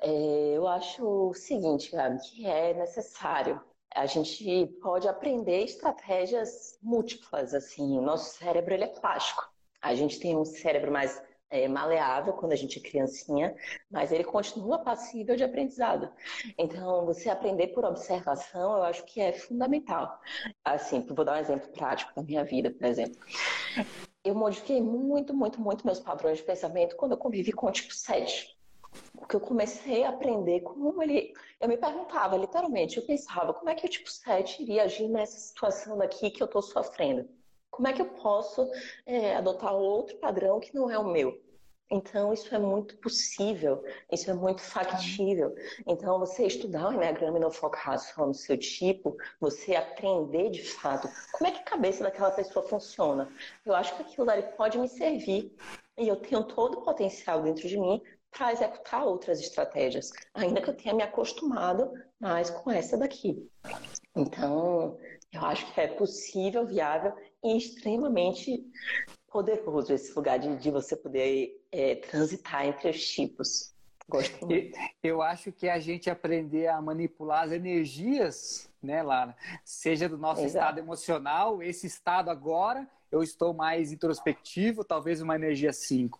É, 0.00 0.52
eu 0.54 0.66
acho 0.68 1.04
o 1.04 1.34
seguinte, 1.34 1.90
Gabi, 1.90 2.20
que 2.20 2.46
é 2.46 2.74
necessário 2.74 3.60
a 3.94 4.06
gente 4.06 4.66
pode 4.80 5.06
aprender 5.06 5.64
estratégias 5.64 6.78
múltiplas, 6.82 7.54
assim, 7.54 7.98
o 7.98 8.00
nosso 8.00 8.38
cérebro 8.38 8.72
ele 8.72 8.84
é 8.84 8.88
plástico. 8.88 9.50
A 9.80 9.94
gente 9.94 10.18
tem 10.18 10.36
um 10.36 10.44
cérebro 10.44 10.90
mais 10.90 11.22
é, 11.52 11.68
maleável 11.68 12.32
quando 12.32 12.52
a 12.52 12.56
gente 12.56 12.78
é 12.78 12.82
criancinha, 12.82 13.54
mas 13.90 14.10
ele 14.10 14.24
continua 14.24 14.78
passível 14.78 15.36
de 15.36 15.44
aprendizado. 15.44 16.10
Então, 16.56 17.04
você 17.04 17.28
aprender 17.28 17.68
por 17.68 17.84
observação, 17.84 18.78
eu 18.78 18.82
acho 18.84 19.04
que 19.04 19.20
é 19.20 19.32
fundamental. 19.32 20.18
Assim, 20.64 21.06
vou 21.06 21.24
dar 21.24 21.36
um 21.36 21.40
exemplo 21.40 21.68
prático 21.68 22.12
da 22.16 22.22
minha 22.22 22.42
vida, 22.42 22.70
por 22.70 22.86
exemplo. 22.86 23.20
Eu 24.24 24.34
modifiquei 24.34 24.80
muito, 24.80 25.34
muito, 25.34 25.60
muito 25.60 25.84
meus 25.84 26.00
padrões 26.00 26.38
de 26.38 26.44
pensamento 26.44 26.96
quando 26.96 27.12
eu 27.12 27.18
convivi 27.18 27.52
com 27.52 27.66
o 27.66 27.72
tipo 27.72 27.94
7 27.94 28.56
porque 29.16 29.36
eu 29.36 29.40
comecei 29.40 30.04
a 30.04 30.10
aprender 30.10 30.60
como 30.60 31.02
ele. 31.02 31.32
Eu 31.58 31.68
me 31.68 31.78
perguntava, 31.78 32.36
literalmente, 32.36 32.98
eu 32.98 33.06
pensava, 33.06 33.54
como 33.54 33.70
é 33.70 33.74
que 33.74 33.86
o 33.86 33.88
tipo 33.88 34.10
7 34.10 34.62
iria 34.62 34.84
agir 34.84 35.08
nessa 35.08 35.38
situação 35.38 35.96
daqui 35.96 36.30
que 36.30 36.42
eu 36.42 36.44
estou 36.44 36.60
sofrendo? 36.60 37.26
Como 37.70 37.88
é 37.88 37.92
que 37.94 38.02
eu 38.02 38.06
posso 38.06 38.70
é, 39.06 39.34
adotar 39.34 39.74
outro 39.74 40.18
padrão 40.18 40.60
que 40.60 40.74
não 40.74 40.90
é 40.90 40.98
o 40.98 41.10
meu? 41.10 41.41
Então, 41.92 42.32
isso 42.32 42.54
é 42.54 42.58
muito 42.58 42.96
possível, 42.96 43.84
isso 44.10 44.30
é 44.30 44.32
muito 44.32 44.62
factível. 44.62 45.54
Então, 45.86 46.18
você 46.18 46.46
estudar 46.46 46.88
o 46.88 46.94
Enneagrama 46.94 47.36
e 47.36 47.40
não 47.40 47.50
focar 47.50 47.98
só 47.98 48.26
no 48.26 48.32
seu 48.32 48.56
tipo, 48.56 49.14
você 49.38 49.76
aprender 49.76 50.48
de 50.48 50.64
fato 50.64 51.06
como 51.32 51.48
é 51.48 51.50
que 51.50 51.60
a 51.60 51.64
cabeça 51.64 52.02
daquela 52.02 52.30
pessoa 52.30 52.66
funciona. 52.66 53.30
Eu 53.62 53.74
acho 53.74 53.94
que 53.94 54.02
aquilo 54.04 54.30
ali 54.30 54.42
pode 54.56 54.78
me 54.78 54.88
servir 54.88 55.54
e 55.98 56.08
eu 56.08 56.16
tenho 56.16 56.42
todo 56.44 56.78
o 56.78 56.82
potencial 56.82 57.42
dentro 57.42 57.68
de 57.68 57.78
mim 57.78 58.00
para 58.30 58.54
executar 58.54 59.04
outras 59.04 59.38
estratégias, 59.38 60.10
ainda 60.32 60.62
que 60.62 60.70
eu 60.70 60.74
tenha 60.74 60.94
me 60.94 61.02
acostumado 61.02 61.92
mais 62.18 62.48
com 62.48 62.70
essa 62.70 62.96
daqui. 62.96 63.46
Então, 64.16 64.96
eu 65.30 65.42
acho 65.42 65.70
que 65.74 65.78
é 65.78 65.88
possível, 65.88 66.64
viável 66.64 67.12
e 67.44 67.58
extremamente 67.58 68.64
poderoso 69.32 69.92
esse 69.92 70.14
lugar 70.14 70.38
de, 70.38 70.56
de 70.56 70.70
você 70.70 70.94
poder 70.94 71.60
é, 71.72 71.94
transitar 71.96 72.66
entre 72.66 72.90
os 72.90 73.08
tipos. 73.08 73.72
Gosto 74.08 74.46
muito. 74.46 74.78
Eu 75.02 75.22
acho 75.22 75.50
que 75.50 75.68
a 75.68 75.78
gente 75.78 76.10
aprender 76.10 76.66
a 76.66 76.80
manipular 76.82 77.44
as 77.44 77.52
energias, 77.52 78.68
né, 78.82 79.02
Lara? 79.02 79.34
Seja 79.64 80.08
do 80.08 80.18
nosso 80.18 80.42
Exato. 80.42 80.58
estado 80.58 80.78
emocional, 80.78 81.62
esse 81.62 81.86
estado 81.86 82.28
agora, 82.28 82.86
eu 83.10 83.22
estou 83.22 83.54
mais 83.54 83.92
introspectivo, 83.92 84.84
talvez 84.84 85.22
uma 85.22 85.34
energia 85.34 85.72
5. 85.72 86.18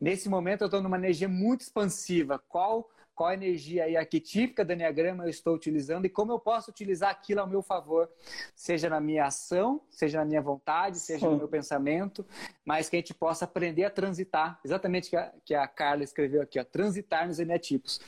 Nesse 0.00 0.28
momento 0.28 0.62
eu 0.62 0.66
estou 0.66 0.80
numa 0.80 0.96
energia 0.96 1.28
muito 1.28 1.62
expansiva. 1.62 2.42
Qual 2.48 2.88
qual 3.14 3.32
energia 3.32 3.84
aí 3.84 3.96
arquetípica 3.96 4.64
do 4.64 4.72
Enneagrama 4.72 5.24
eu 5.24 5.30
estou 5.30 5.54
utilizando 5.54 6.04
e 6.04 6.08
como 6.08 6.32
eu 6.32 6.38
posso 6.38 6.70
utilizar 6.70 7.10
aquilo 7.10 7.40
ao 7.40 7.46
meu 7.46 7.62
favor, 7.62 8.10
seja 8.54 8.88
na 8.88 9.00
minha 9.00 9.26
ação, 9.26 9.80
seja 9.90 10.18
na 10.18 10.24
minha 10.24 10.42
vontade, 10.42 10.98
seja 10.98 11.26
Sim. 11.26 11.32
no 11.32 11.38
meu 11.38 11.48
pensamento, 11.48 12.26
mas 12.64 12.88
que 12.88 12.96
a 12.96 12.98
gente 12.98 13.14
possa 13.14 13.44
aprender 13.44 13.84
a 13.84 13.90
transitar, 13.90 14.58
exatamente 14.64 15.10
que 15.10 15.16
a, 15.16 15.32
que 15.44 15.54
a 15.54 15.66
Carla 15.66 16.02
escreveu 16.02 16.42
aqui, 16.42 16.58
ó, 16.58 16.64
transitar 16.64 17.26
nos 17.26 17.38
eneatipos. 17.38 18.00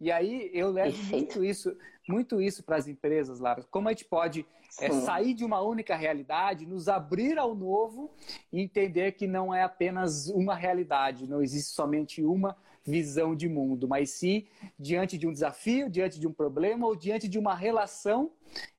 E 0.00 0.10
aí 0.10 0.50
eu 0.54 0.70
levo 0.70 0.96
Perfeito. 0.96 1.38
muito 1.38 1.44
isso, 1.44 1.76
muito 2.08 2.40
isso 2.40 2.62
para 2.62 2.76
as 2.76 2.86
empresas, 2.86 3.40
Lara. 3.40 3.64
Como 3.70 3.88
a 3.88 3.92
gente 3.92 4.04
pode 4.04 4.46
é, 4.80 4.90
sair 4.90 5.34
de 5.34 5.44
uma 5.44 5.60
única 5.60 5.94
realidade, 5.96 6.66
nos 6.66 6.88
abrir 6.88 7.38
ao 7.38 7.54
novo 7.54 8.10
e 8.52 8.60
entender 8.60 9.12
que 9.12 9.26
não 9.26 9.52
é 9.52 9.62
apenas 9.62 10.28
uma 10.28 10.54
realidade, 10.54 11.28
não 11.28 11.42
existe 11.42 11.72
somente 11.72 12.24
uma 12.24 12.56
visão 12.84 13.34
de 13.34 13.48
mundo, 13.48 13.88
mas 13.88 14.10
sim 14.10 14.46
diante 14.78 15.16
de 15.16 15.26
um 15.26 15.32
desafio, 15.32 15.88
diante 15.88 16.18
de 16.18 16.26
um 16.26 16.32
problema 16.32 16.86
ou 16.86 16.96
diante 16.96 17.28
de 17.28 17.38
uma 17.38 17.54
relação. 17.54 18.32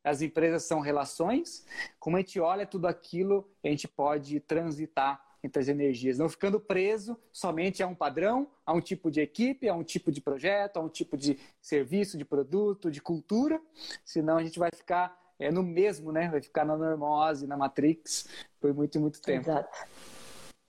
As 0.04 0.22
empresas 0.22 0.64
são 0.64 0.80
relações. 0.80 1.66
Como 2.00 2.18
a 2.18 2.20
gente 2.20 2.40
olha 2.40 2.66
tudo 2.66 2.88
aquilo, 2.88 3.50
a 3.64 3.68
gente 3.68 3.88
pode 3.88 4.40
transitar 4.42 5.22
entre 5.44 5.62
as 5.62 5.68
energias, 5.68 6.18
não 6.18 6.30
ficando 6.30 6.58
preso 6.58 7.18
somente 7.32 7.84
a 7.84 7.88
um 7.88 7.94
padrão, 7.94 8.48
a 8.66 8.72
um 8.72 8.80
tipo 8.80 9.12
de 9.12 9.20
equipe, 9.20 9.68
a 9.68 9.76
um 9.76 9.84
tipo 9.84 10.10
de 10.10 10.22
projeto, 10.22 10.78
a 10.78 10.80
um 10.80 10.88
tipo 10.88 11.18
de 11.18 11.38
serviço, 11.62 12.18
de 12.18 12.24
produto, 12.24 12.90
de 12.90 13.02
cultura, 13.02 13.62
senão 14.06 14.38
a 14.38 14.44
gente 14.44 14.58
vai 14.58 14.70
ficar 14.74 15.22
é, 15.38 15.52
no 15.52 15.62
mesmo, 15.62 16.14
né? 16.14 16.30
Vai 16.30 16.42
ficar 16.42 16.64
na 16.64 16.78
normose, 16.78 17.46
na 17.46 17.58
Matrix 17.58 18.28
por 18.60 18.74
muito, 18.74 19.00
muito 19.02 19.22
tempo. 19.22 19.50
Exato. 19.50 19.70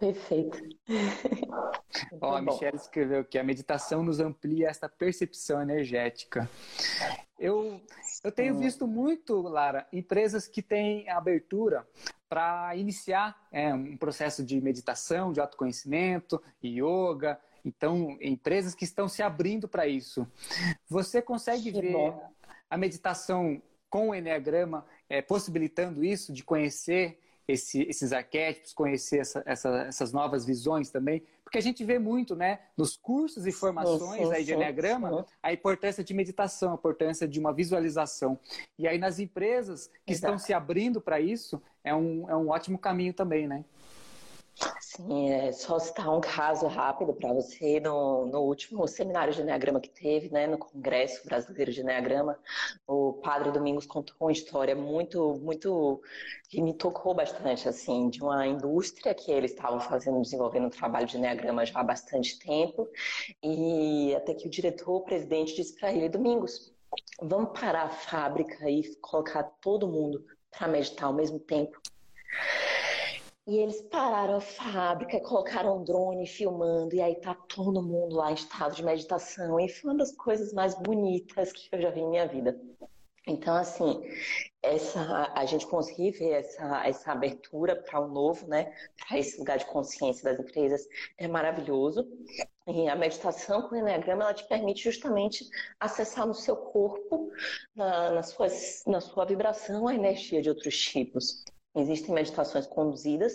Perfeito. 0.04 0.58
Ó, 2.20 2.36
a 2.36 2.42
Michelle 2.42 2.76
escreveu 2.76 3.24
que 3.24 3.38
a 3.38 3.44
meditação 3.44 4.02
nos 4.02 4.20
amplia 4.20 4.68
essa 4.68 4.86
percepção 4.86 5.62
energética. 5.62 6.48
Eu, 7.38 7.80
eu 8.22 8.30
tenho 8.30 8.58
visto 8.58 8.86
muito, 8.86 9.40
Lara, 9.40 9.86
empresas 9.90 10.46
que 10.46 10.60
têm 10.60 11.08
abertura 11.08 11.88
para 12.28 12.76
iniciar 12.76 13.48
é, 13.50 13.72
um 13.72 13.96
processo 13.96 14.44
de 14.44 14.60
meditação, 14.60 15.32
de 15.32 15.40
autoconhecimento, 15.40 16.42
yoga. 16.62 17.40
Então, 17.64 18.18
empresas 18.20 18.74
que 18.74 18.84
estão 18.84 19.08
se 19.08 19.22
abrindo 19.22 19.66
para 19.66 19.86
isso. 19.86 20.26
Você 20.86 21.22
consegue 21.22 21.72
que 21.72 21.80
ver 21.80 21.92
bom. 21.92 22.30
a 22.68 22.76
meditação 22.76 23.62
com 23.88 24.10
o 24.10 24.14
Enneagrama 24.14 24.84
é, 25.08 25.22
possibilitando 25.22 26.04
isso, 26.04 26.30
de 26.30 26.44
conhecer 26.44 27.23
esse, 27.46 27.82
esses 27.82 28.12
arquétipos, 28.12 28.72
conhecer 28.72 29.18
essa, 29.18 29.42
essa, 29.46 29.68
essas 29.88 30.12
novas 30.12 30.44
visões 30.44 30.90
também? 30.90 31.22
Porque 31.44 31.58
a 31.58 31.62
gente 31.62 31.84
vê 31.84 31.98
muito, 31.98 32.34
né, 32.34 32.58
nos 32.76 32.96
cursos 32.96 33.46
e 33.46 33.52
formações 33.52 34.30
aí 34.30 34.44
de 34.44 34.52
Enneagrama, 34.54 35.26
a 35.42 35.52
importância 35.52 36.02
de 36.02 36.12
meditação, 36.14 36.72
a 36.72 36.74
importância 36.74 37.28
de 37.28 37.38
uma 37.38 37.52
visualização. 37.52 38.38
E 38.78 38.88
aí 38.88 38.98
nas 38.98 39.18
empresas 39.18 39.90
que 40.06 40.12
Exato. 40.12 40.34
estão 40.34 40.38
se 40.38 40.52
abrindo 40.52 41.00
para 41.00 41.20
isso, 41.20 41.62
é 41.84 41.94
um, 41.94 42.28
é 42.28 42.36
um 42.36 42.48
ótimo 42.48 42.78
caminho 42.78 43.12
também, 43.12 43.46
né? 43.46 43.64
Sim, 44.96 45.28
é 45.28 45.50
só 45.50 45.76
citar 45.80 46.08
um 46.08 46.20
caso 46.20 46.68
rápido 46.68 47.12
para 47.12 47.32
você. 47.32 47.80
No, 47.80 48.26
no 48.26 48.42
último 48.42 48.86
seminário 48.86 49.34
de 49.34 49.40
Enneagrama 49.40 49.80
que 49.80 49.88
teve, 49.90 50.30
né, 50.30 50.46
no 50.46 50.56
Congresso 50.56 51.26
Brasileiro 51.26 51.72
de 51.72 51.80
Enneagrama, 51.80 52.38
o 52.86 53.14
Padre 53.14 53.50
Domingos 53.50 53.86
contou 53.86 54.14
uma 54.20 54.30
história 54.30 54.76
muito, 54.76 55.34
muito 55.42 56.00
que 56.48 56.62
me 56.62 56.72
tocou 56.74 57.12
bastante, 57.12 57.68
assim, 57.68 58.08
de 58.08 58.22
uma 58.22 58.46
indústria 58.46 59.12
que 59.12 59.32
eles 59.32 59.50
estavam 59.50 59.80
fazendo, 59.80 60.22
desenvolvendo 60.22 60.66
um 60.66 60.70
trabalho 60.70 61.08
de 61.08 61.16
Enneagrama 61.16 61.66
já 61.66 61.80
há 61.80 61.82
bastante 61.82 62.38
tempo, 62.38 62.88
e 63.42 64.14
até 64.14 64.32
que 64.32 64.46
o 64.46 64.50
diretor, 64.50 64.94
o 64.94 65.00
presidente, 65.00 65.56
disse 65.56 65.74
para 65.74 65.92
ele, 65.92 66.08
Domingos, 66.08 66.72
vamos 67.20 67.58
parar 67.58 67.86
a 67.86 67.90
fábrica 67.90 68.70
e 68.70 68.94
colocar 69.00 69.42
todo 69.60 69.88
mundo 69.88 70.24
para 70.56 70.68
meditar 70.68 71.06
ao 71.06 71.12
mesmo 71.12 71.40
tempo. 71.40 71.80
E 73.46 73.58
eles 73.58 73.82
pararam 73.82 74.36
a 74.36 74.40
fábrica, 74.40 75.20
colocaram 75.20 75.78
um 75.78 75.84
drone 75.84 76.26
filmando, 76.26 76.94
e 76.94 77.00
aí 77.02 77.14
tá 77.16 77.34
todo 77.34 77.82
mundo 77.82 78.16
lá 78.16 78.30
em 78.30 78.34
estado 78.34 78.74
de 78.74 78.82
meditação. 78.82 79.60
E 79.60 79.68
foi 79.68 79.90
uma 79.90 79.98
das 79.98 80.16
coisas 80.16 80.52
mais 80.54 80.74
bonitas 80.74 81.52
que 81.52 81.68
eu 81.72 81.80
já 81.80 81.90
vi 81.90 82.00
em 82.00 82.08
minha 82.08 82.26
vida. 82.26 82.58
Então, 83.26 83.54
assim, 83.54 84.02
essa, 84.62 85.32
a 85.34 85.44
gente 85.46 85.66
conseguir 85.66 86.12
ver 86.12 86.32
essa, 86.32 86.86
essa 86.86 87.12
abertura 87.12 87.76
para 87.76 88.00
o 88.00 88.08
novo, 88.08 88.46
né, 88.46 88.74
para 88.96 89.18
esse 89.18 89.38
lugar 89.38 89.58
de 89.58 89.66
consciência 89.66 90.24
das 90.24 90.38
empresas 90.38 90.86
é 91.16 91.26
maravilhoso. 91.26 92.06
E 92.66 92.88
a 92.88 92.96
meditação 92.96 93.62
com 93.62 93.74
o 93.74 93.78
Enneagrama, 93.78 94.24
ela 94.24 94.34
te 94.34 94.46
permite 94.46 94.82
justamente 94.84 95.46
acessar 95.78 96.26
no 96.26 96.34
seu 96.34 96.56
corpo, 96.56 97.30
na, 97.74 98.10
na, 98.10 98.20
na 98.86 99.00
sua 99.00 99.24
vibração, 99.26 99.86
a 99.86 99.94
energia 99.94 100.40
de 100.40 100.48
outros 100.48 100.76
tipos. 100.78 101.44
Existem 101.74 102.14
meditações 102.14 102.66
conduzidas 102.66 103.34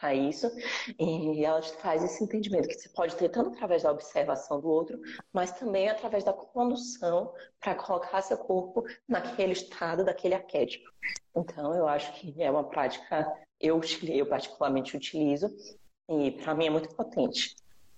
para 0.00 0.14
isso, 0.14 0.50
e 0.98 1.44
ela 1.44 1.60
faz 1.60 2.02
esse 2.02 2.24
entendimento 2.24 2.66
que 2.66 2.74
você 2.74 2.88
pode 2.88 3.14
ter 3.16 3.28
tanto 3.28 3.50
através 3.50 3.82
da 3.82 3.92
observação 3.92 4.58
do 4.58 4.68
outro, 4.68 4.98
mas 5.30 5.52
também 5.52 5.90
através 5.90 6.24
da 6.24 6.32
condução 6.32 7.34
para 7.60 7.74
colocar 7.74 8.22
seu 8.22 8.38
corpo 8.38 8.82
naquele 9.06 9.52
estado, 9.52 10.02
daquele 10.02 10.34
arquétipo. 10.34 10.88
Então, 11.36 11.74
eu 11.74 11.86
acho 11.86 12.12
que 12.14 12.42
é 12.42 12.50
uma 12.50 12.64
prática, 12.64 13.30
eu, 13.60 13.78
eu 14.04 14.26
particularmente 14.26 14.96
utilizo, 14.96 15.54
e 16.08 16.30
para 16.30 16.54
mim 16.54 16.66
é 16.66 16.70
muito 16.70 16.88
potente 16.96 17.54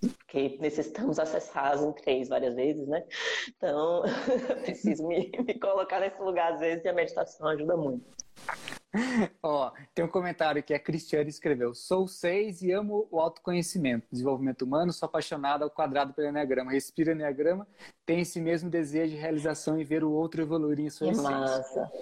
porque 0.08 0.58
necessitamos 0.60 1.20
acessar 1.20 1.72
as 1.72 1.94
três 2.02 2.28
várias 2.28 2.56
vezes, 2.56 2.88
né? 2.88 3.04
Então, 3.48 4.02
preciso 4.64 5.06
me, 5.06 5.30
me, 5.46 5.54
colocar 5.60 6.00
nesse 6.00 6.20
lugar 6.20 6.54
às 6.54 6.60
vezes 6.60 6.84
e 6.84 6.88
a 6.88 6.92
meditação 6.92 7.46
ajuda 7.46 7.76
muito. 7.76 8.04
Ó, 9.42 9.72
tem 9.94 10.04
um 10.04 10.08
comentário 10.08 10.62
que 10.62 10.74
a 10.74 10.78
Cristiane 10.78 11.30
escreveu: 11.30 11.74
Sou 11.74 12.06
seis 12.06 12.60
e 12.62 12.70
amo 12.72 13.08
o 13.10 13.18
autoconhecimento, 13.18 14.06
desenvolvimento 14.12 14.62
humano, 14.62 14.92
sou 14.92 15.06
apaixonada 15.06 15.64
ao 15.64 15.70
quadrado 15.70 16.12
pelo 16.12 16.28
Enneagrama. 16.28 16.72
Respira 16.72 17.12
Enneagrama, 17.12 17.66
tem 18.04 18.20
esse 18.20 18.40
mesmo 18.40 18.68
desejo 18.68 19.14
de 19.14 19.20
realização 19.20 19.78
e 19.78 19.84
ver 19.84 20.02
o 20.02 20.10
outro 20.10 20.42
evoluir 20.42 20.80
em 20.80 20.90
sua 20.90 21.10
essência. 21.10 21.30
Massa. 21.30 21.92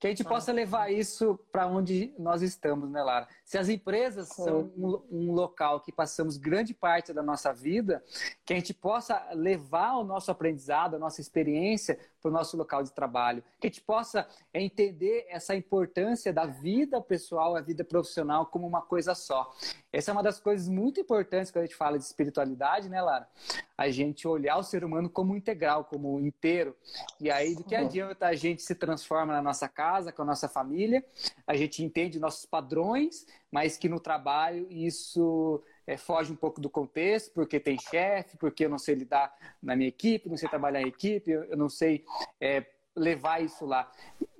Que 0.00 0.08
a 0.08 0.10
gente 0.10 0.24
Massa. 0.24 0.34
possa 0.34 0.52
levar 0.52 0.92
isso 0.92 1.38
para 1.52 1.66
onde 1.68 2.12
nós 2.18 2.42
estamos, 2.42 2.90
né, 2.90 3.00
Lara? 3.02 3.28
Se 3.44 3.56
as 3.56 3.68
empresas 3.68 4.28
Sim. 4.28 4.44
são 4.44 4.72
um, 4.76 5.02
um, 5.10 5.32
local 5.32 5.80
que 5.80 5.92
passamos 5.92 6.36
grande 6.36 6.74
parte 6.74 7.12
da 7.12 7.22
nossa 7.22 7.52
vida, 7.52 8.02
que 8.44 8.52
a 8.52 8.56
gente 8.56 8.74
possa 8.74 9.28
levar 9.32 9.96
o 9.96 10.04
nosso 10.04 10.30
aprendizado, 10.30 10.96
a 10.96 10.98
nossa 10.98 11.20
experiência 11.20 11.98
para 12.20 12.28
o 12.28 12.32
nosso 12.32 12.56
local 12.56 12.82
de 12.82 12.92
trabalho, 12.92 13.42
que 13.60 13.66
a 13.66 13.70
gente 13.70 13.80
possa 13.80 14.26
entender 14.52 15.26
essa 15.28 15.54
importância 15.54 16.32
da 16.32 16.46
vida 16.46 17.00
pessoal, 17.00 17.56
a 17.56 17.60
vida 17.60 17.84
profissional 17.84 18.46
como 18.46 18.66
uma 18.66 18.82
coisa 18.82 19.14
só. 19.14 19.52
Essa 19.92 20.10
é 20.10 20.12
uma 20.12 20.22
das 20.22 20.40
coisas 20.40 20.68
muito 20.68 21.00
importantes 21.00 21.50
quando 21.50 21.64
a 21.64 21.66
gente 21.66 21.76
fala 21.76 21.98
de 21.98 22.04
espiritualidade, 22.04 22.88
né, 22.88 23.00
Lara? 23.00 23.28
A 23.76 23.88
gente 23.90 24.26
olhar 24.26 24.56
o 24.56 24.62
ser 24.62 24.84
humano 24.84 25.08
como 25.08 25.19
integral, 25.36 25.84
como 25.84 26.18
inteiro. 26.20 26.76
E 27.20 27.30
aí, 27.30 27.54
do 27.54 27.64
que 27.64 27.74
adianta 27.74 28.26
a 28.26 28.34
gente 28.34 28.62
se 28.62 28.74
transforma 28.74 29.32
na 29.32 29.42
nossa 29.42 29.68
casa, 29.68 30.12
com 30.12 30.22
a 30.22 30.24
nossa 30.24 30.48
família, 30.48 31.04
a 31.46 31.54
gente 31.54 31.82
entende 31.82 32.18
nossos 32.18 32.46
padrões, 32.46 33.26
mas 33.50 33.76
que 33.76 33.88
no 33.88 34.00
trabalho 34.00 34.66
isso 34.70 35.62
é, 35.86 35.96
foge 35.96 36.32
um 36.32 36.36
pouco 36.36 36.60
do 36.60 36.70
contexto, 36.70 37.32
porque 37.32 37.58
tem 37.58 37.78
chefe, 37.78 38.36
porque 38.36 38.64
eu 38.64 38.68
não 38.68 38.78
sei 38.78 38.94
lidar 38.94 39.34
na 39.62 39.74
minha 39.74 39.88
equipe, 39.88 40.28
não 40.28 40.36
sei 40.36 40.48
trabalhar 40.48 40.82
em 40.82 40.88
equipe, 40.88 41.30
eu 41.30 41.56
não 41.56 41.68
sei 41.68 42.04
é, 42.40 42.64
levar 42.94 43.42
isso 43.42 43.64
lá. 43.66 43.90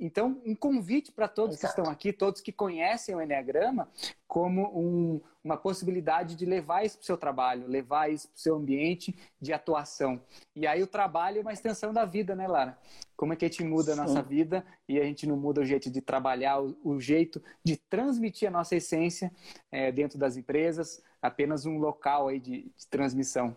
Então, 0.01 0.41
um 0.47 0.55
convite 0.55 1.13
para 1.13 1.29
todos 1.29 1.57
Exato. 1.57 1.75
que 1.75 1.81
estão 1.81 1.93
aqui, 1.93 2.11
todos 2.11 2.41
que 2.41 2.51
conhecem 2.51 3.15
o 3.15 3.21
Enneagrama, 3.21 3.87
como 4.27 4.67
um, 4.75 5.21
uma 5.45 5.59
possibilidade 5.59 6.35
de 6.35 6.47
levar 6.47 6.87
isso 6.87 6.97
para 6.97 7.03
o 7.03 7.07
seu 7.07 7.19
trabalho, 7.19 7.67
levar 7.67 8.11
isso 8.11 8.27
para 8.29 8.37
o 8.37 8.41
seu 8.41 8.57
ambiente 8.57 9.15
de 9.39 9.53
atuação. 9.53 10.19
E 10.57 10.67
aí 10.67 10.83
o 10.83 10.87
trabalho 10.87 11.39
é 11.39 11.43
uma 11.43 11.53
extensão 11.53 11.93
da 11.93 12.07
vida, 12.07 12.35
né, 12.35 12.49
Lara? 12.49 12.79
Como 13.15 13.35
é 13.35 13.37
que 13.37 13.45
a 13.45 13.49
gente 13.49 13.63
muda 13.63 13.93
Sim. 13.93 14.01
a 14.01 14.03
nossa 14.03 14.23
vida 14.23 14.65
e 14.89 14.99
a 14.99 15.05
gente 15.05 15.27
não 15.27 15.37
muda 15.37 15.61
o 15.61 15.67
jeito 15.67 15.91
de 15.91 16.01
trabalhar, 16.01 16.63
o, 16.63 16.75
o 16.83 16.99
jeito 16.99 17.43
de 17.63 17.77
transmitir 17.77 18.49
a 18.49 18.51
nossa 18.51 18.75
essência 18.75 19.31
é, 19.71 19.93
dentro 19.93 20.19
das 20.19 20.35
empresas, 20.39 21.03
apenas 21.21 21.67
um 21.67 21.77
local 21.77 22.29
aí 22.29 22.41
de, 22.41 22.73
de 22.75 22.87
transmissão. 22.89 23.55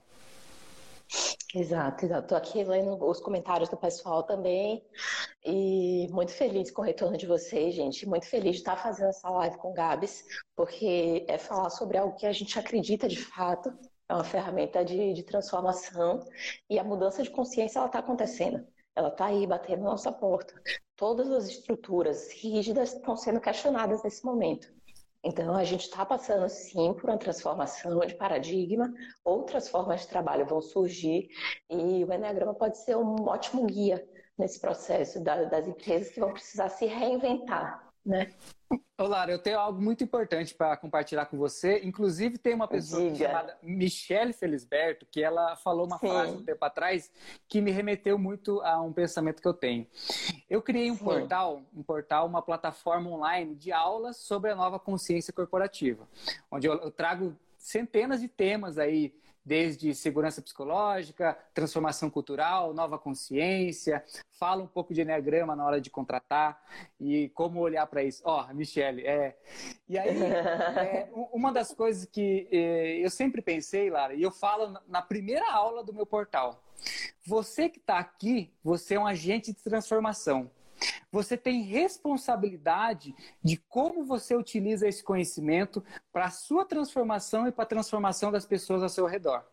Exato, 1.56 2.06
exato. 2.06 2.24
Estou 2.24 2.38
aqui 2.38 2.64
lendo 2.64 2.98
os 3.08 3.20
comentários 3.20 3.70
do 3.70 3.78
pessoal 3.78 4.24
também 4.24 4.84
e 5.46 6.08
muito 6.12 6.32
feliz 6.32 6.72
com 6.72 6.82
o 6.82 6.86
retorno 6.86 7.16
de 7.16 7.28
vocês, 7.28 7.76
gente. 7.76 8.08
Muito 8.08 8.26
feliz 8.26 8.54
de 8.54 8.58
estar 8.62 8.76
fazendo 8.76 9.10
essa 9.10 9.30
live 9.30 9.58
com 9.58 9.70
o 9.70 9.74
Gabs, 9.74 10.24
porque 10.56 11.26
é 11.28 11.38
falar 11.38 11.70
sobre 11.70 11.98
algo 11.98 12.16
que 12.16 12.26
a 12.26 12.32
gente 12.32 12.58
acredita 12.58 13.08
de 13.08 13.24
fato, 13.24 13.72
é 14.10 14.14
uma 14.14 14.24
ferramenta 14.24 14.84
de, 14.84 15.14
de 15.14 15.24
transformação 15.24 16.26
e 16.68 16.80
a 16.80 16.84
mudança 16.84 17.22
de 17.22 17.30
consciência 17.30 17.78
ela 17.78 17.88
está 17.88 18.00
acontecendo. 18.00 18.66
Ela 18.96 19.10
está 19.10 19.26
aí 19.26 19.46
batendo 19.46 19.84
na 19.84 19.92
nossa 19.92 20.12
porta. 20.12 20.60
Todas 20.96 21.30
as 21.32 21.48
estruturas 21.48 22.32
rígidas 22.32 22.94
estão 22.94 23.16
sendo 23.16 23.40
questionadas 23.40 24.04
nesse 24.04 24.26
momento. 24.26 24.74
Então, 25.24 25.56
a 25.56 25.64
gente 25.64 25.84
está 25.84 26.06
passando, 26.06 26.50
sim, 26.50 26.94
por 26.94 27.10
uma 27.10 27.18
transformação 27.18 28.00
de 28.02 28.16
paradigma, 28.16 28.94
outras 29.24 29.70
formas 29.70 30.02
de 30.02 30.08
trabalho 30.08 30.46
vão 30.46 30.62
surgir 30.62 31.30
e 31.70 32.04
o 32.04 32.14
Enneagrama 32.14 32.54
pode 32.54 32.78
ser 32.80 32.98
um 32.98 33.16
ótimo 33.26 33.66
guia 33.66 34.06
nesse 34.38 34.60
processo 34.60 35.24
das 35.24 35.68
empresas 35.68 36.10
que 36.10 36.20
vão 36.20 36.34
precisar 36.34 36.68
se 36.70 36.86
reinventar, 36.86 37.93
né? 38.06 38.34
Olá, 38.98 39.30
eu 39.30 39.40
tenho 39.40 39.60
algo 39.60 39.82
muito 39.82 40.04
importante 40.04 40.54
para 40.54 40.76
compartilhar 40.78 41.26
com 41.26 41.38
você. 41.38 41.82
Inclusive, 41.84 42.38
tem 42.38 42.54
uma 42.54 42.68
pessoa 42.68 43.12
Diga. 43.12 43.28
chamada 43.28 43.58
Michelle 43.62 44.34
Felisberto, 44.34 45.06
que 45.10 45.22
ela 45.22 45.56
falou 45.56 45.86
uma 45.86 45.98
Sim. 46.00 46.08
frase 46.08 46.36
um 46.38 46.44
tempo 46.44 46.64
atrás 46.66 47.12
que 47.48 47.62
me 47.62 47.72
remeteu 47.72 48.18
muito 48.18 48.62
a 48.62 48.82
um 48.82 48.92
pensamento 48.92 49.42
que 49.42 49.48
eu 49.48 49.54
tenho. 49.54 49.88
Eu 50.50 50.62
criei 50.62 50.90
um 50.92 50.96
Sim. 50.96 51.04
portal, 51.04 51.62
um 51.74 51.84
portal, 51.84 52.28
uma 52.28 52.42
plataforma 52.42 53.10
online 53.10 53.56
de 53.56 53.72
aulas 53.72 54.18
sobre 54.18 54.52
a 54.52 54.56
nova 54.56 54.80
consciência 54.80 55.34
corporativa, 55.34 56.08
onde 56.52 56.68
eu 56.68 56.92
trago 56.92 57.36
centenas 57.58 58.22
de 58.22 58.28
temas 58.28 58.78
aí 58.78 59.14
desde 59.46 59.94
segurança 59.94 60.42
psicológica, 60.42 61.38
transformação 61.54 62.10
cultural, 62.10 62.74
nova 62.74 62.98
consciência, 62.98 64.04
fala 64.32 64.64
um 64.64 64.68
pouco 64.68 64.94
de 64.94 65.02
enneagrama 65.02 65.56
na 65.56 65.66
hora 65.66 65.82
de 65.82 65.90
contratar 65.90 66.62
e 67.00 67.30
como 67.30 67.60
olhar 67.60 67.86
para 67.88 68.04
isso. 68.04 68.22
Ó, 68.26 68.46
oh, 68.50 68.54
Michele, 68.54 69.06
é. 69.06 69.38
E 69.88 69.98
aí, 69.98 70.18
é, 70.24 71.10
uma 71.32 71.52
das 71.52 71.74
coisas 71.74 72.06
que 72.06 72.48
é, 72.52 72.98
eu 72.98 73.10
sempre 73.10 73.42
pensei, 73.42 73.90
Lara, 73.90 74.14
e 74.14 74.22
eu 74.22 74.32
falo 74.32 74.80
na 74.88 75.02
primeira 75.02 75.52
aula 75.52 75.84
do 75.84 75.94
meu 75.94 76.06
portal. 76.06 76.64
Você 77.26 77.70
que 77.70 77.80
está 77.80 78.00
aqui, 78.00 78.54
você 78.64 78.96
é 78.96 79.00
um 79.00 79.08
agente 79.08 79.54
de 79.54 79.64
transformação. 79.64 80.50
Você 81.12 81.38
tem 81.38 81.62
responsabilidade 81.62 83.16
de 83.44 83.58
como 83.58 84.04
você 84.06 84.36
utiliza 84.36 84.88
esse 84.88 85.04
conhecimento 85.04 85.84
para 86.12 86.26
a 86.26 86.32
sua 86.32 86.66
transformação 86.66 87.48
e 87.48 87.52
para 87.52 87.64
a 87.64 87.68
transformação 87.68 88.32
das 88.32 88.46
pessoas 88.46 88.84
ao 88.84 88.90
seu 88.90 89.06
redor. 89.06 89.46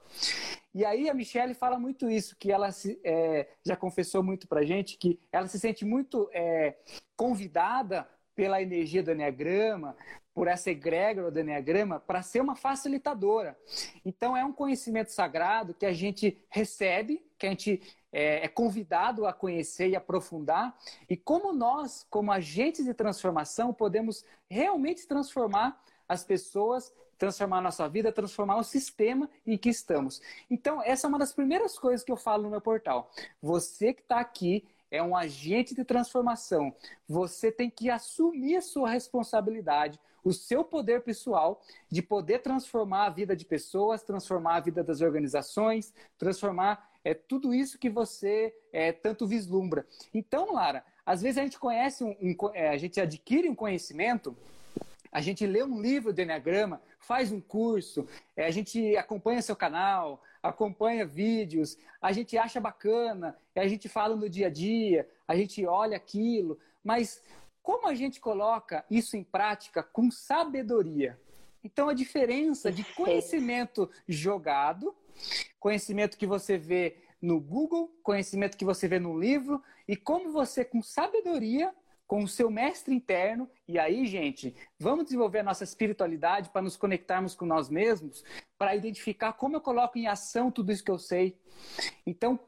E 0.72 0.84
aí 0.84 1.10
a 1.10 1.14
Michelle 1.14 1.54
fala 1.54 1.78
muito 1.78 2.08
isso, 2.08 2.36
que 2.38 2.52
ela 2.52 2.70
se, 2.70 3.00
é, 3.04 3.48
já 3.64 3.76
confessou 3.76 4.22
muito 4.22 4.46
para 4.46 4.64
gente, 4.64 4.96
que 4.96 5.18
ela 5.32 5.48
se 5.48 5.58
sente 5.58 5.84
muito 5.84 6.30
é, 6.32 6.76
convidada 7.16 8.08
pela 8.40 8.62
energia 8.62 9.02
do 9.02 9.12
Enneagrama, 9.12 9.94
por 10.32 10.48
essa 10.48 10.70
egrégora 10.70 11.30
do 11.30 11.38
Enneagrama, 11.38 12.00
para 12.00 12.22
ser 12.22 12.40
uma 12.40 12.56
facilitadora. 12.56 13.54
Então, 14.02 14.34
é 14.34 14.42
um 14.42 14.50
conhecimento 14.50 15.12
sagrado 15.12 15.74
que 15.74 15.84
a 15.84 15.92
gente 15.92 16.38
recebe, 16.48 17.22
que 17.38 17.46
a 17.46 17.50
gente 17.50 17.82
é, 18.10 18.46
é, 18.46 18.48
convidado 18.48 19.26
a 19.26 19.32
conhecer 19.34 19.90
e 19.90 19.94
aprofundar, 19.94 20.74
e 21.06 21.18
como 21.18 21.52
nós, 21.52 22.06
como 22.08 22.32
agentes 22.32 22.86
de 22.86 22.94
transformação, 22.94 23.74
podemos 23.74 24.24
realmente 24.48 25.06
transformar 25.06 25.78
as 26.08 26.24
pessoas, 26.24 26.94
transformar 27.18 27.58
a 27.58 27.60
nossa 27.60 27.86
vida, 27.90 28.10
transformar 28.10 28.56
o 28.56 28.64
sistema 28.64 29.28
em 29.46 29.58
que 29.58 29.68
estamos. 29.68 30.22
Então, 30.48 30.82
essa 30.82 31.06
é 31.06 31.08
uma 31.08 31.18
das 31.18 31.34
primeiras 31.34 31.78
coisas 31.78 32.02
que 32.02 32.10
eu 32.10 32.16
falo 32.16 32.44
no 32.44 32.48
meu 32.48 32.60
portal. 32.62 33.10
Você 33.42 33.92
que 33.92 34.00
está 34.00 34.18
aqui 34.18 34.64
é 34.90 35.02
um 35.02 35.16
agente 35.16 35.74
de 35.74 35.84
transformação. 35.84 36.74
Você 37.08 37.52
tem 37.52 37.70
que 37.70 37.90
assumir 37.90 38.56
a 38.56 38.60
sua 38.60 38.90
responsabilidade, 38.90 39.98
o 40.22 40.32
seu 40.32 40.64
poder 40.64 41.02
pessoal 41.02 41.62
de 41.88 42.02
poder 42.02 42.40
transformar 42.40 43.06
a 43.06 43.10
vida 43.10 43.34
de 43.34 43.44
pessoas, 43.44 44.02
transformar 44.02 44.56
a 44.56 44.60
vida 44.60 44.82
das 44.82 45.00
organizações, 45.00 45.94
transformar 46.18 46.90
é, 47.04 47.14
tudo 47.14 47.54
isso 47.54 47.78
que 47.78 47.88
você 47.88 48.54
é, 48.72 48.92
tanto 48.92 49.26
vislumbra. 49.26 49.86
Então, 50.12 50.52
Lara, 50.52 50.84
às 51.06 51.22
vezes 51.22 51.38
a 51.38 51.42
gente 51.42 51.58
conhece, 51.58 52.04
um, 52.04 52.14
um 52.20 52.36
é, 52.52 52.68
a 52.68 52.76
gente 52.76 53.00
adquire 53.00 53.48
um 53.48 53.54
conhecimento 53.54 54.36
a 55.12 55.20
gente 55.20 55.44
lê 55.44 55.62
um 55.62 55.80
livro 55.80 56.12
de 56.12 56.22
Enneagrama, 56.22 56.80
faz 56.98 57.32
um 57.32 57.40
curso, 57.40 58.06
é, 58.36 58.46
a 58.46 58.50
gente 58.50 58.96
acompanha 58.96 59.42
seu 59.42 59.56
canal, 59.56 60.22
acompanha 60.42 61.04
vídeos, 61.04 61.76
a 62.00 62.12
gente 62.12 62.38
acha 62.38 62.60
bacana, 62.60 63.36
a 63.60 63.68
gente 63.68 63.88
fala 63.88 64.16
no 64.16 64.28
dia 64.28 64.46
a 64.46 64.50
dia, 64.50 65.08
a 65.26 65.36
gente 65.36 65.64
olha 65.66 65.96
aquilo, 65.96 66.58
mas 66.82 67.22
como 67.62 67.86
a 67.86 67.94
gente 67.94 68.20
coloca 68.20 68.84
isso 68.90 69.16
em 69.16 69.24
prática 69.24 69.82
com 69.82 70.10
sabedoria? 70.10 71.18
Então, 71.62 71.88
a 71.88 71.94
diferença 71.94 72.72
de 72.72 72.82
conhecimento 72.94 73.90
jogado, 74.08 74.94
conhecimento 75.58 76.16
que 76.16 76.26
você 76.26 76.56
vê 76.56 76.96
no 77.20 77.38
Google, 77.38 77.88
conhecimento 78.02 78.56
que 78.56 78.64
você 78.64 78.88
vê 78.88 78.98
no 78.98 79.18
livro, 79.18 79.62
e 79.86 79.94
como 79.94 80.32
você, 80.32 80.64
com 80.64 80.82
sabedoria, 80.82 81.74
com 82.06 82.24
o 82.24 82.28
seu 82.28 82.50
mestre 82.50 82.92
interno. 82.92 83.48
E 83.68 83.78
aí, 83.78 84.04
gente, 84.06 84.56
vamos 84.78 85.04
desenvolver 85.04 85.40
a 85.40 85.44
nossa 85.44 85.62
espiritualidade 85.62 86.50
para 86.50 86.62
nos 86.62 86.76
conectarmos 86.76 87.36
com 87.36 87.44
nós 87.44 87.68
mesmos, 87.68 88.24
para 88.58 88.74
identificar 88.74 89.34
como 89.34 89.56
eu 89.56 89.60
coloco 89.60 89.96
em 89.96 90.08
ação 90.08 90.50
tudo 90.50 90.72
isso 90.72 90.82
que 90.82 90.90
eu 90.90 90.98
sei. 90.98 91.38
Então, 92.04 92.40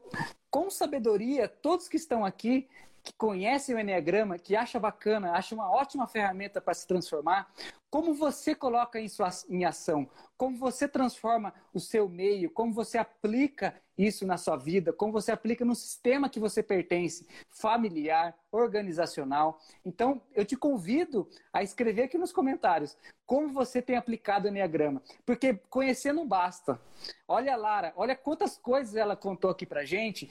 com 0.53 0.69
sabedoria, 0.69 1.47
todos 1.47 1.89
que 1.89 1.97
estão 1.97 2.23
aqui, 2.23 2.69
que 3.01 3.11
conhecem 3.13 3.73
o 3.73 3.79
Enneagrama, 3.79 4.37
que 4.37 4.55
acha 4.55 4.79
bacana, 4.79 5.31
acha 5.31 5.55
uma 5.55 5.71
ótima 5.71 6.07
ferramenta 6.07 6.61
para 6.61 6.75
se 6.75 6.85
transformar, 6.85 7.51
como 7.93 8.11
você 8.15 8.55
coloca 8.55 8.99
isso 8.99 9.21
em 9.47 9.65
ação, 9.65 10.09
como 10.35 10.57
você 10.57 10.87
transforma 10.87 11.53
o 11.71 11.79
seu 11.79 12.09
meio, 12.09 12.49
como 12.49 12.73
você 12.73 12.97
aplica 12.97 13.79
isso 13.95 14.25
na 14.25 14.35
sua 14.35 14.57
vida, 14.57 14.91
como 14.91 15.13
você 15.13 15.31
aplica 15.31 15.63
no 15.63 15.75
sistema 15.75 16.27
que 16.27 16.39
você 16.39 16.63
pertence, 16.63 17.27
familiar, 17.49 18.35
organizacional. 18.51 19.59
Então, 19.85 20.21
eu 20.33 20.43
te 20.43 20.55
convido 20.55 21.29
a 21.51 21.61
escrever 21.61 22.03
aqui 22.03 22.17
nos 22.17 22.31
comentários 22.31 22.97
como 23.25 23.49
você 23.49 23.81
tem 23.81 23.95
aplicado 23.95 24.45
o 24.45 24.47
Enneagrama, 24.49 25.01
porque 25.25 25.53
conhecer 25.69 26.13
não 26.13 26.27
basta. 26.27 26.79
Olha 27.27 27.53
a 27.53 27.57
Lara, 27.57 27.93
olha 27.95 28.15
quantas 28.15 28.57
coisas 28.57 28.95
ela 28.95 29.15
contou 29.15 29.49
aqui 29.49 29.65
pra 29.65 29.85
gente 29.85 30.29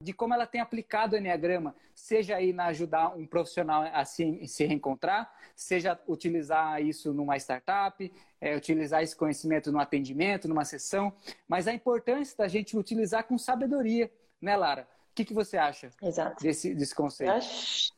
de 0.00 0.12
como 0.12 0.34
ela 0.34 0.46
tem 0.46 0.60
aplicado 0.60 1.14
o 1.14 1.18
Enneagrama, 1.18 1.74
seja 1.94 2.36
aí 2.36 2.52
na 2.52 2.66
ajudar 2.66 3.16
um 3.16 3.26
profissional 3.26 3.82
a 3.92 4.04
se, 4.04 4.46
se 4.46 4.64
reencontrar, 4.64 5.32
seja 5.54 5.98
utilizar 6.06 6.80
isso 6.80 6.97
numa 7.06 7.36
startup, 7.36 8.12
é, 8.40 8.56
utilizar 8.56 9.02
esse 9.02 9.16
conhecimento 9.16 9.72
no 9.72 9.78
atendimento, 9.78 10.48
numa 10.48 10.64
sessão, 10.64 11.12
mas 11.46 11.68
a 11.68 11.72
importância 11.72 12.36
da 12.36 12.48
gente 12.48 12.76
utilizar 12.76 13.24
com 13.24 13.38
sabedoria, 13.38 14.10
né, 14.40 14.56
Lara? 14.56 14.88
O 15.10 15.14
que, 15.14 15.24
que 15.24 15.34
você 15.34 15.56
acha 15.56 15.90
Exato. 16.00 16.42
Desse, 16.42 16.74
desse 16.74 16.94
conceito? 16.94 17.32
Ach... 17.32 17.90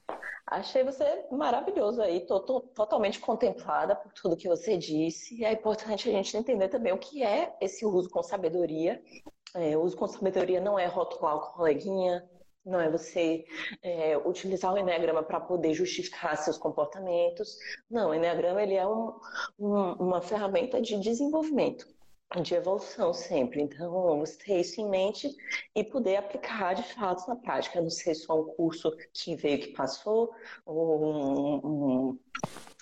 Achei 0.51 0.83
você 0.83 1.05
maravilhoso 1.31 2.03
aí, 2.03 2.27
tô, 2.27 2.41
tô, 2.41 2.61
totalmente 2.61 3.21
contemplada 3.21 3.95
por 3.95 4.13
tudo 4.13 4.37
que 4.37 4.49
você 4.49 4.77
disse. 4.77 5.37
E 5.37 5.45
é 5.45 5.53
importante 5.53 6.09
a 6.09 6.13
gente 6.13 6.37
entender 6.37 6.69
também 6.69 6.93
o 6.93 6.99
que 6.99 7.23
é 7.23 7.55
esse 7.61 7.87
uso 7.87 8.11
com 8.11 8.21
sabedoria. 8.21 9.01
É, 9.55 9.77
o 9.77 9.83
uso 9.83 9.97
com 9.97 10.09
sabedoria 10.09 10.61
não 10.61 10.77
é 10.77 10.87
rotular 10.87 11.37
o 11.37 11.53
coleguinha, 11.53 12.29
não 12.71 12.81
é 12.81 12.89
você 12.89 13.45
é, 13.83 14.17
utilizar 14.19 14.73
o 14.73 14.79
Enneagrama 14.79 15.23
para 15.23 15.41
poder 15.41 15.75
justificar 15.75 16.37
seus 16.37 16.57
comportamentos. 16.57 17.59
Não, 17.91 18.11
o 18.11 18.15
Enneagrama 18.15 18.63
ele 18.63 18.75
é 18.75 18.87
um, 18.87 19.13
um, 19.59 19.93
uma 19.95 20.23
ferramenta 20.23 20.81
de 20.81 20.99
desenvolvimento, 20.99 21.87
de 22.41 22.55
evolução 22.55 23.13
sempre. 23.13 23.61
Então, 23.63 24.21
você 24.21 24.39
ter 24.39 24.61
isso 24.61 24.81
em 24.81 24.89
mente 24.89 25.29
e 25.75 25.83
poder 25.83 26.17
aplicar 26.17 26.75
de 26.75 26.85
fato 26.95 27.29
na 27.29 27.37
prática. 27.37 27.81
Não 27.81 27.91
sei 27.91 28.15
se 28.15 28.31
é 28.31 28.35
um 28.35 28.45
curso 28.45 28.97
que 29.13 29.35
veio 29.35 29.61
que 29.61 29.73
passou 29.73 30.31
ou 30.65 31.05
um, 31.05 31.55
um, 31.67 32.19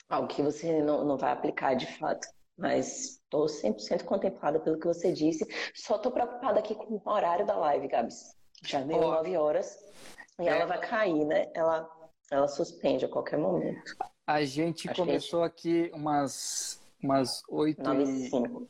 algo 0.09 0.29
que 0.29 0.43
você 0.43 0.83
não, 0.83 1.05
não 1.05 1.17
vai 1.17 1.33
aplicar 1.33 1.75
de 1.75 1.87
fato. 1.99 2.29
Mas 2.57 3.21
estou 3.23 3.47
100% 3.47 4.05
contemplada 4.05 4.59
pelo 4.59 4.79
que 4.79 4.87
você 4.87 5.13
disse. 5.13 5.47
Só 5.75 5.97
estou 5.97 6.11
preocupada 6.11 6.59
aqui 6.59 6.75
com 6.75 6.95
o 6.95 7.03
horário 7.09 7.47
da 7.47 7.57
live, 7.57 7.87
Gabs. 7.87 8.38
Já 8.63 8.81
deu 8.81 8.99
oh. 8.99 9.11
9 9.13 9.37
horas 9.37 9.79
e 10.39 10.49
é. 10.49 10.51
ela 10.51 10.67
vai 10.67 10.81
cair, 10.81 11.25
né? 11.25 11.51
Ela, 11.55 11.89
ela 12.31 12.49
suspende 12.49 13.05
a 13.05 13.09
qualquer 13.09 13.39
momento. 13.39 13.97
A 14.27 14.45
gente 14.45 14.89
Acho 14.89 15.01
começou 15.01 15.41
que... 15.41 15.47
aqui 15.47 15.91
umas, 15.95 16.81
umas 17.03 17.43
8 17.49 17.83
9 17.83 18.03
e 18.03 18.31
5. 18.31 18.69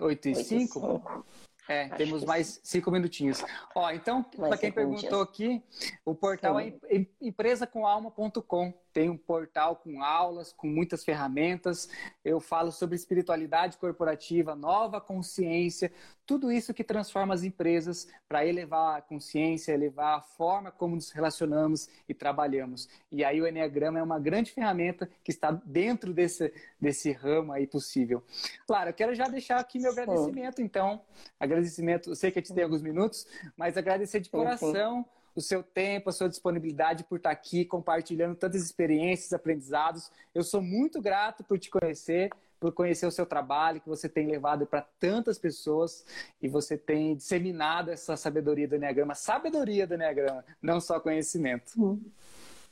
8 0.00 0.28
e 0.28 0.34
5? 0.34 1.24
É, 1.66 1.84
Acho 1.84 1.96
temos 1.96 2.24
mais 2.24 2.60
cinco 2.62 2.90
minutinhos. 2.90 3.42
Ó, 3.74 3.90
então, 3.90 4.22
para 4.22 4.58
quem 4.58 4.70
perguntou 4.70 5.22
aqui, 5.22 5.62
o 6.04 6.14
portal 6.14 6.60
sim. 6.60 6.78
é 6.84 7.06
empresacоmalma.com 7.22 8.74
tem 8.94 9.10
um 9.10 9.16
portal 9.16 9.74
com 9.74 10.02
aulas, 10.02 10.52
com 10.52 10.68
muitas 10.68 11.04
ferramentas. 11.04 11.88
Eu 12.24 12.40
falo 12.40 12.70
sobre 12.70 12.94
espiritualidade 12.94 13.76
corporativa, 13.76 14.54
nova 14.54 15.00
consciência, 15.00 15.92
tudo 16.24 16.50
isso 16.50 16.72
que 16.72 16.84
transforma 16.84 17.34
as 17.34 17.42
empresas 17.42 18.06
para 18.28 18.46
elevar 18.46 18.96
a 18.96 19.02
consciência, 19.02 19.72
elevar 19.72 20.18
a 20.18 20.20
forma 20.22 20.70
como 20.70 20.94
nos 20.94 21.10
relacionamos 21.10 21.90
e 22.08 22.14
trabalhamos. 22.14 22.88
E 23.10 23.24
aí 23.24 23.42
o 23.42 23.48
Enneagrama 23.48 23.98
é 23.98 24.02
uma 24.02 24.20
grande 24.20 24.52
ferramenta 24.52 25.10
que 25.24 25.32
está 25.32 25.50
dentro 25.50 26.14
desse, 26.14 26.54
desse 26.80 27.10
ramo 27.10 27.52
aí 27.52 27.66
possível. 27.66 28.22
Claro, 28.64 28.90
eu 28.90 28.94
quero 28.94 29.14
já 29.14 29.26
deixar 29.26 29.58
aqui 29.58 29.80
meu 29.80 29.90
agradecimento, 29.90 30.62
então. 30.62 31.02
Agradecimento, 31.38 32.10
eu 32.10 32.16
sei 32.16 32.30
que 32.30 32.38
a 32.38 32.42
gente 32.42 32.54
tem 32.54 32.62
alguns 32.62 32.80
minutos, 32.80 33.26
mas 33.56 33.76
agradecer 33.76 34.20
de 34.20 34.30
coração 34.30 35.04
o 35.34 35.40
seu 35.40 35.62
tempo, 35.62 36.08
a 36.08 36.12
sua 36.12 36.28
disponibilidade 36.28 37.04
por 37.04 37.16
estar 37.16 37.30
aqui 37.30 37.64
compartilhando 37.64 38.36
tantas 38.36 38.62
experiências, 38.62 39.32
aprendizados. 39.32 40.10
Eu 40.34 40.42
sou 40.42 40.62
muito 40.62 41.00
grato 41.00 41.42
por 41.42 41.58
te 41.58 41.68
conhecer, 41.68 42.30
por 42.60 42.72
conhecer 42.72 43.06
o 43.06 43.10
seu 43.10 43.26
trabalho 43.26 43.80
que 43.80 43.88
você 43.88 44.08
tem 44.08 44.26
levado 44.26 44.66
para 44.66 44.82
tantas 44.98 45.38
pessoas 45.38 46.04
e 46.40 46.48
você 46.48 46.78
tem 46.78 47.16
disseminado 47.16 47.90
essa 47.90 48.16
sabedoria 48.16 48.68
do 48.68 48.76
Enneagrama, 48.76 49.14
sabedoria 49.14 49.86
do 49.86 49.94
Enneagrama, 49.94 50.44
não 50.62 50.80
só 50.80 51.00
conhecimento. 51.00 51.72
Sim. 51.72 52.00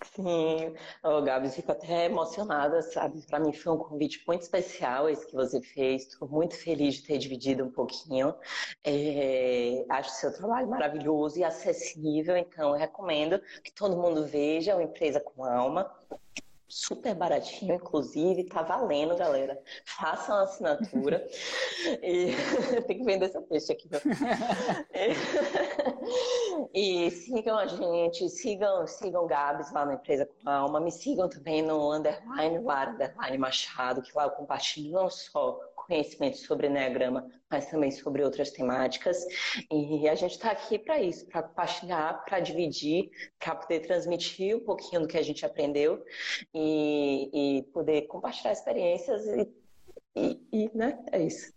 Sim, 0.05 0.74
oh, 1.05 1.22
Gabi, 1.22 1.48
fico 1.50 1.70
até 1.72 2.07
emocionada, 2.07 2.82
sabe? 2.82 3.24
Para 3.26 3.38
mim 3.38 3.53
foi 3.53 3.72
um 3.72 3.78
convite 3.78 4.22
muito 4.26 4.42
especial 4.42 5.09
esse 5.09 5.26
que 5.26 5.34
você 5.34 5.61
fez. 5.61 6.09
Estou 6.09 6.28
muito 6.28 6.57
feliz 6.57 6.96
de 6.96 7.03
ter 7.05 7.18
dividido 7.18 7.64
um 7.64 7.70
pouquinho. 7.70 8.34
É, 8.84 9.84
acho 9.88 10.11
o 10.11 10.12
seu 10.12 10.32
trabalho 10.34 10.68
maravilhoso 10.68 11.38
e 11.38 11.44
acessível, 11.44 12.36
então 12.36 12.72
recomendo 12.72 13.40
que 13.62 13.72
todo 13.72 13.96
mundo 13.96 14.26
veja 14.26 14.74
uma 14.74 14.82
empresa 14.82 15.20
com 15.20 15.44
alma 15.44 15.90
super 16.72 17.14
baratinho, 17.14 17.74
inclusive, 17.74 18.44
tá 18.44 18.62
valendo, 18.62 19.14
galera. 19.14 19.60
Façam 19.84 20.36
a 20.36 20.44
assinatura. 20.44 21.28
e 22.02 22.32
tem 22.88 22.96
que 22.96 23.04
vender 23.04 23.26
esse 23.26 23.38
peixe 23.42 23.72
aqui. 23.72 23.90
e 26.72 27.10
sigam 27.10 27.58
a 27.58 27.66
gente, 27.66 28.26
sigam, 28.30 28.86
sigam 28.86 29.26
Gabs 29.26 29.70
lá 29.70 29.84
na 29.84 29.92
Empresa 29.94 30.26
com 30.26 30.48
Alma, 30.48 30.80
me 30.80 30.90
sigam 30.90 31.28
também 31.28 31.60
no 31.60 31.92
underline, 31.92 32.58
lá, 32.60 32.88
underline 32.88 33.36
Machado, 33.36 34.00
que 34.00 34.16
lá 34.16 34.24
eu 34.24 34.30
compartilho 34.30 34.92
não 34.92 35.10
só 35.10 35.60
conhecimento 35.87 36.39
sobre 36.39 36.66
Enneagrama, 36.66 37.26
mas 37.51 37.70
também 37.70 37.91
sobre 37.91 38.22
outras 38.22 38.51
temáticas. 38.51 39.24
E 39.70 40.09
a 40.09 40.14
gente 40.14 40.33
está 40.33 40.51
aqui 40.51 40.78
para 40.78 41.01
isso, 41.01 41.26
para 41.26 41.43
compartilhar, 41.43 42.24
para 42.24 42.41
dividir, 42.41 43.11
para 43.39 43.55
poder 43.55 43.80
transmitir 43.80 44.57
um 44.57 44.64
pouquinho 44.64 45.03
do 45.03 45.09
que 45.09 45.18
a 45.18 45.22
gente 45.22 45.45
aprendeu 45.45 46.03
e, 46.55 47.59
e 47.59 47.62
poder 47.72 48.03
compartilhar 48.03 48.53
experiências 48.53 49.26
e, 49.26 49.53
e, 50.16 50.41
e, 50.53 50.70
né, 50.76 50.99
é 51.12 51.22
isso. 51.22 51.53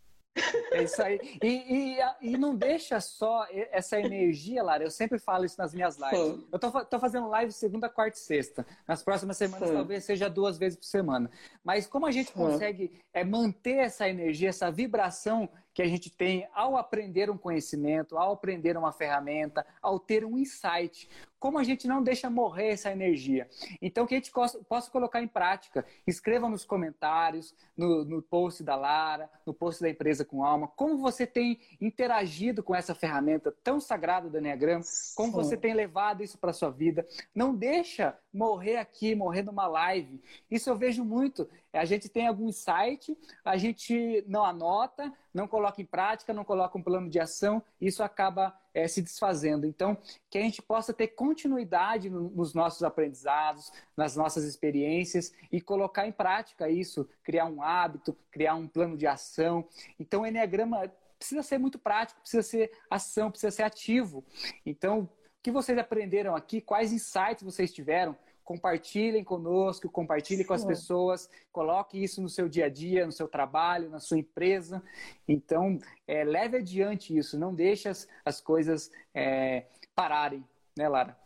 É 0.71 0.83
isso 0.83 1.01
aí. 1.01 1.19
E, 1.41 1.47
e, 1.47 1.97
e, 2.21 2.37
não 2.37 2.55
deixa 2.55 2.99
só 2.99 3.47
essa 3.71 3.99
energia, 3.99 4.61
Lara. 4.61 4.83
Eu 4.83 4.91
sempre 4.91 5.17
falo 5.17 5.45
isso 5.45 5.57
nas 5.57 5.73
minhas 5.73 5.95
lives. 5.95 6.19
Sim. 6.19 6.47
Eu 6.51 6.59
tô, 6.59 6.85
tô, 6.85 6.99
fazendo 6.99 7.29
live 7.29 7.51
segunda, 7.51 7.87
quarta 7.87 8.17
e 8.17 8.21
sexta. 8.21 8.65
Nas 8.87 9.01
próximas 9.01 9.37
semanas, 9.37 9.69
Sim. 9.69 9.75
talvez 9.75 10.03
seja 10.03 10.29
duas 10.29 10.57
vezes 10.57 10.77
por 10.77 10.85
semana. 10.85 11.31
Mas 11.63 11.87
como 11.87 12.05
a 12.05 12.11
gente 12.11 12.27
Sim. 12.27 12.33
consegue 12.33 12.91
é, 13.13 13.23
manter 13.23 13.77
essa 13.77 14.09
energia, 14.09 14.49
essa 14.49 14.69
vibração 14.69 15.49
que 15.73 15.81
a 15.81 15.87
gente 15.87 16.09
tem 16.09 16.47
ao 16.53 16.77
aprender 16.77 17.29
um 17.29 17.37
conhecimento, 17.37 18.17
ao 18.17 18.33
aprender 18.33 18.77
uma 18.77 18.91
ferramenta, 18.91 19.65
ao 19.81 19.99
ter 19.99 20.23
um 20.23 20.37
insight. 20.37 21.09
Como 21.45 21.59
a 21.59 21.63
gente 21.63 21.87
não 21.87 22.01
deixa 22.01 22.27
morrer 22.27 22.69
essa 22.69 22.91
energia? 22.91 23.47
Então, 23.79 24.07
que 24.07 24.15
a 24.15 24.17
gente 24.17 24.31
possa 24.31 24.89
colocar 24.89 25.21
em 25.21 25.27
prática. 25.27 25.85
Escreva 26.07 26.49
nos 26.49 26.65
comentários, 26.65 27.53
no, 27.77 28.03
no 28.03 28.19
post 28.19 28.63
da 28.63 28.75
Lara, 28.75 29.29
no 29.45 29.53
post 29.53 29.79
da 29.79 29.87
Empresa 29.87 30.25
com 30.25 30.43
Alma, 30.43 30.67
como 30.67 30.97
você 30.97 31.27
tem 31.27 31.59
interagido 31.79 32.63
com 32.63 32.73
essa 32.73 32.95
ferramenta 32.95 33.55
tão 33.63 33.79
sagrada 33.79 34.27
do 34.27 34.39
Enneagrama, 34.39 34.83
como 35.15 35.29
Sim. 35.29 35.35
você 35.35 35.55
tem 35.55 35.75
levado 35.75 36.23
isso 36.23 36.35
para 36.39 36.51
sua 36.51 36.71
vida. 36.71 37.05
Não 37.35 37.53
deixa 37.53 38.17
morrer 38.33 38.77
aqui, 38.77 39.13
morrer 39.13 39.43
numa 39.43 39.67
live. 39.67 40.19
Isso 40.49 40.71
eu 40.71 40.75
vejo 40.75 41.05
muito. 41.05 41.47
A 41.71 41.85
gente 41.85 42.09
tem 42.09 42.25
algum 42.25 42.49
insight, 42.49 43.15
a 43.43 43.55
gente 43.55 44.23
não 44.27 44.43
anota, 44.43 45.13
não 45.31 45.47
coloca 45.47 45.79
em 45.79 45.85
prática, 45.85 46.33
não 46.33 46.43
coloca 46.43 46.75
um 46.75 46.81
plano 46.81 47.07
de 47.07 47.19
ação, 47.19 47.61
isso 47.79 48.01
acaba 48.01 48.51
é, 48.75 48.87
se 48.87 49.01
desfazendo. 49.01 49.65
Então, 49.65 49.97
que 50.29 50.37
a 50.37 50.41
gente 50.41 50.61
possa 50.61 50.93
ter 50.93 51.07
continuidade 51.07 52.09
no, 52.09 52.29
nos 52.29 52.53
nossos 52.53 52.83
aprendizados, 52.83 53.71
nas 53.95 54.15
nossas 54.17 54.43
experiências 54.43 55.33
e 55.51 55.61
colocar 55.61 56.05
em 56.05 56.11
prática 56.11 56.69
isso, 56.69 57.09
criar 57.23 57.45
um 57.45 57.63
hábito, 57.63 58.15
criar 58.29 58.55
um 58.55 58.67
plano 58.67 58.97
de 58.97 59.07
ação. 59.07 59.67
Então, 59.97 60.21
o 60.21 60.27
Enneagrama 60.27 60.91
precisa 61.17 61.41
ser 61.41 61.57
muito 61.57 61.79
prático, 61.79 62.19
precisa 62.19 62.43
ser 62.43 62.71
ação, 62.89 63.31
precisa 63.31 63.49
ser 63.49 63.63
ativo. 63.63 64.23
Então, 64.65 65.03
o 65.03 65.09
que 65.41 65.51
vocês 65.51 65.77
aprenderam 65.77 66.35
aqui, 66.35 66.59
quais 66.59 66.91
insights 66.91 67.43
vocês 67.43 67.73
tiveram, 67.73 68.15
compartilhem 68.45 69.23
conosco, 69.23 69.89
compartilhem 69.89 70.45
com 70.45 70.53
as 70.53 70.63
pessoas, 70.63 71.27
coloque 71.51 72.01
isso 72.01 72.21
no 72.21 72.29
seu 72.29 72.47
dia 72.47 72.65
a 72.65 72.69
dia, 72.69 73.05
no 73.05 73.11
seu 73.11 73.27
trabalho, 73.27 73.89
na 73.89 73.99
sua 73.99 74.19
empresa. 74.19 74.81
Então, 75.27 75.79
é, 76.07 76.23
leve 76.23 76.57
adiante 76.57 77.17
isso, 77.17 77.37
não 77.39 77.53
deixe 77.53 77.89
as, 77.89 78.07
as 78.23 78.39
coisas 78.39 78.91
é, 79.13 79.65
pararem, 79.95 80.45
né, 80.77 80.87
Lara? 80.87 81.17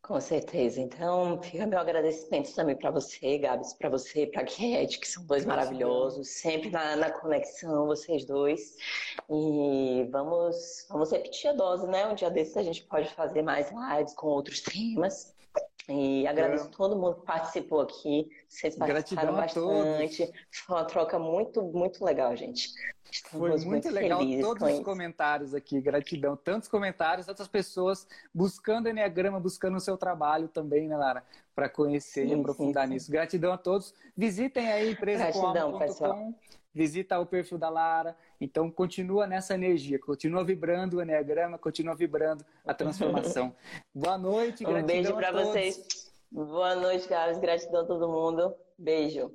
Com 0.00 0.20
certeza. 0.20 0.80
Então, 0.80 1.40
fica 1.42 1.66
meu 1.66 1.78
agradecimento 1.78 2.54
também 2.54 2.76
para 2.76 2.90
você, 2.90 3.38
Gabs, 3.38 3.72
para 3.72 3.88
você, 3.88 4.26
para 4.26 4.42
a 4.42 4.44
Cat, 4.44 4.98
que 4.98 5.08
são 5.08 5.24
dois 5.26 5.44
maravilhosos, 5.44 6.28
sempre 6.28 6.70
na, 6.70 6.94
na, 6.96 7.10
conexão, 7.10 7.86
vocês 7.86 8.24
dois. 8.24 8.76
E 9.28 10.06
vamos, 10.10 10.86
vamos 10.88 11.10
repetir 11.10 11.50
a 11.50 11.54
dose, 11.54 11.86
né? 11.86 12.06
Um 12.06 12.14
dia 12.14 12.30
desses 12.30 12.56
a 12.56 12.62
gente 12.62 12.84
pode 12.84 13.12
fazer 13.14 13.42
mais 13.42 13.70
lives 13.70 14.14
com 14.14 14.28
outros 14.28 14.60
temas. 14.60 15.33
E 15.88 16.26
agradeço 16.26 16.66
é. 16.66 16.70
todo 16.70 16.96
mundo 16.96 17.16
que 17.16 17.26
participou 17.26 17.80
aqui. 17.80 18.30
Vocês 18.48 18.74
participaram 18.74 19.34
bastante. 19.34 20.32
Foi 20.50 20.76
uma 20.76 20.84
troca 20.84 21.18
muito, 21.18 21.62
muito 21.62 22.02
legal, 22.04 22.34
gente. 22.34 22.70
Estamos 23.10 23.38
Foi 23.38 23.50
muito, 23.50 23.68
muito 23.68 23.90
legal 23.90 24.20
todos 24.40 24.62
os 24.62 24.74
isso. 24.74 24.82
comentários 24.82 25.54
aqui. 25.54 25.80
Gratidão. 25.80 26.36
Tantos 26.36 26.68
comentários, 26.68 27.26
tantas 27.26 27.46
pessoas 27.46 28.08
buscando 28.34 28.88
Enneagrama, 28.88 29.38
buscando 29.38 29.76
o 29.76 29.80
seu 29.80 29.96
trabalho 29.96 30.48
também, 30.48 30.88
né, 30.88 30.96
Lara? 30.96 31.22
Para 31.54 31.68
conhecer 31.68 32.26
sim, 32.26 32.34
e 32.34 32.34
aprofundar 32.34 32.84
sim, 32.84 32.88
sim. 32.88 32.94
nisso. 32.94 33.12
Gratidão 33.12 33.52
a 33.52 33.58
todos. 33.58 33.94
Visitem 34.16 34.72
aí 34.72 34.90
empresacoalma.com 34.92 36.34
visita 36.74 37.18
o 37.18 37.26
perfil 37.26 37.56
da 37.56 37.68
Lara. 37.68 38.16
Então, 38.40 38.70
continua 38.70 39.26
nessa 39.26 39.54
energia, 39.54 39.98
continua 39.98 40.44
vibrando 40.44 40.96
o 40.96 41.02
Enneagrama, 41.02 41.56
continua 41.56 41.94
vibrando 41.94 42.44
a 42.66 42.74
transformação. 42.74 43.54
Boa 43.94 44.18
noite, 44.18 44.64
gratidão. 44.64 44.82
Um 44.82 44.86
beijo 44.86 45.14
para 45.14 45.32
vocês. 45.32 46.12
Boa 46.30 46.74
noite, 46.74 47.06
Carlos. 47.06 47.38
Gratidão 47.38 47.82
a 47.82 47.86
todo 47.86 48.08
mundo. 48.08 48.54
Beijo. 48.76 49.30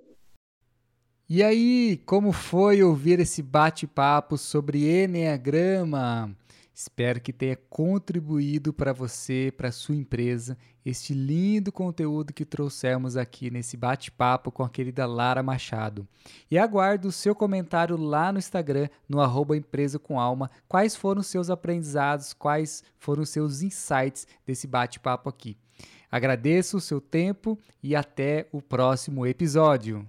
E 1.29 1.43
aí, 1.43 2.01
como 2.05 2.31
foi 2.31 2.83
ouvir 2.83 3.19
esse 3.19 3.41
bate-papo 3.41 4.37
sobre 4.37 5.03
Enneagrama? 5.03 6.35
Espero 6.73 7.21
que 7.21 7.31
tenha 7.31 7.57
contribuído 7.69 8.73
para 8.73 8.93
você, 8.93 9.53
para 9.55 9.71
sua 9.71 9.95
empresa, 9.95 10.57
este 10.89 11.13
lindo 11.13 11.71
conteúdo 11.71 12.33
que 12.33 12.43
trouxemos 12.43 13.15
aqui 13.15 13.49
nesse 13.49 13.77
bate-papo 13.77 14.51
com 14.51 14.63
a 14.63 14.69
querida 14.69 15.05
Lara 15.05 15.41
Machado. 15.41 16.07
E 16.49 16.57
aguardo 16.57 17.07
o 17.07 17.11
seu 17.11 17.33
comentário 17.33 17.95
lá 17.95 18.31
no 18.31 18.39
Instagram, 18.39 18.89
no 19.07 19.21
arroba 19.21 19.55
Empresa 19.55 19.97
com 19.97 20.19
Alma, 20.19 20.51
quais 20.67 20.95
foram 20.95 21.21
os 21.21 21.27
seus 21.27 21.49
aprendizados, 21.49 22.33
quais 22.33 22.83
foram 22.97 23.23
os 23.23 23.29
seus 23.29 23.61
insights 23.61 24.27
desse 24.45 24.67
bate-papo 24.67 25.29
aqui. 25.29 25.55
Agradeço 26.11 26.77
o 26.77 26.81
seu 26.81 26.99
tempo 26.99 27.57
e 27.81 27.95
até 27.95 28.47
o 28.51 28.61
próximo 28.61 29.25
episódio. 29.25 30.05